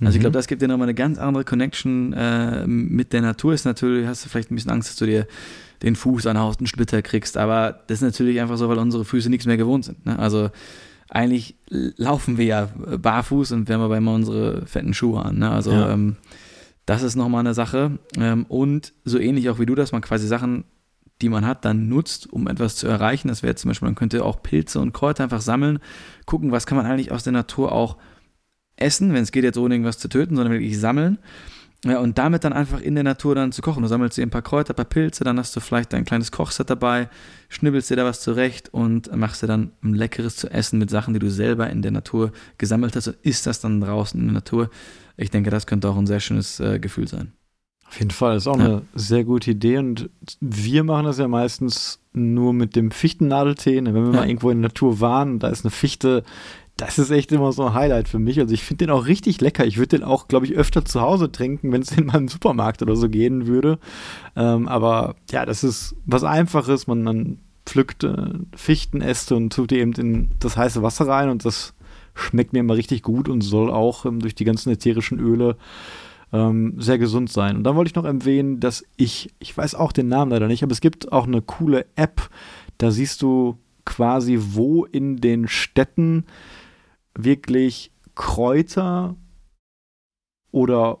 Also 0.00 0.14
ich 0.14 0.20
glaube, 0.20 0.34
mhm. 0.34 0.38
das 0.38 0.46
gibt 0.46 0.62
dir 0.62 0.68
nochmal 0.68 0.86
eine 0.86 0.94
ganz 0.94 1.18
andere 1.18 1.44
Connection 1.44 2.12
äh, 2.12 2.66
mit 2.66 3.12
der 3.12 3.20
Natur. 3.20 3.52
Ist 3.52 3.64
natürlich, 3.64 4.06
hast 4.06 4.24
du 4.24 4.28
vielleicht 4.28 4.50
ein 4.50 4.54
bisschen 4.54 4.70
Angst, 4.70 4.90
dass 4.90 4.96
du 4.96 5.06
dir 5.06 5.26
den 5.82 5.96
Fuß 5.96 6.26
anhaust, 6.26 6.60
einen 6.60 6.68
Splitter 6.68 7.02
kriegst, 7.02 7.36
aber 7.36 7.80
das 7.86 7.98
ist 7.98 8.02
natürlich 8.02 8.40
einfach 8.40 8.56
so, 8.56 8.68
weil 8.68 8.78
unsere 8.78 9.04
Füße 9.04 9.28
nichts 9.28 9.46
mehr 9.46 9.56
gewohnt 9.56 9.84
sind. 9.84 10.06
Ne? 10.06 10.18
Also 10.18 10.50
eigentlich 11.08 11.56
laufen 11.70 12.36
wir 12.38 12.44
ja 12.44 12.66
barfuß 12.66 13.52
und 13.52 13.68
wir 13.68 13.74
haben 13.74 13.82
aber 13.82 13.96
immer 13.96 14.14
unsere 14.14 14.66
fetten 14.66 14.94
Schuhe 14.94 15.24
an. 15.24 15.38
Ne? 15.38 15.50
Also 15.50 15.72
ja. 15.72 15.90
ähm, 15.92 16.16
das 16.86 17.02
ist 17.02 17.16
nochmal 17.16 17.40
eine 17.40 17.54
Sache. 17.54 17.98
Ähm, 18.16 18.44
und 18.48 18.92
so 19.04 19.18
ähnlich 19.18 19.50
auch 19.50 19.58
wie 19.58 19.66
du, 19.66 19.74
dass 19.74 19.92
man 19.92 20.00
quasi 20.00 20.26
Sachen, 20.26 20.64
die 21.20 21.28
man 21.28 21.46
hat, 21.46 21.64
dann 21.64 21.88
nutzt, 21.88 22.32
um 22.32 22.46
etwas 22.46 22.76
zu 22.76 22.86
erreichen. 22.86 23.28
Das 23.28 23.42
wäre 23.42 23.54
zum 23.54 23.70
Beispiel, 23.70 23.86
man 23.86 23.94
könnte 23.94 24.24
auch 24.24 24.42
Pilze 24.42 24.80
und 24.80 24.92
Kräuter 24.92 25.24
einfach 25.24 25.40
sammeln, 25.40 25.78
gucken, 26.26 26.52
was 26.52 26.66
kann 26.66 26.76
man 26.76 26.86
eigentlich 26.86 27.12
aus 27.12 27.24
der 27.24 27.32
Natur 27.32 27.72
auch 27.72 27.96
essen, 28.76 29.12
wenn 29.12 29.22
es 29.22 29.32
geht 29.32 29.44
jetzt 29.44 29.58
ohne 29.58 29.74
irgendwas 29.74 29.98
zu 29.98 30.08
töten, 30.08 30.36
sondern 30.36 30.52
wirklich 30.52 30.78
sammeln. 30.78 31.18
Ja, 31.84 32.00
und 32.00 32.18
damit 32.18 32.42
dann 32.42 32.52
einfach 32.52 32.80
in 32.80 32.96
der 32.96 33.04
Natur 33.04 33.36
dann 33.36 33.52
zu 33.52 33.62
kochen. 33.62 33.82
Du 33.82 33.88
sammelst 33.88 34.18
dir 34.18 34.22
ein 34.22 34.30
paar 34.30 34.42
Kräuter, 34.42 34.72
ein 34.72 34.76
paar 34.76 34.84
Pilze, 34.84 35.22
dann 35.22 35.38
hast 35.38 35.54
du 35.54 35.60
vielleicht 35.60 35.92
dein 35.92 36.04
kleines 36.04 36.32
Kochset 36.32 36.68
dabei, 36.68 37.08
schnibbelst 37.48 37.88
dir 37.88 37.96
da 37.96 38.04
was 38.04 38.20
zurecht 38.20 38.74
und 38.74 39.14
machst 39.14 39.44
dir 39.44 39.46
dann 39.46 39.70
ein 39.84 39.94
leckeres 39.94 40.34
zu 40.34 40.50
essen 40.50 40.80
mit 40.80 40.90
Sachen, 40.90 41.14
die 41.14 41.20
du 41.20 41.30
selber 41.30 41.70
in 41.70 41.82
der 41.82 41.92
Natur 41.92 42.32
gesammelt 42.58 42.96
hast 42.96 43.06
und 43.06 43.16
isst 43.22 43.46
das 43.46 43.60
dann 43.60 43.80
draußen 43.80 44.18
in 44.18 44.26
der 44.26 44.34
Natur. 44.34 44.70
Ich 45.16 45.30
denke, 45.30 45.50
das 45.50 45.68
könnte 45.68 45.88
auch 45.88 45.96
ein 45.96 46.06
sehr 46.08 46.20
schönes 46.20 46.58
äh, 46.58 46.80
Gefühl 46.80 47.06
sein. 47.06 47.32
Auf 47.88 47.98
jeden 47.98 48.10
Fall, 48.10 48.36
ist 48.36 48.46
auch 48.46 48.58
ja. 48.58 48.64
eine 48.64 48.82
sehr 48.94 49.24
gute 49.24 49.50
Idee 49.50 49.78
und 49.78 50.10
wir 50.40 50.84
machen 50.84 51.06
das 51.06 51.18
ja 51.18 51.26
meistens 51.26 52.00
nur 52.12 52.52
mit 52.52 52.76
dem 52.76 52.90
Fichtennadeltee. 52.90 53.80
Ne? 53.80 53.94
Wenn 53.94 54.04
wir 54.04 54.12
ja. 54.12 54.20
mal 54.20 54.28
irgendwo 54.28 54.50
in 54.50 54.60
der 54.60 54.68
Natur 54.68 55.00
waren, 55.00 55.38
da 55.38 55.48
ist 55.48 55.64
eine 55.64 55.70
Fichte, 55.70 56.22
das 56.76 56.98
ist 56.98 57.10
echt 57.10 57.32
immer 57.32 57.50
so 57.52 57.64
ein 57.64 57.74
Highlight 57.74 58.08
für 58.08 58.18
mich. 58.18 58.38
Also 58.38 58.52
ich 58.52 58.62
finde 58.62 58.86
den 58.86 58.94
auch 58.94 59.06
richtig 59.06 59.40
lecker. 59.40 59.64
Ich 59.66 59.78
würde 59.78 59.98
den 59.98 60.04
auch, 60.04 60.28
glaube 60.28 60.46
ich, 60.46 60.52
öfter 60.52 60.84
zu 60.84 61.00
Hause 61.00 61.32
trinken, 61.32 61.72
wenn 61.72 61.82
es 61.82 61.92
in 61.96 62.06
meinem 62.06 62.28
Supermarkt 62.28 62.82
oder 62.82 62.94
so 62.94 63.08
gehen 63.08 63.46
würde. 63.46 63.78
Ähm, 64.36 64.68
aber 64.68 65.16
ja, 65.30 65.46
das 65.46 65.64
ist 65.64 65.96
was 66.04 66.24
Einfaches. 66.24 66.86
Man 66.86 67.04
dann 67.04 67.38
pflückt 67.64 68.04
äh, 68.04 68.16
Fichtenäste 68.54 69.34
und 69.34 69.52
tut 69.52 69.70
die 69.70 69.78
eben 69.78 69.92
in 69.92 70.30
das 70.40 70.56
heiße 70.56 70.82
Wasser 70.82 71.08
rein 71.08 71.30
und 71.30 71.44
das 71.44 71.74
schmeckt 72.14 72.52
mir 72.52 72.60
immer 72.60 72.76
richtig 72.76 73.02
gut 73.02 73.28
und 73.28 73.42
soll 73.42 73.70
auch 73.70 74.04
ähm, 74.06 74.20
durch 74.20 74.34
die 74.34 74.44
ganzen 74.44 74.72
ätherischen 74.72 75.18
Öle 75.18 75.56
ähm, 76.32 76.74
sehr 76.78 76.98
gesund 76.98 77.30
sein. 77.30 77.56
Und 77.56 77.64
dann 77.64 77.76
wollte 77.76 77.88
ich 77.90 77.94
noch 77.94 78.04
erwähnen, 78.04 78.60
dass 78.60 78.84
ich, 78.96 79.34
ich 79.38 79.56
weiß 79.56 79.74
auch 79.74 79.92
den 79.92 80.08
Namen 80.08 80.30
leider 80.30 80.46
nicht, 80.46 80.62
aber 80.62 80.72
es 80.72 80.80
gibt 80.80 81.12
auch 81.12 81.26
eine 81.26 81.42
coole 81.42 81.86
App, 81.96 82.30
da 82.78 82.90
siehst 82.90 83.22
du 83.22 83.58
quasi, 83.84 84.38
wo 84.40 84.84
in 84.84 85.16
den 85.16 85.48
Städten 85.48 86.26
wirklich 87.14 87.90
Kräuter 88.14 89.16
oder 90.50 90.98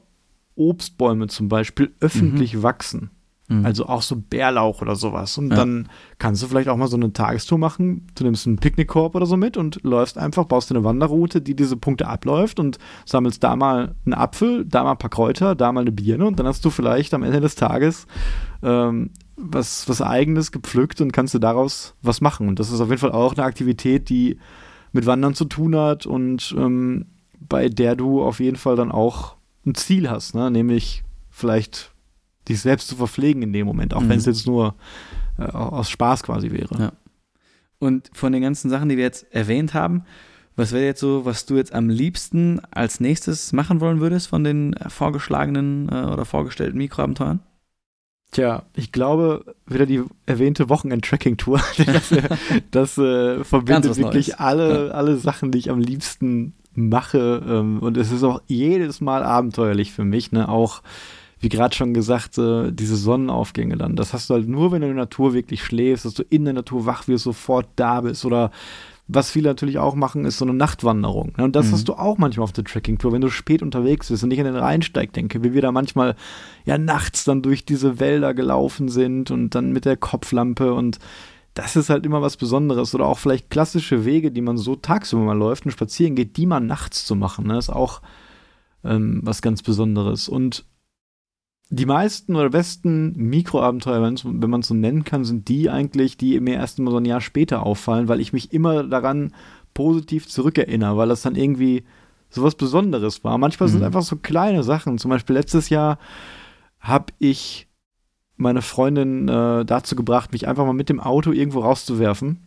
Obstbäume 0.54 1.28
zum 1.28 1.48
Beispiel 1.48 1.94
öffentlich 2.00 2.54
mhm. 2.54 2.62
wachsen. 2.62 3.10
Mhm. 3.48 3.64
Also 3.64 3.86
auch 3.86 4.02
so 4.02 4.16
Bärlauch 4.16 4.82
oder 4.82 4.94
sowas. 4.94 5.38
Und 5.38 5.50
ja. 5.50 5.56
dann 5.56 5.88
kannst 6.18 6.42
du 6.42 6.46
vielleicht 6.46 6.68
auch 6.68 6.76
mal 6.76 6.88
so 6.88 6.96
eine 6.96 7.12
Tagestour 7.12 7.58
machen. 7.58 8.06
Du 8.14 8.24
nimmst 8.24 8.46
einen 8.46 8.58
Picknickkorb 8.58 9.14
oder 9.14 9.26
so 9.26 9.36
mit 9.36 9.56
und 9.56 9.82
läufst 9.82 10.18
einfach, 10.18 10.44
baust 10.44 10.70
dir 10.70 10.76
eine 10.76 10.84
Wanderroute, 10.84 11.40
die 11.40 11.56
diese 11.56 11.76
Punkte 11.76 12.06
abläuft 12.06 12.60
und 12.60 12.78
sammelst 13.06 13.42
da 13.42 13.56
mal 13.56 13.94
einen 14.04 14.14
Apfel, 14.14 14.66
da 14.66 14.84
mal 14.84 14.92
ein 14.92 14.98
paar 14.98 15.10
Kräuter, 15.10 15.54
da 15.54 15.72
mal 15.72 15.80
eine 15.80 15.92
Birne 15.92 16.26
und 16.26 16.38
dann 16.38 16.46
hast 16.46 16.64
du 16.64 16.70
vielleicht 16.70 17.14
am 17.14 17.22
Ende 17.22 17.40
des 17.40 17.54
Tages 17.54 18.06
ähm, 18.62 19.10
was, 19.36 19.88
was 19.88 20.02
eigenes 20.02 20.52
gepflückt 20.52 21.00
und 21.00 21.12
kannst 21.12 21.32
du 21.32 21.38
daraus 21.38 21.94
was 22.02 22.20
machen. 22.20 22.48
Und 22.48 22.58
das 22.58 22.70
ist 22.70 22.80
auf 22.80 22.88
jeden 22.88 23.00
Fall 23.00 23.12
auch 23.12 23.34
eine 23.34 23.44
Aktivität, 23.44 24.10
die 24.10 24.38
mit 24.92 25.06
Wandern 25.06 25.34
zu 25.34 25.46
tun 25.46 25.76
hat 25.76 26.06
und 26.06 26.54
ähm, 26.58 27.06
bei 27.40 27.68
der 27.68 27.96
du 27.96 28.22
auf 28.22 28.40
jeden 28.40 28.56
Fall 28.56 28.76
dann 28.76 28.90
auch 28.90 29.36
ein 29.64 29.74
Ziel 29.74 30.10
hast, 30.10 30.34
ne? 30.34 30.50
nämlich 30.50 31.04
vielleicht 31.30 31.92
dich 32.48 32.60
selbst 32.60 32.88
zu 32.88 32.96
verpflegen 32.96 33.42
in 33.42 33.52
dem 33.52 33.66
Moment, 33.66 33.94
auch 33.94 34.00
mhm. 34.00 34.10
wenn 34.10 34.18
es 34.18 34.26
jetzt 34.26 34.46
nur 34.46 34.74
äh, 35.38 35.42
aus 35.44 35.90
Spaß 35.90 36.22
quasi 36.22 36.50
wäre. 36.50 36.78
Ja. 36.78 36.92
Und 37.78 38.10
von 38.12 38.32
den 38.32 38.42
ganzen 38.42 38.70
Sachen, 38.70 38.88
die 38.88 38.96
wir 38.96 39.04
jetzt 39.04 39.26
erwähnt 39.32 39.74
haben, 39.74 40.04
was 40.56 40.72
wäre 40.72 40.84
jetzt 40.84 41.00
so, 41.00 41.24
was 41.24 41.46
du 41.46 41.56
jetzt 41.56 41.72
am 41.72 41.88
liebsten 41.88 42.60
als 42.72 42.98
nächstes 42.98 43.52
machen 43.52 43.80
wollen 43.80 44.00
würdest 44.00 44.26
von 44.26 44.42
den 44.42 44.74
vorgeschlagenen 44.88 45.88
äh, 45.88 46.06
oder 46.06 46.24
vorgestellten 46.24 46.78
Mikroabenteuern? 46.78 47.40
Tja, 48.30 48.64
ich 48.74 48.92
glaube, 48.92 49.54
wieder 49.66 49.86
die 49.86 50.02
erwähnte 50.26 50.68
Wochenend-Tracking-Tour. 50.68 51.60
das, 51.86 52.14
das 52.72 52.98
äh, 52.98 53.44
verbindet 53.44 53.96
wirklich 53.96 54.28
Neues. 54.28 54.40
alle, 54.40 54.86
ja. 54.88 54.92
alle 54.92 55.16
Sachen, 55.16 55.50
die 55.50 55.58
ich 55.58 55.70
am 55.70 55.78
liebsten 55.78 56.54
mache. 56.74 57.42
Ähm, 57.46 57.78
und 57.78 57.96
es 57.96 58.12
ist 58.12 58.24
auch 58.24 58.42
jedes 58.46 59.00
Mal 59.00 59.22
abenteuerlich 59.22 59.92
für 59.92 60.04
mich. 60.04 60.32
Ne? 60.32 60.48
Auch, 60.48 60.82
wie 61.40 61.48
gerade 61.48 61.74
schon 61.74 61.94
gesagt, 61.94 62.38
äh, 62.38 62.72
diese 62.72 62.96
Sonnenaufgänge 62.96 63.76
dann. 63.76 63.96
Das 63.96 64.12
hast 64.12 64.30
du 64.30 64.34
halt 64.34 64.48
nur, 64.48 64.72
wenn 64.72 64.82
du 64.82 64.88
in 64.88 64.94
der 64.94 65.04
Natur 65.04 65.34
wirklich 65.34 65.62
schläfst, 65.62 66.04
dass 66.04 66.14
du 66.14 66.24
in 66.28 66.44
der 66.44 66.54
Natur 66.54 66.86
wach 66.86 67.06
wirst, 67.08 67.24
sofort 67.24 67.68
da 67.76 68.00
bist. 68.00 68.24
Oder 68.24 68.50
was 69.06 69.30
viele 69.30 69.48
natürlich 69.48 69.78
auch 69.78 69.94
machen, 69.94 70.24
ist 70.24 70.38
so 70.38 70.44
eine 70.44 70.54
Nachtwanderung. 70.54 71.32
Und 71.38 71.56
das 71.56 71.68
mhm. 71.68 71.72
hast 71.72 71.88
du 71.88 71.94
auch 71.94 72.18
manchmal 72.18 72.44
auf 72.44 72.52
der 72.52 72.64
Trekking-Tour, 72.64 73.12
wenn 73.12 73.22
du 73.22 73.30
spät 73.30 73.62
unterwegs 73.62 74.08
bist 74.08 74.22
und 74.22 74.28
nicht 74.28 74.38
in 74.38 74.44
den 74.44 74.56
Rheinsteig 74.56 75.12
denke, 75.12 75.42
wie 75.42 75.54
wir 75.54 75.62
da 75.62 75.72
manchmal 75.72 76.14
ja 76.66 76.76
nachts 76.76 77.24
dann 77.24 77.40
durch 77.40 77.64
diese 77.64 78.00
Wälder 78.00 78.34
gelaufen 78.34 78.88
sind 78.88 79.30
und 79.30 79.54
dann 79.54 79.72
mit 79.72 79.84
der 79.86 79.96
Kopflampe 79.96 80.74
und 80.74 80.98
das 81.54 81.74
ist 81.74 81.90
halt 81.90 82.06
immer 82.06 82.22
was 82.22 82.36
Besonderes. 82.36 82.94
Oder 82.94 83.06
auch 83.06 83.18
vielleicht 83.18 83.50
klassische 83.50 84.04
Wege, 84.04 84.30
die 84.30 84.42
man 84.42 84.58
so 84.58 84.76
tagsüber 84.76 85.22
mal 85.22 85.38
läuft 85.38 85.64
und 85.64 85.72
spazieren 85.72 86.14
geht, 86.14 86.36
die 86.36 86.46
mal 86.46 86.60
nachts 86.60 87.04
zu 87.04 87.16
machen, 87.16 87.46
ne, 87.46 87.58
ist 87.58 87.70
auch 87.70 88.02
ähm, 88.84 89.20
was 89.24 89.42
ganz 89.42 89.62
Besonderes. 89.62 90.28
Und 90.28 90.66
die 91.70 91.86
meisten 91.86 92.34
oder 92.34 92.50
besten 92.50 93.14
Mikroabenteuer, 93.16 94.02
wenn 94.02 94.50
man 94.50 94.60
es 94.60 94.68
so 94.68 94.74
nennen 94.74 95.04
kann, 95.04 95.24
sind 95.24 95.48
die 95.48 95.68
eigentlich, 95.68 96.16
die 96.16 96.40
mir 96.40 96.54
erst 96.54 96.78
mal 96.78 96.90
so 96.90 96.96
ein 96.96 97.04
Jahr 97.04 97.20
später 97.20 97.62
auffallen, 97.62 98.08
weil 98.08 98.20
ich 98.20 98.32
mich 98.32 98.52
immer 98.52 98.84
daran 98.84 99.34
positiv 99.74 100.26
zurückerinnere, 100.28 100.96
weil 100.96 101.08
das 101.08 101.22
dann 101.22 101.36
irgendwie 101.36 101.84
so 102.30 102.42
was 102.42 102.54
Besonderes 102.54 103.22
war. 103.22 103.36
Manchmal 103.38 103.68
mhm. 103.68 103.72
sind 103.72 103.82
einfach 103.84 104.02
so 104.02 104.16
kleine 104.16 104.62
Sachen. 104.62 104.98
Zum 104.98 105.10
Beispiel 105.10 105.36
letztes 105.36 105.68
Jahr 105.68 105.98
habe 106.80 107.12
ich 107.18 107.68
meine 108.36 108.62
Freundin 108.62 109.28
äh, 109.28 109.64
dazu 109.64 109.94
gebracht, 109.94 110.32
mich 110.32 110.48
einfach 110.48 110.64
mal 110.64 110.72
mit 110.72 110.88
dem 110.88 111.00
Auto 111.00 111.32
irgendwo 111.32 111.60
rauszuwerfen. 111.60 112.46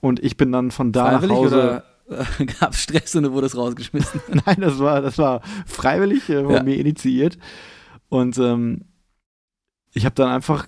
Und 0.00 0.22
ich 0.22 0.36
bin 0.36 0.52
dann 0.52 0.70
von 0.70 0.92
da 0.92 1.18
Freiwillig 1.18 1.30
nach 1.30 1.36
Hause. 1.36 1.84
Oder 2.08 2.20
äh, 2.40 2.44
gab 2.60 2.72
es 2.72 2.82
Stress 2.82 3.14
und 3.16 3.24
du 3.24 3.32
wurdest 3.32 3.56
rausgeschmissen? 3.56 4.20
Nein, 4.46 4.60
das 4.60 4.78
war, 4.78 5.00
das 5.00 5.18
war 5.18 5.40
freiwillig 5.66 6.28
äh, 6.28 6.44
von 6.44 6.54
ja. 6.54 6.62
mir 6.62 6.76
initiiert. 6.76 7.38
Und 8.10 8.36
ähm, 8.38 8.82
ich 9.94 10.04
habe 10.04 10.14
dann 10.14 10.28
einfach, 10.28 10.66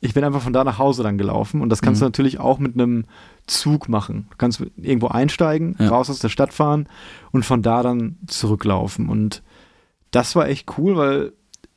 ich 0.00 0.14
bin 0.14 0.22
einfach 0.22 0.42
von 0.42 0.52
da 0.52 0.62
nach 0.62 0.78
Hause 0.78 1.02
dann 1.02 1.18
gelaufen 1.18 1.60
und 1.60 1.70
das 1.70 1.82
kannst 1.82 2.00
mhm. 2.00 2.04
du 2.04 2.06
natürlich 2.08 2.38
auch 2.38 2.58
mit 2.58 2.74
einem 2.74 3.06
Zug 3.46 3.88
machen. 3.88 4.26
Du 4.30 4.36
kannst 4.36 4.62
irgendwo 4.76 5.08
einsteigen, 5.08 5.74
ja. 5.78 5.88
raus 5.88 6.10
aus 6.10 6.20
der 6.20 6.28
Stadt 6.28 6.52
fahren 6.52 6.88
und 7.32 7.44
von 7.44 7.62
da 7.62 7.82
dann 7.82 8.18
zurücklaufen. 8.26 9.08
Und 9.08 9.42
das 10.10 10.36
war 10.36 10.48
echt 10.48 10.78
cool, 10.78 10.96
weil 10.96 11.32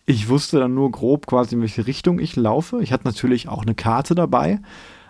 ich 0.06 0.30
wusste 0.30 0.60
dann 0.60 0.76
nur 0.76 0.92
grob 0.92 1.28
quasi, 1.28 1.56
in 1.56 1.62
welche 1.62 1.88
Richtung 1.88 2.20
ich 2.20 2.36
laufe. 2.36 2.82
Ich 2.84 2.92
hatte 2.92 3.06
natürlich 3.06 3.48
auch 3.48 3.64
eine 3.64 3.74
Karte 3.74 4.16
dabei, 4.16 4.60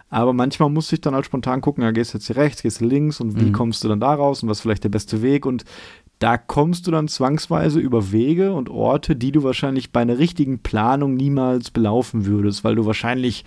aber 0.10 0.34
manchmal 0.34 0.70
musste 0.70 0.96
ich 0.96 1.02
dann 1.02 1.16
halt 1.16 1.26
spontan 1.26 1.62
gucken, 1.62 1.84
ja, 1.84 1.92
gehst 1.92 2.14
du 2.14 2.20
jetzt 2.20 2.28
hier 2.28 2.38
rechts, 2.38 2.62
gehst 2.62 2.80
du 2.80 2.86
links 2.86 3.20
und 3.20 3.40
wie 3.40 3.46
mhm. 3.46 3.54
kommst 3.54 3.84
du 3.84 3.88
dann 3.88 4.00
da 4.00 4.14
raus 4.14 4.44
und 4.44 4.50
was 4.50 4.58
ist 4.58 4.62
vielleicht 4.62 4.84
der 4.84 4.90
beste 4.90 5.22
Weg. 5.22 5.46
Und 5.46 5.66
da 6.20 6.38
kommst 6.38 6.88
du 6.88 6.92
dann 6.92 7.08
zwangsweise 7.08 7.80
über 7.80 8.12
Wege 8.12 8.54
und 8.54 8.70
Orte, 8.70 9.16
die 9.16 9.32
du 9.32 9.44
wahrscheinlich 9.44 9.92
bei 9.92 10.02
einer 10.02 10.18
richtigen 10.18 10.60
Planung 10.60 11.16
niemals 11.16 11.72
belaufen 11.72 12.26
würdest, 12.26 12.64
weil 12.64 12.76
du 12.76 12.86
wahrscheinlich 12.86 13.44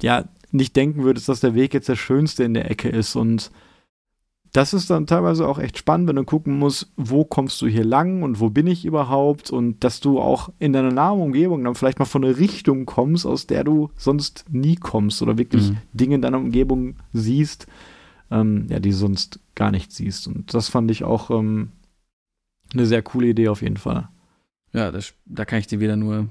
ja 0.00 0.24
nicht 0.50 0.76
denken 0.76 1.02
würdest, 1.02 1.28
dass 1.28 1.40
der 1.40 1.54
Weg 1.54 1.74
jetzt 1.74 1.88
der 1.88 1.96
schönste 1.96 2.44
in 2.44 2.54
der 2.54 2.70
Ecke 2.70 2.88
ist. 2.88 3.16
Und 3.16 3.50
das 4.52 4.74
ist 4.74 4.90
dann 4.90 5.06
teilweise 5.06 5.48
auch 5.48 5.58
echt 5.58 5.78
spannend, 5.78 6.08
wenn 6.08 6.16
du 6.16 6.24
gucken 6.24 6.58
musst, 6.58 6.92
wo 6.96 7.24
kommst 7.24 7.60
du 7.62 7.66
hier 7.66 7.84
lang 7.84 8.22
und 8.22 8.38
wo 8.38 8.50
bin 8.50 8.66
ich 8.66 8.84
überhaupt 8.84 9.50
und 9.50 9.82
dass 9.82 10.00
du 10.00 10.20
auch 10.20 10.50
in 10.58 10.74
deiner 10.74 10.92
nahen 10.92 11.20
Umgebung 11.20 11.64
dann 11.64 11.74
vielleicht 11.74 11.98
mal 11.98 12.04
von 12.04 12.24
einer 12.24 12.36
Richtung 12.36 12.84
kommst, 12.84 13.26
aus 13.26 13.46
der 13.46 13.64
du 13.64 13.90
sonst 13.96 14.44
nie 14.50 14.76
kommst 14.76 15.22
oder 15.22 15.38
wirklich 15.38 15.70
mhm. 15.70 15.78
Dinge 15.94 16.16
in 16.16 16.22
deiner 16.22 16.38
Umgebung 16.38 16.96
siehst, 17.14 17.66
ähm, 18.30 18.66
ja, 18.68 18.78
die 18.78 18.92
sonst 18.92 19.40
gar 19.54 19.70
nicht 19.70 19.90
siehst. 19.90 20.26
Und 20.26 20.52
das 20.52 20.68
fand 20.68 20.90
ich 20.90 21.02
auch 21.02 21.30
ähm, 21.30 21.70
eine 22.72 22.86
sehr 22.86 23.02
coole 23.02 23.28
Idee 23.28 23.48
auf 23.48 23.62
jeden 23.62 23.76
Fall. 23.76 24.08
Ja, 24.72 24.90
das, 24.90 25.14
da 25.26 25.44
kann 25.44 25.58
ich 25.58 25.66
dir 25.66 25.80
wieder 25.80 25.96
nur 25.96 26.28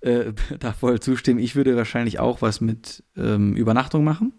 äh, 0.00 0.32
da 0.58 0.72
voll 0.72 1.00
zustimmen. 1.00 1.40
Ich 1.40 1.56
würde 1.56 1.76
wahrscheinlich 1.76 2.18
auch 2.18 2.42
was 2.42 2.60
mit 2.60 3.04
ähm, 3.16 3.54
Übernachtung 3.54 4.04
machen. 4.04 4.32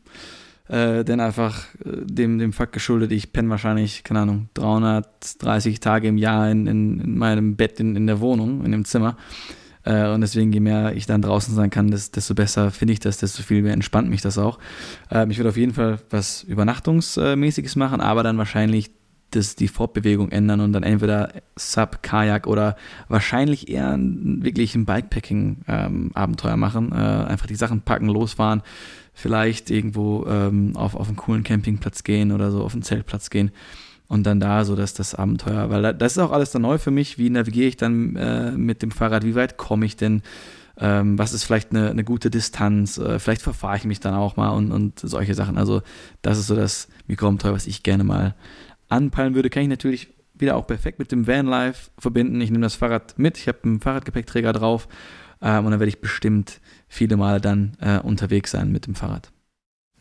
Äh, 0.68 1.04
denn 1.04 1.20
einfach 1.20 1.66
äh, 1.84 2.06
dem, 2.06 2.38
dem 2.38 2.54
Fakt 2.54 2.74
geschuldet, 2.74 3.12
ich 3.12 3.34
penne 3.34 3.50
wahrscheinlich, 3.50 4.04
keine 4.04 4.20
Ahnung, 4.20 4.50
330 4.54 5.80
Tage 5.80 6.08
im 6.08 6.18
Jahr 6.18 6.52
in, 6.52 6.68
in, 6.68 7.00
in 7.00 7.18
meinem 7.18 7.56
Bett 7.56 7.80
in, 7.80 7.96
in 7.96 8.06
der 8.06 8.20
Wohnung, 8.20 8.64
in 8.64 8.72
dem 8.72 8.86
Zimmer. 8.86 9.18
Äh, 9.84 10.10
und 10.10 10.22
deswegen, 10.22 10.54
je 10.54 10.60
mehr 10.60 10.96
ich 10.96 11.08
dann 11.08 11.24
draußen 11.24 11.56
sein 11.56 11.72
kann, 11.72 11.90
desto 11.90 12.36
besser 12.36 12.70
finde 12.70 12.94
ich 12.94 13.00
das, 13.00 13.18
desto 13.18 13.42
viel 13.42 13.64
mehr 13.64 13.74
entspannt 13.74 14.10
mich 14.10 14.22
das 14.22 14.38
auch. 14.38 14.60
Ähm, 15.10 15.32
ich 15.32 15.40
würde 15.40 15.50
auf 15.50 15.58
jeden 15.58 15.74
Fall 15.74 16.00
was 16.12 16.44
Übernachtungsmäßiges 16.44 17.76
machen, 17.76 18.00
aber 18.00 18.22
dann 18.22 18.38
wahrscheinlich 18.38 18.92
das, 19.32 19.56
die 19.56 19.68
Fortbewegung 19.68 20.32
ändern 20.32 20.62
und 20.62 20.74
dann 20.74 20.84
entweder 20.84 21.34
Sub, 21.56 22.02
Kajak 22.02 22.48
oder 22.48 22.76
wahrscheinlich 23.08 23.70
eher 23.70 23.98
wirklich 24.00 24.76
ein 24.76 24.86
Bikepacking-Abenteuer 24.86 26.54
ähm, 26.54 26.60
machen. 26.60 26.92
Äh, 26.92 26.96
einfach 26.96 27.48
die 27.48 27.56
Sachen 27.56 27.82
packen, 27.82 28.08
losfahren, 28.08 28.62
vielleicht 29.14 29.70
irgendwo 29.70 30.26
ähm, 30.28 30.76
auf, 30.76 30.96
auf 30.96 31.08
einen 31.08 31.18
coolen 31.18 31.44
Campingplatz 31.44 32.04
gehen 32.04 32.32
oder 32.32 32.52
so 32.52 32.64
auf 32.64 32.74
einen 32.74 32.84
Zeltplatz 32.84 33.30
gehen 33.30 33.52
und 34.10 34.24
dann 34.24 34.40
da 34.40 34.66
so 34.66 34.76
dass 34.76 34.94
das 34.94 35.16
Abenteuer, 35.16 35.70
weil 35.70 35.94
das 35.94 36.14
ist 36.14 36.18
auch 36.18 36.32
alles 36.32 36.52
dann 36.52 36.64
neu 36.64 36.78
für 36.78 36.92
mich. 36.92 37.18
Wie 37.18 37.30
navigiere 37.30 37.68
ich 37.68 37.78
dann 37.78 38.16
äh, 38.16 38.52
mit 38.52 38.82
dem 38.82 38.92
Fahrrad? 38.92 39.24
Wie 39.24 39.36
weit 39.36 39.58
komme 39.58 39.86
ich 39.86 39.96
denn? 39.96 40.24
Ähm, 40.82 41.20
was 41.20 41.34
ist 41.34 41.44
vielleicht 41.44 41.72
eine, 41.72 41.92
eine 41.92 42.04
gute 42.04 42.32
Distanz? 42.32 42.98
Äh, 42.98 43.20
vielleicht 43.20 43.42
verfahre 43.42 43.78
ich 43.78 43.84
mich 43.84 44.00
dann 44.00 44.16
auch 44.16 44.36
mal 44.36 44.50
und, 44.50 44.72
und 44.72 45.00
solche 45.00 45.36
Sachen. 45.36 45.58
Also 45.58 45.84
das 46.22 46.40
ist 46.40 46.48
so 46.48 46.56
das 46.56 46.88
Mikroabenteuer, 47.08 47.54
was 47.54 47.68
ich 47.68 47.84
gerne 47.84 48.04
mal 48.04 48.36
anpeilen 48.90 49.36
würde. 49.36 49.50
Kann 49.50 49.64
ich 49.64 49.70
natürlich 49.70 50.10
wieder 50.34 50.56
auch 50.56 50.68
perfekt 50.68 51.00
mit 51.00 51.12
dem 51.12 51.28
Vanlife 51.28 51.92
verbinden. 51.98 52.40
Ich 52.42 52.52
nehme 52.52 52.64
das 52.64 52.76
Fahrrad 52.76 53.18
mit, 53.18 53.38
ich 53.38 53.48
habe 53.48 53.60
einen 53.64 53.82
Fahrradgepäckträger 53.82 54.54
drauf 54.54 54.88
ähm, 55.42 55.66
und 55.66 55.72
dann 55.72 55.80
werde 55.80 55.90
ich 55.90 56.02
bestimmt 56.02 56.62
viele 56.88 57.18
Male 57.18 57.42
dann 57.42 57.78
äh, 57.82 58.00
unterwegs 58.00 58.52
sein 58.52 58.72
mit 58.72 58.88
dem 58.88 58.96
Fahrrad. 58.96 59.32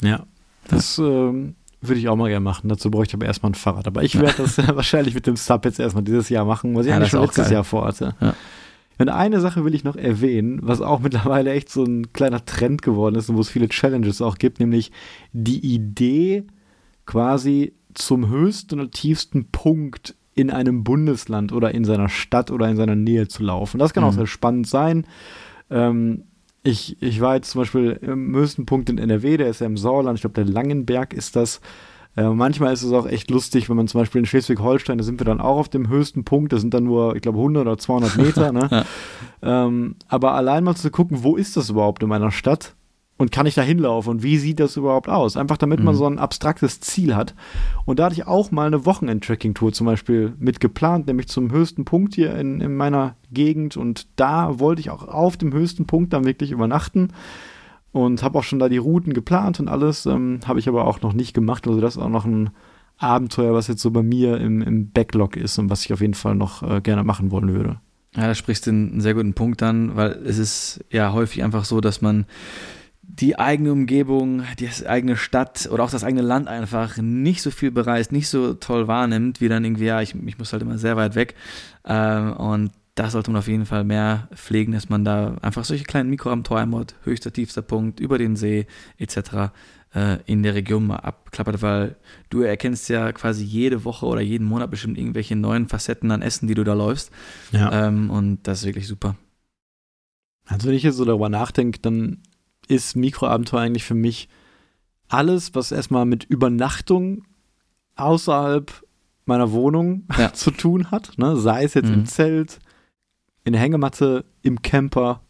Ja, 0.03 0.27
das 0.69 0.99
ähm, 0.99 1.57
würde 1.81 2.01
ich 2.01 2.09
auch 2.09 2.17
mal 2.17 2.29
gerne 2.29 2.45
machen. 2.45 2.69
Dazu 2.69 2.91
bräuchte 2.91 3.13
ich 3.13 3.15
aber 3.15 3.27
erstmal 3.27 3.53
ein 3.53 3.57
Fahrrad. 3.57 3.87
Aber 3.87 4.03
ich 4.03 4.19
werde 4.19 4.43
das 4.43 4.59
wahrscheinlich 4.77 5.15
mit 5.15 5.27
dem 5.27 5.37
Sub 5.37 5.65
jetzt 5.65 5.81
erstmal 5.81 6.05
dieses 6.05 6.29
Jahr 6.29 6.45
machen, 6.45 6.75
was 6.77 6.87
ich 6.87 6.91
ja, 6.91 6.97
eigentlich 6.97 7.11
schon 7.11 7.23
letztes 7.23 7.45
geil. 7.45 7.55
Jahr 7.55 7.65
vorhatte. 7.65 8.15
Ja. 8.21 8.35
Und 9.01 9.09
eine 9.09 9.41
Sache 9.41 9.65
will 9.65 9.75
ich 9.75 9.85
noch 9.85 9.97
erwähnen, 9.97 10.61
was 10.63 10.81
auch 10.81 11.01
mittlerweile 11.01 11.53
echt 11.53 11.71
so 11.71 11.85
ein 11.85 12.13
kleiner 12.13 12.45
Trend 12.45 12.83
geworden 12.83 13.15
ist 13.15 13.29
und 13.29 13.37
wo 13.37 13.41
es 13.41 13.49
viele 13.49 13.69
Challenges 13.69 14.23
auch 14.23 14.39
gibt, 14.39 14.61
nämlich 14.61 14.93
die 15.33 15.75
Idee, 15.75 16.45
quasi 17.07 17.75
zum 17.95 18.29
höchsten 18.29 18.81
und 18.81 18.93
tiefsten 18.93 19.51
Punkt 19.51 20.15
in 20.35 20.51
einem 20.51 20.85
Bundesland 20.85 21.53
oder 21.53 21.75
in 21.75 21.85
seiner 21.85 22.09
Stadt 22.09 22.51
oder 22.51 22.69
in 22.69 22.77
seiner 22.77 22.95
Nähe 22.95 23.29
zu 23.29 23.43
laufen. 23.43 23.79
Das 23.79 23.93
kann 23.93 24.05
mhm. 24.05 24.11
auch 24.11 24.15
sehr 24.15 24.27
spannend 24.27 24.69
sein. 24.69 25.07
Ähm, 25.71 26.25
ich, 26.63 27.01
ich 27.03 27.21
war 27.21 27.35
jetzt 27.35 27.51
zum 27.51 27.63
Beispiel 27.63 27.99
im 28.03 28.35
höchsten 28.35 28.67
Punkt 28.67 28.91
in 28.91 28.99
NRW, 28.99 29.37
der 29.37 29.49
ist 29.49 29.61
ja 29.61 29.67
im 29.67 29.77
Sauerland, 29.77 30.19
ich 30.19 30.23
glaube, 30.23 30.35
der 30.35 30.45
Langenberg 30.45 31.13
ist 31.13 31.35
das. 31.37 31.61
Äh, 32.17 32.29
manchmal 32.31 32.73
ist 32.73 32.83
es 32.83 32.93
auch 32.93 33.07
echt 33.07 33.31
lustig, 33.31 33.69
wenn 33.69 33.77
man 33.77 33.87
zum 33.87 34.01
Beispiel 34.01 34.21
in 34.21 34.27
Schleswig-Holstein, 34.27 34.99
da 34.99 35.05
sind 35.05 35.21
wir 35.21 35.25
dann 35.25 35.41
auch 35.41 35.59
auf 35.59 35.69
dem 35.69 35.89
höchsten 35.89 36.25
Punkt, 36.25 36.53
das 36.53 36.61
sind 36.61 36.75
dann 36.75 36.85
nur, 36.85 37.15
ich 37.17 37.23
glaube, 37.23 37.39
100 37.39 37.63
oder 37.63 37.79
200 37.79 38.17
Meter. 38.17 38.53
ne? 38.53 38.85
ähm, 39.43 39.97
aber 40.09 40.33
allein 40.33 40.65
mal 40.65 40.75
zu 40.75 40.91
gucken, 40.91 41.23
wo 41.23 41.37
ist 41.37 41.57
das 41.57 41.71
überhaupt 41.71 42.03
in 42.03 42.09
meiner 42.09 42.31
Stadt? 42.31 42.75
Und 43.19 43.33
kann 43.33 43.47
ich 43.47 43.55
da 43.55 43.63
hinlaufen 43.63 44.11
und 44.11 44.23
wie 44.23 44.39
sieht 44.39 44.61
das 44.61 44.77
überhaupt 44.77 45.09
aus? 45.09 45.37
Einfach 45.37 45.57
damit 45.57 45.81
mhm. 45.81 45.87
man 45.87 45.95
so 45.97 46.07
ein 46.07 46.19
abstraktes 46.19 46.81
Ziel 46.81 47.15
hat. 47.15 47.35
Und 47.85 47.99
da 47.99 48.07
hatte 48.07 48.15
ich 48.15 48.27
auch 48.27 48.53
mal 48.53 48.69
eine 48.69 48.87
Wochenend-Tracking-Tour 48.87 49.73
zum 49.73 49.87
Beispiel 49.87 50.33
mit 50.39 50.61
geplant, 50.61 51.09
nämlich 51.09 51.29
zum 51.29 51.51
höchsten 51.51 51.85
Punkt 51.85 52.15
hier 52.15 52.35
in, 52.37 52.61
in 52.61 52.77
meiner 52.77 53.17
Gegend. 53.33 53.77
Und 53.77 54.07
da 54.17 54.61
wollte 54.61 54.81
ich 54.81 54.91
auch 54.91 55.07
auf 55.07 55.37
dem 55.37 55.53
höchsten 55.53 55.85
Punkt 55.87 56.13
dann 56.13 56.25
wirklich 56.25 56.53
übernachten 56.53 57.09
und 57.91 58.23
habe 58.23 58.39
auch 58.39 58.45
schon 58.45 58.61
da 58.61 58.69
die 58.69 58.79
Routen 58.79 59.13
geplant 59.13 59.59
und 59.59 59.69
alles. 59.69 60.07
Ähm, 60.07 60.39
habe 60.47 60.61
ich 60.61 60.69
aber 60.69 60.87
auch 60.87 61.03
noch 61.03 61.13
nicht 61.13 61.35
gemacht. 61.35 61.67
Also 61.67 61.81
das 61.81 61.97
ist 61.97 62.03
auch 62.03 62.09
noch 62.09 62.25
ein 62.25 62.51
Abenteuer, 62.99 63.53
was 63.53 63.67
jetzt 63.67 63.83
so 63.83 63.91
bei 63.91 64.03
mir 64.03 64.39
im, 64.39 64.63
im 64.63 64.91
Backlog 64.91 65.37
ist 65.37 65.59
und 65.59 65.71
was 65.71 65.85
ich 65.85 65.93
auf 65.93 66.01
jeden 66.01 66.15
Fall 66.15 66.37
noch 66.37 66.63
äh, 66.63 66.81
gerne 66.81 67.03
machen 67.03 67.33
wollen 67.33 67.53
würde. 67.53 67.81
Ja, 68.15 68.27
da 68.27 68.35
sprichst 68.35 68.67
du 68.67 68.71
einen 68.71 69.01
sehr 69.01 69.15
guten 69.15 69.35
Punkt 69.35 69.63
an, 69.63 69.97
weil 69.97 70.13
es 70.25 70.39
ist 70.39 70.85
ja 70.91 71.13
häufig 71.13 71.43
einfach 71.43 71.65
so, 71.65 71.81
dass 71.81 72.01
man 72.01 72.27
die 73.11 73.39
eigene 73.39 73.73
Umgebung, 73.73 74.43
die 74.59 74.69
eigene 74.87 75.17
Stadt 75.17 75.69
oder 75.73 75.83
auch 75.83 75.91
das 75.91 76.05
eigene 76.05 76.23
Land 76.23 76.47
einfach 76.47 76.99
nicht 76.99 77.43
so 77.43 77.51
viel 77.51 77.71
bereist, 77.71 78.13
nicht 78.13 78.29
so 78.29 78.55
toll 78.55 78.87
wahrnimmt, 78.87 79.41
wie 79.41 79.49
dann 79.49 79.65
irgendwie, 79.65 79.87
ja, 79.87 80.03
ich, 80.03 80.15
ich 80.15 80.39
muss 80.39 80.53
halt 80.53 80.63
immer 80.63 80.79
sehr 80.79 80.97
weit 80.97 81.15
weg. 81.15 81.35
Ähm, 81.87 82.35
und 82.35 82.71
das 82.95 83.13
sollte 83.13 83.31
man 83.31 83.39
auf 83.39 83.49
jeden 83.49 83.65
Fall 83.65 83.83
mehr 83.83 84.29
pflegen, 84.35 84.73
dass 84.73 84.89
man 84.89 85.05
da 85.05 85.37
einfach 85.41 85.65
solche 85.65 85.85
kleinen 85.85 86.11
Mikroabenteuer 86.11 86.67
mod, 86.67 86.95
höchster, 87.05 87.33
tiefster 87.33 87.63
Punkt, 87.63 87.99
über 87.99 88.19
den 88.19 88.37
See 88.37 88.67
etc. 88.99 89.53
Äh, 89.95 90.19
in 90.27 90.43
der 90.43 90.55
Region 90.55 90.87
mal 90.87 90.97
abklappert, 90.97 91.63
weil 91.63 91.97
du 92.29 92.43
erkennst 92.43 92.91
ja 92.91 93.11
quasi 93.13 93.43
jede 93.43 93.85
Woche 93.85 94.05
oder 94.05 94.21
jeden 94.21 94.47
Monat 94.47 94.71
bestimmt 94.71 94.99
irgendwelche 94.99 95.35
neuen 95.35 95.67
Facetten 95.67 96.11
an 96.11 96.21
Essen, 96.23 96.47
die 96.47 96.55
du 96.55 96.63
da 96.63 96.75
läufst. 96.75 97.11
Ja. 97.53 97.87
Ähm, 97.87 98.11
und 98.11 98.47
das 98.47 98.61
ist 98.61 98.67
wirklich 98.67 98.87
super. 98.87 99.17
Also 100.47 100.69
wenn 100.69 100.75
ich 100.75 100.83
jetzt 100.83 100.97
so 100.97 101.05
darüber 101.05 101.29
nachdenke, 101.29 101.79
dann 101.81 102.23
ist 102.69 102.97
Mikroabenteuer 102.97 103.63
eigentlich 103.63 103.85
für 103.85 103.95
mich 103.95 104.29
alles, 105.09 105.55
was 105.55 105.73
erstmal 105.73 106.05
mit 106.05 106.25
Übernachtung 106.25 107.25
außerhalb 107.97 108.73
meiner 109.25 109.53
Wohnung 109.53 110.05
ja. 110.17 110.33
zu 110.35 110.51
tun 110.51 110.91
hat. 110.91 111.19
Ne? 111.19 111.37
Sei 111.37 111.65
es 111.65 111.75
jetzt 111.75 111.89
mhm. 111.89 111.95
im 111.95 112.07
Zelt, 112.07 112.61
in 113.45 113.53
der 113.53 113.63
Hängematte, 113.63 114.25
im 114.43 114.63
Camper 114.63 115.23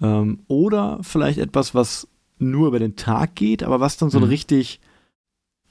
ähm, 0.00 0.40
oder 0.46 0.98
vielleicht 1.02 1.38
etwas, 1.38 1.74
was 1.74 2.08
nur 2.38 2.68
über 2.68 2.78
den 2.78 2.96
Tag 2.96 3.34
geht, 3.34 3.62
aber 3.62 3.80
was 3.80 3.96
dann 3.96 4.10
so 4.10 4.18
ein 4.18 4.24
mhm. 4.24 4.30
richtig 4.30 4.80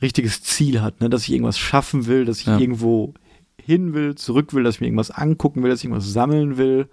richtiges 0.01 0.41
Ziel 0.43 0.81
hat, 0.81 1.01
ne? 1.01 1.09
dass 1.09 1.23
ich 1.23 1.31
irgendwas 1.31 1.57
schaffen 1.57 2.07
will, 2.07 2.25
dass 2.25 2.39
ich 2.39 2.47
ja. 2.47 2.57
irgendwo 2.57 3.13
hin 3.61 3.93
will, 3.93 4.15
zurück 4.15 4.53
will, 4.53 4.63
dass 4.63 4.75
ich 4.75 4.81
mir 4.81 4.87
irgendwas 4.87 5.11
angucken 5.11 5.63
will, 5.63 5.69
dass 5.69 5.79
ich 5.79 5.85
irgendwas 5.85 6.11
sammeln 6.11 6.57
will. 6.57 6.89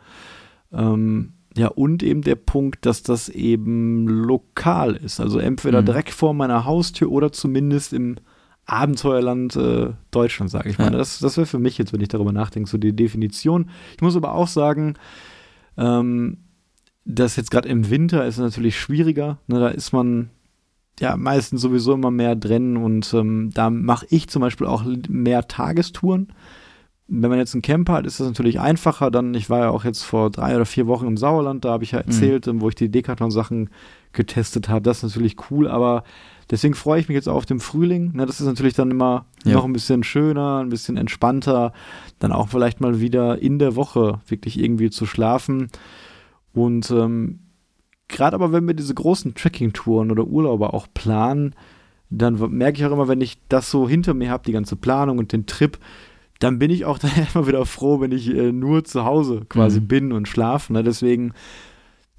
Ähm, 0.73 1.33
ja, 1.57 1.69
und 1.69 2.03
eben 2.03 2.23
der 2.23 2.37
Punkt, 2.37 2.87
dass 2.87 3.03
das 3.03 3.29
eben 3.29 4.07
lokal 4.07 4.95
ist. 4.97 5.21
Also 5.21 5.39
entweder 5.39 5.83
mhm. 5.83 5.87
direkt 5.87 6.11
vor 6.11 6.33
meiner 6.33 6.65
Haustür 6.65 7.11
oder 7.11 7.33
zumindest 7.33 7.93
im 7.93 8.17
Abenteuerland 8.67 9.57
äh, 9.57 9.91
Deutschland, 10.13 10.51
sage 10.51 10.71
ich 10.71 10.79
ja. 10.79 10.85
mal. 10.85 10.91
Das, 10.93 11.19
das 11.19 11.37
wäre 11.37 11.47
für 11.47 11.59
mich 11.59 11.77
jetzt, 11.77 11.93
wenn 11.93 12.01
ich 12.01 12.09
darüber 12.09 12.33
nachdenke, 12.33 12.71
so 12.71 12.79
die 12.79 12.95
Definition. 12.95 13.69
Ich 13.97 14.03
muss 14.03 14.15
aber 14.15 14.35
auch 14.35 14.47
sagen, 14.47 14.95
ähm, 15.77 16.39
dass 17.05 17.37
jetzt 17.37 17.51
gerade 17.51 17.69
im 17.69 17.91
Winter 17.91 18.25
ist 18.27 18.37
es 18.37 18.41
natürlich 18.41 18.79
schwieriger. 18.79 19.39
Ne, 19.49 19.59
da 19.59 19.69
ist 19.69 19.93
man 19.93 20.31
ja 21.01 21.17
meistens 21.17 21.63
sowieso 21.63 21.95
immer 21.95 22.13
mehr 22.13 22.37
drin 22.37 22.77
und 22.77 23.13
ähm, 23.15 23.51
da 23.53 23.71
mache 23.71 24.07
ich 24.11 24.29
zum 24.29 24.43
Beispiel 24.43 24.67
auch 24.67 24.85
mehr 25.09 25.49
Tagestouren 25.49 26.29
wenn 27.13 27.29
man 27.29 27.41
jetzt 27.41 27.55
einen 27.55 27.63
Camper 27.63 27.95
hat, 27.95 28.07
ist 28.07 28.21
das 28.21 28.29
natürlich 28.29 28.61
einfacher. 28.61 29.11
Dann, 29.11 29.35
ich 29.35 29.51
war 29.51 29.59
ja 29.59 29.71
auch 29.71 29.85
jetzt 29.85 30.05
vor 30.05 30.31
drei 30.31 30.55
oder 30.55 30.65
vier 30.65 30.87
Wochen 30.87 31.07
im 31.07 31.17
Sauerland, 31.17 31.65
da 31.65 31.73
habe 31.73 31.83
ich 31.83 31.91
ja 31.91 31.99
mhm. 31.99 32.05
erzählt, 32.07 32.47
mhm. 32.47 32.61
wo 32.61 32.69
ich 32.69 32.77
die 32.77 32.89
Decathlon-Sachen 32.89 33.71
getestet 34.13 34.69
habe. 34.69 34.83
Das 34.83 34.99
ist 34.99 35.03
natürlich 35.03 35.37
cool, 35.51 35.67
aber 35.67 36.05
deswegen 36.51 36.75
freue 36.75 37.01
ich 37.01 37.09
mich 37.09 37.17
jetzt 37.17 37.29
auf 37.29 37.47
den 37.47 37.59
Frühling. 37.59 38.13
Ne, 38.15 38.27
das 38.27 38.41
ist 38.41 38.47
natürlich 38.47 38.75
dann 38.75 38.93
immer 38.93 39.27
ja. 39.45 39.55
noch 39.55 39.65
ein 39.65 39.73
bisschen 39.73 40.05
schöner, 40.05 40.61
ein 40.61 40.69
bisschen 40.69 40.97
entspannter. 40.97 41.73
Dann 42.21 42.31
auch 42.31 42.49
vielleicht 42.49 42.81
mal 42.81 43.01
wieder 43.01 43.43
in 43.43 43.59
der 43.59 43.75
Woche 43.75 44.21
wirklich 44.29 44.59
irgendwie 44.59 44.91
zu 44.91 45.05
schlafen. 45.05 45.69
Und 46.53 46.93
ähm, 46.93 47.41
gerade 48.07 48.37
aber, 48.37 48.53
wenn 48.53 48.69
wir 48.69 48.75
diese 48.75 48.95
großen 48.95 49.35
Trekking-Touren 49.35 50.13
oder 50.13 50.27
Urlaube 50.27 50.73
auch 50.73 50.87
planen, 50.95 51.57
dann 52.09 52.35
merke 52.57 52.79
ich 52.79 52.87
auch 52.87 52.93
immer, 52.93 53.09
wenn 53.09 53.21
ich 53.21 53.39
das 53.49 53.71
so 53.71 53.89
hinter 53.89 54.15
mir 54.15 54.31
habe, 54.31 54.45
die 54.45 54.53
ganze 54.53 54.77
Planung 54.77 55.19
und 55.19 55.33
den 55.33 55.47
Trip, 55.47 55.79
dann 56.41 56.59
bin 56.59 56.71
ich 56.71 56.85
auch 56.85 56.99
dann 56.99 57.13
immer 57.33 57.47
wieder 57.47 57.65
froh, 57.65 58.01
wenn 58.01 58.11
ich 58.11 58.29
äh, 58.29 58.51
nur 58.51 58.85
zu 58.85 59.05
Hause 59.05 59.43
quasi 59.49 59.81
mhm. 59.81 59.87
bin 59.87 60.13
und 60.13 60.27
schlafe. 60.27 60.73
Ne? 60.73 60.83
Deswegen, 60.83 61.33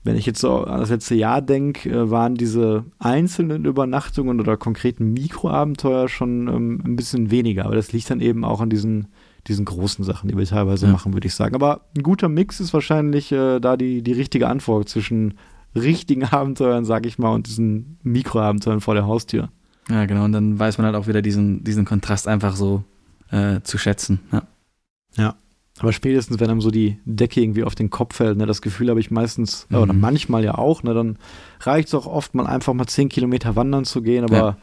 wenn 0.03 0.15
ich 0.15 0.25
jetzt 0.25 0.39
so 0.39 0.63
an 0.63 0.79
das 0.79 0.89
letzte 0.89 1.15
Jahr 1.15 1.41
denke, 1.41 1.89
äh, 1.89 2.09
waren 2.09 2.35
diese 2.35 2.85
einzelnen 2.99 3.65
Übernachtungen 3.65 4.39
oder 4.39 4.55
konkreten 4.55 5.11
Mikroabenteuer 5.11 6.07
schon 6.07 6.47
ähm, 6.47 6.81
ein 6.85 6.95
bisschen 6.95 7.29
weniger. 7.29 7.65
Aber 7.65 7.75
das 7.75 7.91
liegt 7.91 8.09
dann 8.09 8.21
eben 8.21 8.45
auch 8.45 8.61
an 8.61 8.69
diesen, 8.69 9.07
diesen 9.47 9.65
großen 9.65 10.05
Sachen, 10.05 10.29
die 10.29 10.37
wir 10.37 10.45
teilweise 10.45 10.85
ja. 10.85 10.91
machen, 10.91 11.13
würde 11.13 11.27
ich 11.27 11.35
sagen. 11.35 11.55
Aber 11.55 11.81
ein 11.97 12.03
guter 12.03 12.29
Mix 12.29 12.59
ist 12.59 12.73
wahrscheinlich 12.73 13.31
äh, 13.31 13.59
da 13.59 13.75
die, 13.75 14.01
die 14.01 14.13
richtige 14.13 14.47
Antwort 14.47 14.87
zwischen 14.87 15.33
richtigen 15.75 16.23
Abenteuern, 16.31 16.85
sag 16.85 17.05
ich 17.05 17.17
mal, 17.17 17.33
und 17.33 17.47
diesen 17.47 17.97
Mikroabenteuern 18.03 18.81
vor 18.81 18.93
der 18.93 19.07
Haustür. 19.07 19.49
Ja, 19.89 20.05
genau. 20.05 20.25
Und 20.25 20.31
dann 20.31 20.59
weiß 20.59 20.77
man 20.77 20.85
halt 20.85 20.95
auch 20.95 21.07
wieder 21.07 21.23
diesen, 21.23 21.63
diesen 21.63 21.85
Kontrast 21.85 22.27
einfach 22.27 22.55
so 22.55 22.83
äh, 23.31 23.61
zu 23.63 23.77
schätzen. 23.77 24.19
Ja. 24.31 24.43
ja. 25.17 25.35
Aber 25.79 25.93
spätestens, 25.93 26.39
wenn 26.39 26.49
einem 26.49 26.61
so 26.61 26.69
die 26.69 26.99
Decke 27.05 27.41
irgendwie 27.41 27.63
auf 27.63 27.75
den 27.75 27.89
Kopf 27.89 28.17
fällt, 28.17 28.37
ne, 28.37 28.45
das 28.45 28.61
Gefühl 28.61 28.89
habe 28.89 28.99
ich 28.99 29.09
meistens, 29.09 29.67
mhm. 29.69 29.77
oder 29.77 29.93
manchmal 29.93 30.43
ja 30.43 30.55
auch, 30.55 30.83
ne, 30.83 30.93
dann 30.93 31.17
reicht 31.61 31.87
es 31.87 31.93
auch 31.95 32.05
oft 32.05 32.35
mal 32.35 32.45
einfach 32.45 32.73
mal 32.73 32.85
zehn 32.85 33.09
Kilometer 33.09 33.55
wandern 33.55 33.85
zu 33.85 34.03
gehen, 34.03 34.23
aber 34.25 34.37
ja. 34.37 34.57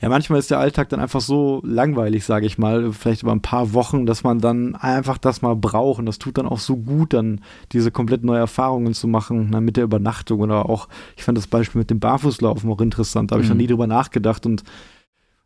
ja, 0.00 0.08
manchmal 0.08 0.38
ist 0.38 0.50
der 0.50 0.58
Alltag 0.58 0.88
dann 0.88 1.00
einfach 1.00 1.20
so 1.20 1.60
langweilig, 1.64 2.24
sage 2.24 2.46
ich 2.46 2.56
mal, 2.56 2.92
vielleicht 2.92 3.24
über 3.24 3.32
ein 3.32 3.42
paar 3.42 3.74
Wochen, 3.74 4.06
dass 4.06 4.24
man 4.24 4.38
dann 4.38 4.74
einfach 4.74 5.18
das 5.18 5.42
mal 5.42 5.54
braucht. 5.54 5.98
Und 5.98 6.06
das 6.06 6.18
tut 6.18 6.38
dann 6.38 6.46
auch 6.46 6.60
so 6.60 6.76
gut, 6.76 7.12
dann 7.12 7.42
diese 7.72 7.90
komplett 7.90 8.24
neue 8.24 8.38
Erfahrungen 8.38 8.94
zu 8.94 9.08
machen, 9.08 9.48
na, 9.50 9.60
mit 9.60 9.76
der 9.76 9.84
Übernachtung 9.84 10.40
oder 10.40 10.66
auch, 10.70 10.88
ich 11.16 11.24
fand 11.24 11.36
das 11.36 11.46
Beispiel 11.46 11.80
mit 11.80 11.90
dem 11.90 12.00
Barfußlaufen 12.00 12.70
auch 12.70 12.80
interessant, 12.80 13.30
da 13.30 13.34
habe 13.34 13.42
ich 13.42 13.50
noch 13.50 13.54
mhm. 13.54 13.60
nie 13.60 13.66
drüber 13.66 13.86
nachgedacht 13.86 14.46
und 14.46 14.62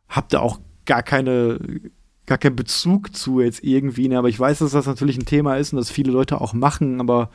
habe 0.09 0.29
da 0.31 0.39
auch 0.39 0.61
gar 0.85 1.03
keine 1.03 1.59
gar 2.27 2.39
keinen 2.39 2.57
Bezug 2.57 3.15
zu 3.15 3.41
jetzt 3.41 3.63
irgendwie, 3.63 4.09
ne? 4.09 4.19
aber 4.19 4.29
ich 4.29 4.39
weiß, 4.39 4.59
dass 4.59 4.73
das 4.73 4.87
natürlich 4.87 5.17
ein 5.17 5.27
Thema 5.27 5.57
ist 5.57 5.73
und 5.73 5.79
dass 5.79 5.91
viele 5.91 6.13
Leute 6.13 6.41
auch 6.41 6.53
machen, 6.53 7.01
aber 7.01 7.31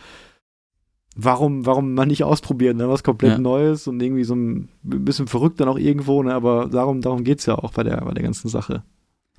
warum, 1.15 1.65
warum 1.65 1.93
mal 1.93 2.05
nicht 2.05 2.23
ausprobieren, 2.23 2.77
ne? 2.77 2.89
was 2.89 3.03
komplett 3.03 3.33
ja. 3.33 3.37
Neues 3.37 3.87
und 3.87 4.01
irgendwie 4.01 4.23
so 4.23 4.35
ein 4.35 4.69
bisschen 4.83 5.27
verrückt 5.27 5.59
dann 5.59 5.69
auch 5.69 5.79
irgendwo, 5.79 6.21
ne? 6.23 6.33
aber 6.33 6.67
darum, 6.67 7.01
darum 7.01 7.23
geht 7.23 7.39
es 7.39 7.45
ja 7.45 7.55
auch 7.55 7.71
bei 7.71 7.83
der, 7.83 7.97
bei 7.97 8.13
der 8.13 8.23
ganzen 8.23 8.49
Sache. 8.49 8.83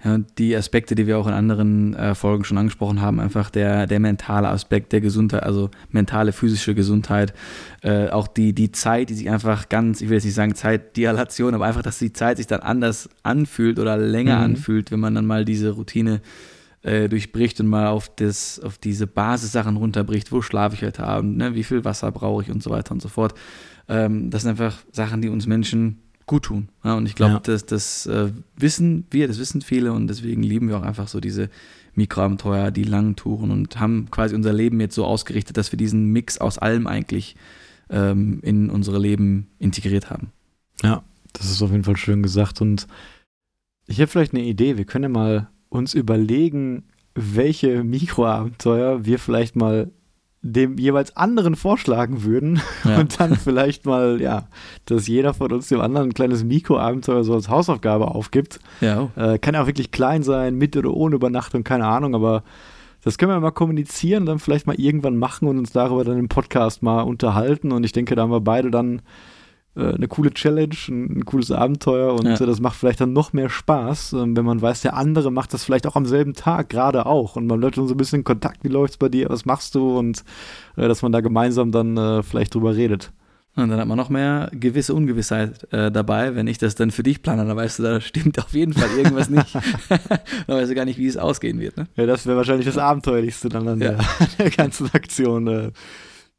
Ja, 0.04 0.14
und 0.14 0.38
die 0.38 0.56
Aspekte, 0.56 0.94
die 0.94 1.06
wir 1.06 1.18
auch 1.18 1.28
in 1.28 1.32
anderen 1.32 1.94
äh, 1.94 2.14
Folgen 2.14 2.44
schon 2.44 2.58
angesprochen 2.58 3.00
haben, 3.00 3.20
einfach 3.20 3.50
der, 3.50 3.86
der 3.86 4.00
mentale 4.00 4.48
Aspekt 4.48 4.92
der 4.92 5.00
Gesundheit, 5.00 5.44
also 5.44 5.70
mentale, 5.90 6.32
physische 6.32 6.74
Gesundheit, 6.74 7.32
äh, 7.82 8.08
auch 8.08 8.26
die, 8.26 8.52
die 8.52 8.72
Zeit, 8.72 9.10
die 9.10 9.14
sich 9.14 9.30
einfach 9.30 9.68
ganz, 9.68 10.00
ich 10.00 10.08
will 10.08 10.16
jetzt 10.16 10.24
nicht 10.24 10.34
sagen 10.34 10.56
Zeitdialation, 10.56 11.54
aber 11.54 11.66
einfach, 11.66 11.82
dass 11.82 11.98
die 11.98 12.12
Zeit 12.12 12.38
sich 12.38 12.48
dann 12.48 12.60
anders 12.60 13.08
anfühlt 13.22 13.78
oder 13.78 13.96
länger 13.96 14.38
mhm. 14.38 14.44
anfühlt, 14.44 14.90
wenn 14.90 15.00
man 15.00 15.14
dann 15.14 15.26
mal 15.26 15.44
diese 15.44 15.70
Routine 15.70 16.20
äh, 16.82 17.08
durchbricht 17.08 17.60
und 17.60 17.68
mal 17.68 17.86
auf, 17.86 18.12
das, 18.16 18.58
auf 18.58 18.78
diese 18.78 19.06
Basissachen 19.06 19.76
runterbricht, 19.76 20.32
wo 20.32 20.42
schlafe 20.42 20.74
ich 20.74 20.82
heute 20.82 21.04
Abend, 21.04 21.36
ne? 21.36 21.54
wie 21.54 21.62
viel 21.62 21.84
Wasser 21.84 22.10
brauche 22.10 22.42
ich 22.42 22.50
und 22.50 22.60
so 22.60 22.70
weiter 22.70 22.92
und 22.92 23.00
so 23.00 23.08
fort. 23.08 23.34
Ähm, 23.88 24.30
das 24.30 24.42
sind 24.42 24.50
einfach 24.50 24.78
Sachen, 24.90 25.22
die 25.22 25.28
uns 25.28 25.46
Menschen 25.46 25.98
gut 26.26 26.44
tun. 26.44 26.68
Ja, 26.84 26.94
und 26.94 27.06
ich 27.06 27.14
glaube, 27.14 27.34
ja. 27.34 27.40
das, 27.40 27.66
das 27.66 28.06
äh, 28.06 28.30
wissen 28.56 29.06
wir, 29.10 29.28
das 29.28 29.38
wissen 29.38 29.60
viele 29.62 29.92
und 29.92 30.08
deswegen 30.08 30.42
lieben 30.42 30.68
wir 30.68 30.78
auch 30.78 30.82
einfach 30.82 31.08
so 31.08 31.20
diese 31.20 31.50
Mikroabenteuer, 31.94 32.70
die 32.70 32.84
langen 32.84 33.16
Touren 33.16 33.50
und 33.50 33.78
haben 33.78 34.10
quasi 34.10 34.34
unser 34.34 34.52
Leben 34.52 34.80
jetzt 34.80 34.94
so 34.94 35.04
ausgerichtet, 35.04 35.56
dass 35.56 35.72
wir 35.72 35.76
diesen 35.76 36.06
Mix 36.06 36.38
aus 36.38 36.58
allem 36.58 36.86
eigentlich 36.86 37.36
ähm, 37.90 38.40
in 38.42 38.70
unsere 38.70 38.98
Leben 38.98 39.48
integriert 39.58 40.10
haben. 40.10 40.32
Ja, 40.82 41.02
das 41.32 41.50
ist 41.50 41.62
auf 41.62 41.70
jeden 41.70 41.84
Fall 41.84 41.96
schön 41.96 42.22
gesagt 42.22 42.60
und 42.60 42.86
ich 43.86 44.00
habe 44.00 44.08
vielleicht 44.08 44.32
eine 44.32 44.44
Idee. 44.44 44.78
Wir 44.78 44.84
können 44.84 45.04
ja 45.04 45.08
mal 45.08 45.48
uns 45.68 45.94
überlegen, 45.94 46.84
welche 47.14 47.84
Mikroabenteuer 47.84 49.04
wir 49.04 49.18
vielleicht 49.18 49.56
mal 49.56 49.90
dem 50.42 50.76
jeweils 50.76 51.16
anderen 51.16 51.54
vorschlagen 51.54 52.24
würden 52.24 52.60
ja. 52.84 52.98
und 53.00 53.18
dann 53.20 53.36
vielleicht 53.36 53.86
mal, 53.86 54.20
ja, 54.20 54.48
dass 54.86 55.06
jeder 55.06 55.34
von 55.34 55.52
uns 55.52 55.68
dem 55.68 55.80
anderen 55.80 56.10
ein 56.10 56.14
kleines 56.14 56.42
Mikroabenteuer 56.42 57.22
so 57.22 57.34
als 57.34 57.48
Hausaufgabe 57.48 58.08
aufgibt. 58.08 58.58
Ja. 58.80 59.08
Äh, 59.16 59.38
kann 59.38 59.54
ja 59.54 59.62
auch 59.62 59.66
wirklich 59.66 59.92
klein 59.92 60.24
sein, 60.24 60.56
mit 60.56 60.76
oder 60.76 60.92
ohne 60.92 61.14
Übernachtung, 61.14 61.62
keine 61.62 61.86
Ahnung, 61.86 62.14
aber 62.14 62.42
das 63.04 63.18
können 63.18 63.32
wir 63.32 63.40
mal 63.40 63.50
kommunizieren, 63.52 64.26
dann 64.26 64.38
vielleicht 64.38 64.66
mal 64.66 64.78
irgendwann 64.78 65.16
machen 65.16 65.48
und 65.48 65.58
uns 65.58 65.72
darüber 65.72 66.04
dann 66.04 66.18
im 66.18 66.28
Podcast 66.28 66.82
mal 66.82 67.02
unterhalten 67.02 67.72
und 67.72 67.84
ich 67.84 67.92
denke, 67.92 68.14
da 68.14 68.22
haben 68.22 68.30
wir 68.30 68.40
beide 68.40 68.70
dann 68.70 69.02
eine 69.74 70.06
coole 70.08 70.32
Challenge, 70.32 70.76
ein, 70.88 71.24
cooles 71.24 71.50
Abenteuer 71.50 72.12
und 72.12 72.26
ja. 72.26 72.34
Äh, 72.34 72.46
das 72.46 72.60
macht 72.60 72.76
vielleicht 72.76 73.00
dann 73.00 73.12
noch 73.12 73.32
mehr 73.32 73.48
Spaß, 73.48 74.12
ähm, 74.12 74.36
wenn 74.36 74.44
man 74.44 74.60
weiß, 74.60 74.82
der 74.82 74.94
andere 74.94 75.30
macht 75.30 75.54
das 75.54 75.64
vielleicht 75.64 75.86
auch 75.86 75.96
am 75.96 76.04
selben 76.06 76.34
Tag 76.34 76.68
gerade 76.68 77.06
auch 77.06 77.36
und 77.36 77.46
man 77.46 77.60
bleibt 77.60 77.78
dann 77.78 77.88
so 77.88 77.94
ein 77.94 77.96
bisschen 77.96 78.20
in 78.20 78.24
Kontakt, 78.24 78.64
wie 78.64 78.68
läuft's 78.68 78.98
bei 78.98 79.08
dir, 79.08 79.30
was 79.30 79.46
machst 79.46 79.74
du 79.74 79.98
und 79.98 80.24
äh, 80.76 80.88
dass 80.88 81.02
man 81.02 81.12
da 81.12 81.20
gemeinsam 81.20 81.72
dann 81.72 81.96
äh, 81.96 82.22
vielleicht 82.22 82.54
drüber 82.54 82.76
redet. 82.76 83.12
Und 83.54 83.68
dann 83.68 83.78
hat 83.78 83.86
man 83.86 83.98
noch 83.98 84.08
mehr 84.08 84.50
gewisse 84.52 84.94
Ungewissheit 84.94 85.70
äh, 85.74 85.90
dabei. 85.90 86.34
Wenn 86.34 86.46
ich 86.46 86.56
das 86.56 86.74
dann 86.74 86.90
für 86.90 87.02
dich 87.02 87.20
plane, 87.20 87.44
dann 87.44 87.54
weißt 87.54 87.80
du, 87.80 87.82
da 87.82 88.00
stimmt 88.00 88.38
auf 88.38 88.54
jeden 88.54 88.72
Fall 88.72 88.88
irgendwas 88.96 89.28
nicht. 89.28 89.54
dann 90.46 90.56
weißt 90.56 90.70
du 90.70 90.74
gar 90.74 90.86
nicht, 90.86 90.98
wie 90.98 91.06
es 91.06 91.18
ausgehen 91.18 91.60
wird. 91.60 91.76
Ne? 91.76 91.86
Ja, 91.96 92.06
das 92.06 92.26
wäre 92.26 92.38
wahrscheinlich 92.38 92.64
das 92.64 92.78
Abenteuerlichste 92.78 93.50
dann 93.50 93.68
an 93.68 93.80
ja. 93.80 93.92
der, 93.92 94.06
der, 94.38 94.50
ganzen 94.50 94.88
Aktion, 94.94 95.46
äh, 95.48 95.70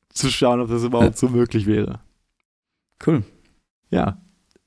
zu 0.10 0.30
schauen, 0.30 0.60
ob 0.60 0.70
das 0.70 0.84
überhaupt 0.84 1.18
so 1.18 1.30
möglich 1.30 1.68
wäre. 1.68 2.00
Cool. 3.06 3.24
Ja. 3.90 4.18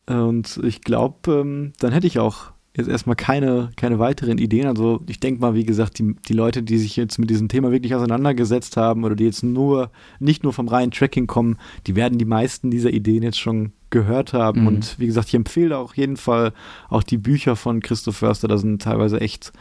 Und 0.08 0.60
ich 0.62 0.82
glaube, 0.82 1.32
ähm, 1.32 1.72
dann 1.78 1.92
hätte 1.92 2.06
ich 2.06 2.18
auch 2.18 2.52
jetzt 2.76 2.88
erstmal 2.88 3.16
keine, 3.16 3.70
keine 3.76 3.98
weiteren 3.98 4.38
Ideen. 4.38 4.66
Also 4.66 5.00
ich 5.06 5.18
denke 5.18 5.40
mal, 5.40 5.54
wie 5.54 5.64
gesagt, 5.64 5.98
die, 5.98 6.14
die 6.28 6.34
Leute, 6.34 6.62
die 6.62 6.78
sich 6.78 6.94
jetzt 6.96 7.18
mit 7.18 7.30
diesem 7.30 7.48
Thema 7.48 7.72
wirklich 7.72 7.94
auseinandergesetzt 7.94 8.76
haben 8.76 9.04
oder 9.04 9.16
die 9.16 9.24
jetzt 9.24 9.42
nur, 9.42 9.90
nicht 10.20 10.42
nur 10.42 10.52
vom 10.52 10.68
reinen 10.68 10.90
Tracking 10.90 11.26
kommen, 11.26 11.56
die 11.86 11.96
werden 11.96 12.18
die 12.18 12.26
meisten 12.26 12.70
dieser 12.70 12.90
Ideen 12.90 13.22
jetzt 13.22 13.40
schon 13.40 13.72
gehört 13.90 14.34
haben. 14.34 14.62
Mhm. 14.62 14.66
Und 14.66 14.98
wie 14.98 15.06
gesagt, 15.06 15.28
ich 15.28 15.34
empfehle 15.34 15.78
auch 15.78 15.94
jeden 15.94 16.16
Fall 16.18 16.52
auch 16.88 17.02
die 17.02 17.18
Bücher 17.18 17.56
von 17.56 17.80
Christoph 17.80 18.18
Förster. 18.18 18.46
Da 18.46 18.58
sind 18.58 18.82
teilweise 18.82 19.20
echt 19.20 19.52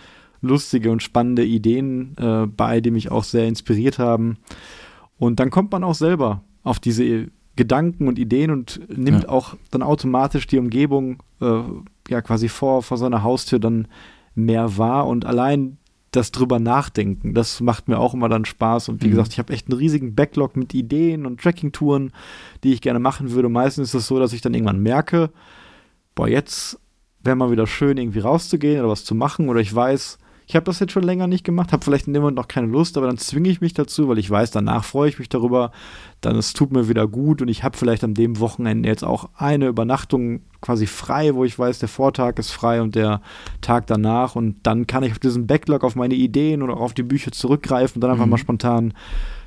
lustige 0.42 0.92
und 0.92 1.02
spannende 1.02 1.46
Ideen 1.46 2.16
äh, 2.18 2.46
bei, 2.46 2.82
die 2.82 2.92
mich 2.92 3.12
auch 3.12 3.24
sehr 3.24 3.48
inspiriert 3.48 3.98
haben. 3.98 4.38
Und 5.18 5.40
dann 5.40 5.50
kommt 5.50 5.72
man 5.72 5.86
auch 5.86 5.96
selber 5.96 6.44
auf 6.64 6.80
diese 6.80 7.30
Gedanken 7.56 8.08
und 8.08 8.20
Ideen 8.20 8.52
und 8.52 8.82
nimmt 8.90 9.24
ja. 9.24 9.30
auch 9.30 9.56
dann 9.72 9.82
automatisch 9.82 10.48
die 10.48 10.58
Umgebung 10.58 11.24
äh, 11.42 11.62
ja 12.10 12.22
quasi 12.22 12.50
vor, 12.50 12.84
vor 12.84 12.98
seiner 12.98 13.24
Haustür 13.24 13.60
dann 13.60 13.88
mehr 14.36 14.78
wahr 14.78 15.08
und 15.08 15.26
allein 15.26 15.78
das 16.12 16.32
drüber 16.32 16.60
nachdenken, 16.60 17.34
das 17.34 17.60
macht 17.62 17.88
mir 17.88 18.00
auch 18.00 18.14
immer 18.14 18.30
dann 18.30 18.46
Spaß 18.46 18.90
und 18.90 19.02
wie 19.02 19.08
mhm. 19.08 19.12
gesagt, 19.12 19.34
ich 19.34 19.40
habe 19.40 19.54
echt 19.54 19.70
einen 19.70 19.78
riesigen 19.78 20.16
Backlog 20.16 20.56
mit 20.56 20.74
Ideen 20.74 21.26
und 21.26 21.42
Tracking-Touren, 21.42 22.12
die 22.64 22.74
ich 22.74 22.82
gerne 22.82 23.00
machen 23.00 23.32
würde. 23.32 23.50
Meistens 23.50 23.90
ist 23.90 23.96
es 23.96 24.08
so, 24.08 24.20
dass 24.20 24.34
ich 24.34 24.42
dann 24.42 24.54
irgendwann 24.54 24.82
merke, 24.82 25.30
boah, 26.14 26.28
jetzt 26.28 26.80
wäre 27.22 27.36
mal 27.36 27.52
wieder 27.52 27.68
schön, 27.68 27.98
irgendwie 27.98 28.20
rauszugehen 28.20 28.80
oder 28.80 28.90
was 28.90 29.04
zu 29.04 29.16
machen 29.16 29.50
oder 29.50 29.60
ich 29.60 29.74
weiß, 29.74 30.18
ich 30.48 30.56
habe 30.56 30.64
das 30.66 30.80
jetzt 30.80 30.92
schon 30.92 31.04
länger 31.04 31.28
nicht 31.28 31.44
gemacht, 31.44 31.72
habe 31.72 31.84
vielleicht 31.84 32.08
in 32.08 32.14
dem 32.14 32.22
Moment 32.22 32.38
noch 32.38 32.48
keine 32.48 32.68
Lust, 32.68 32.98
aber 32.98 33.08
dann 33.08 33.18
zwinge 33.18 33.50
ich 33.50 33.62
mich 33.62 33.74
dazu, 33.74 34.08
weil 34.08 34.20
ich 34.20 34.30
weiß, 34.30 34.52
danach 34.52 34.84
freue 34.84 35.10
ich 35.10 35.18
mich 35.18 35.30
darüber, 35.30 35.72
dann 36.22 36.36
es 36.36 36.54
tut 36.54 36.72
mir 36.72 36.88
wieder 36.88 37.08
gut 37.08 37.42
und 37.42 37.48
ich 37.48 37.64
habe 37.64 37.78
vielleicht 37.78 38.04
an 38.04 38.14
dem 38.14 38.40
Wochenende 38.40 38.88
jetzt 38.88 39.04
auch 39.04 39.30
eine 39.36 39.68
Übernachtung 39.68 40.42
quasi 40.62 40.86
frei, 40.86 41.34
wo 41.34 41.46
ich 41.46 41.58
weiß, 41.58 41.80
der 41.80 41.90
Vortag 41.90 42.38
ist 42.38 42.52
frei 42.52 42.82
und 42.82 42.96
der 42.96 43.22
Tag 43.62 43.88
danach 43.88 44.36
und 44.36 44.58
dann 44.64 44.86
kann 44.86 45.04
ich 45.04 45.14
auf 45.14 45.20
diesen 45.20 45.48
Backlog, 45.48 45.84
auf 45.84 45.96
meine 45.96 46.16
Ideen 46.16 46.62
oder 46.62 46.78
auf 46.78 46.94
die 46.94 47.04
Bücher 47.04 47.32
zurückgreifen 47.32 47.96
und 47.96 48.02
dann 48.02 48.12
einfach 48.12 48.26
mhm. 48.26 48.32
mal 48.32 48.38
spontan 48.38 48.94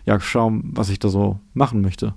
ja, 0.04 0.18
schauen, 0.18 0.62
was 0.72 0.88
ich 0.88 0.98
da 0.98 1.08
so 1.08 1.38
machen 1.54 1.80
möchte. 1.80 2.14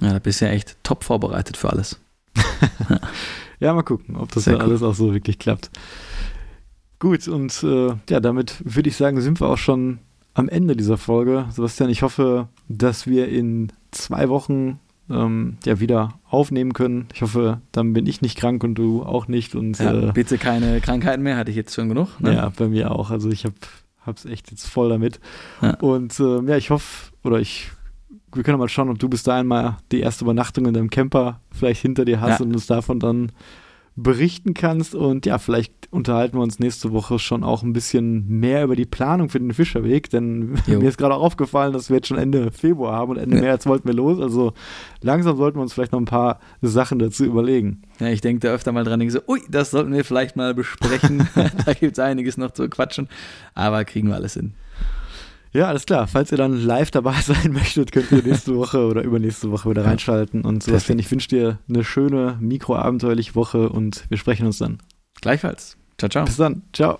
Ja, 0.00 0.12
da 0.12 0.18
bist 0.18 0.40
du 0.40 0.44
ja 0.44 0.52
echt 0.52 0.76
top 0.82 1.04
vorbereitet 1.04 1.56
für 1.56 1.70
alles. 1.70 2.00
ja, 3.60 3.72
mal 3.72 3.82
gucken, 3.82 4.16
ob 4.16 4.30
das 4.32 4.44
dann 4.44 4.56
cool. 4.56 4.62
alles 4.62 4.82
auch 4.82 4.94
so 4.94 5.12
wirklich 5.12 5.38
klappt. 5.38 5.70
Gut, 6.98 7.28
und 7.28 7.62
äh, 7.62 7.94
ja, 8.10 8.20
damit 8.20 8.56
würde 8.64 8.88
ich 8.88 8.96
sagen, 8.96 9.20
sind 9.20 9.40
wir 9.40 9.48
auch 9.48 9.58
schon 9.58 9.98
am 10.34 10.48
Ende 10.48 10.76
dieser 10.76 10.98
Folge. 10.98 11.46
Sebastian, 11.50 11.90
ich 11.90 12.02
hoffe, 12.02 12.48
dass 12.68 13.06
wir 13.06 13.28
in 13.28 13.72
zwei 13.90 14.28
Wochen 14.28 14.80
ähm, 15.10 15.56
ja 15.64 15.80
wieder 15.80 16.18
aufnehmen 16.28 16.72
können. 16.72 17.06
Ich 17.14 17.22
hoffe, 17.22 17.60
dann 17.72 17.92
bin 17.92 18.06
ich 18.06 18.20
nicht 18.20 18.36
krank 18.36 18.62
und 18.64 18.74
du 18.74 19.02
auch 19.02 19.28
nicht. 19.28 19.54
Und, 19.54 19.78
ja, 19.78 20.08
äh, 20.08 20.12
bitte 20.12 20.38
keine 20.38 20.80
Krankheiten 20.80 21.22
mehr, 21.22 21.36
hatte 21.36 21.50
ich 21.50 21.56
jetzt 21.56 21.74
schon 21.74 21.88
genug. 21.88 22.20
Ne? 22.20 22.34
Ja, 22.34 22.52
bei 22.56 22.68
mir 22.68 22.90
auch. 22.90 23.10
Also 23.10 23.30
ich 23.30 23.44
habe 23.44 23.54
es 24.14 24.24
echt 24.24 24.50
jetzt 24.50 24.66
voll 24.66 24.88
damit. 24.88 25.20
Ja. 25.62 25.74
Und 25.76 26.18
äh, 26.20 26.42
ja, 26.42 26.56
ich 26.56 26.70
hoffe, 26.70 27.12
oder 27.24 27.38
ich, 27.38 27.70
wir 28.34 28.42
können 28.42 28.58
mal 28.58 28.68
schauen, 28.68 28.90
ob 28.90 28.98
du 28.98 29.08
bis 29.08 29.22
dahin 29.22 29.46
mal 29.46 29.78
die 29.92 30.00
erste 30.00 30.24
Übernachtung 30.24 30.66
in 30.66 30.74
deinem 30.74 30.90
Camper 30.90 31.40
vielleicht 31.52 31.82
hinter 31.82 32.04
dir 32.04 32.20
hast 32.20 32.40
ja. 32.40 32.46
und 32.46 32.52
uns 32.52 32.66
davon 32.66 33.00
dann 33.00 33.32
berichten 34.02 34.54
kannst. 34.54 34.94
Und 34.94 35.26
ja, 35.26 35.38
vielleicht 35.38 35.72
unterhalten 35.90 36.36
wir 36.36 36.42
uns 36.42 36.58
nächste 36.58 36.92
Woche 36.92 37.18
schon 37.18 37.42
auch 37.42 37.62
ein 37.62 37.72
bisschen 37.72 38.28
mehr 38.28 38.64
über 38.64 38.76
die 38.76 38.86
Planung 38.86 39.28
für 39.28 39.40
den 39.40 39.52
Fischerweg, 39.52 40.10
denn 40.10 40.54
jo. 40.66 40.80
mir 40.80 40.88
ist 40.88 40.98
gerade 40.98 41.14
aufgefallen, 41.14 41.72
dass 41.72 41.88
wir 41.88 41.96
jetzt 41.96 42.08
schon 42.08 42.18
Ende 42.18 42.52
Februar 42.52 42.92
haben 42.94 43.12
und 43.12 43.16
Ende 43.18 43.36
ja. 43.36 43.42
März 43.42 43.66
wollten 43.66 43.88
wir 43.88 43.94
los. 43.94 44.20
Also 44.20 44.52
langsam 45.02 45.36
sollten 45.36 45.58
wir 45.58 45.62
uns 45.62 45.72
vielleicht 45.72 45.92
noch 45.92 46.00
ein 46.00 46.06
paar 46.06 46.38
Sachen 46.62 46.98
dazu 46.98 47.24
überlegen. 47.24 47.82
Ja, 47.98 48.08
ich 48.08 48.20
denke 48.20 48.46
da 48.46 48.54
öfter 48.54 48.72
mal 48.72 48.84
dran, 48.84 49.00
denke 49.00 49.12
so, 49.12 49.20
ui, 49.26 49.40
das 49.48 49.70
sollten 49.70 49.92
wir 49.92 50.04
vielleicht 50.04 50.36
mal 50.36 50.54
besprechen. 50.54 51.28
da 51.66 51.72
gibt 51.74 51.92
es 51.92 51.98
einiges 51.98 52.36
noch 52.36 52.52
zu 52.52 52.68
quatschen, 52.68 53.08
aber 53.54 53.84
kriegen 53.84 54.08
wir 54.08 54.14
alles 54.14 54.34
hin. 54.34 54.54
Ja, 55.52 55.66
alles 55.66 55.86
klar. 55.86 56.06
Falls 56.06 56.30
ihr 56.32 56.38
dann 56.38 56.60
live 56.60 56.90
dabei 56.90 57.20
sein 57.22 57.52
möchtet, 57.52 57.92
könnt 57.92 58.10
ihr 58.12 58.22
nächste 58.22 58.56
Woche 58.56 58.86
oder 58.86 59.02
übernächste 59.02 59.50
Woche 59.50 59.70
wieder 59.70 59.84
reinschalten. 59.84 60.42
Und 60.42 60.62
Sebastian, 60.62 60.98
ich 60.98 61.10
wünsche 61.10 61.28
dir 61.28 61.58
eine 61.68 61.84
schöne, 61.84 62.36
mikroabenteuerliche 62.40 63.34
Woche 63.34 63.68
und 63.68 64.04
wir 64.08 64.18
sprechen 64.18 64.46
uns 64.46 64.58
dann. 64.58 64.78
Gleichfalls. 65.20 65.76
Ciao, 65.98 66.08
ciao. 66.08 66.24
Bis 66.24 66.36
dann. 66.36 66.62
Ciao. 66.72 66.98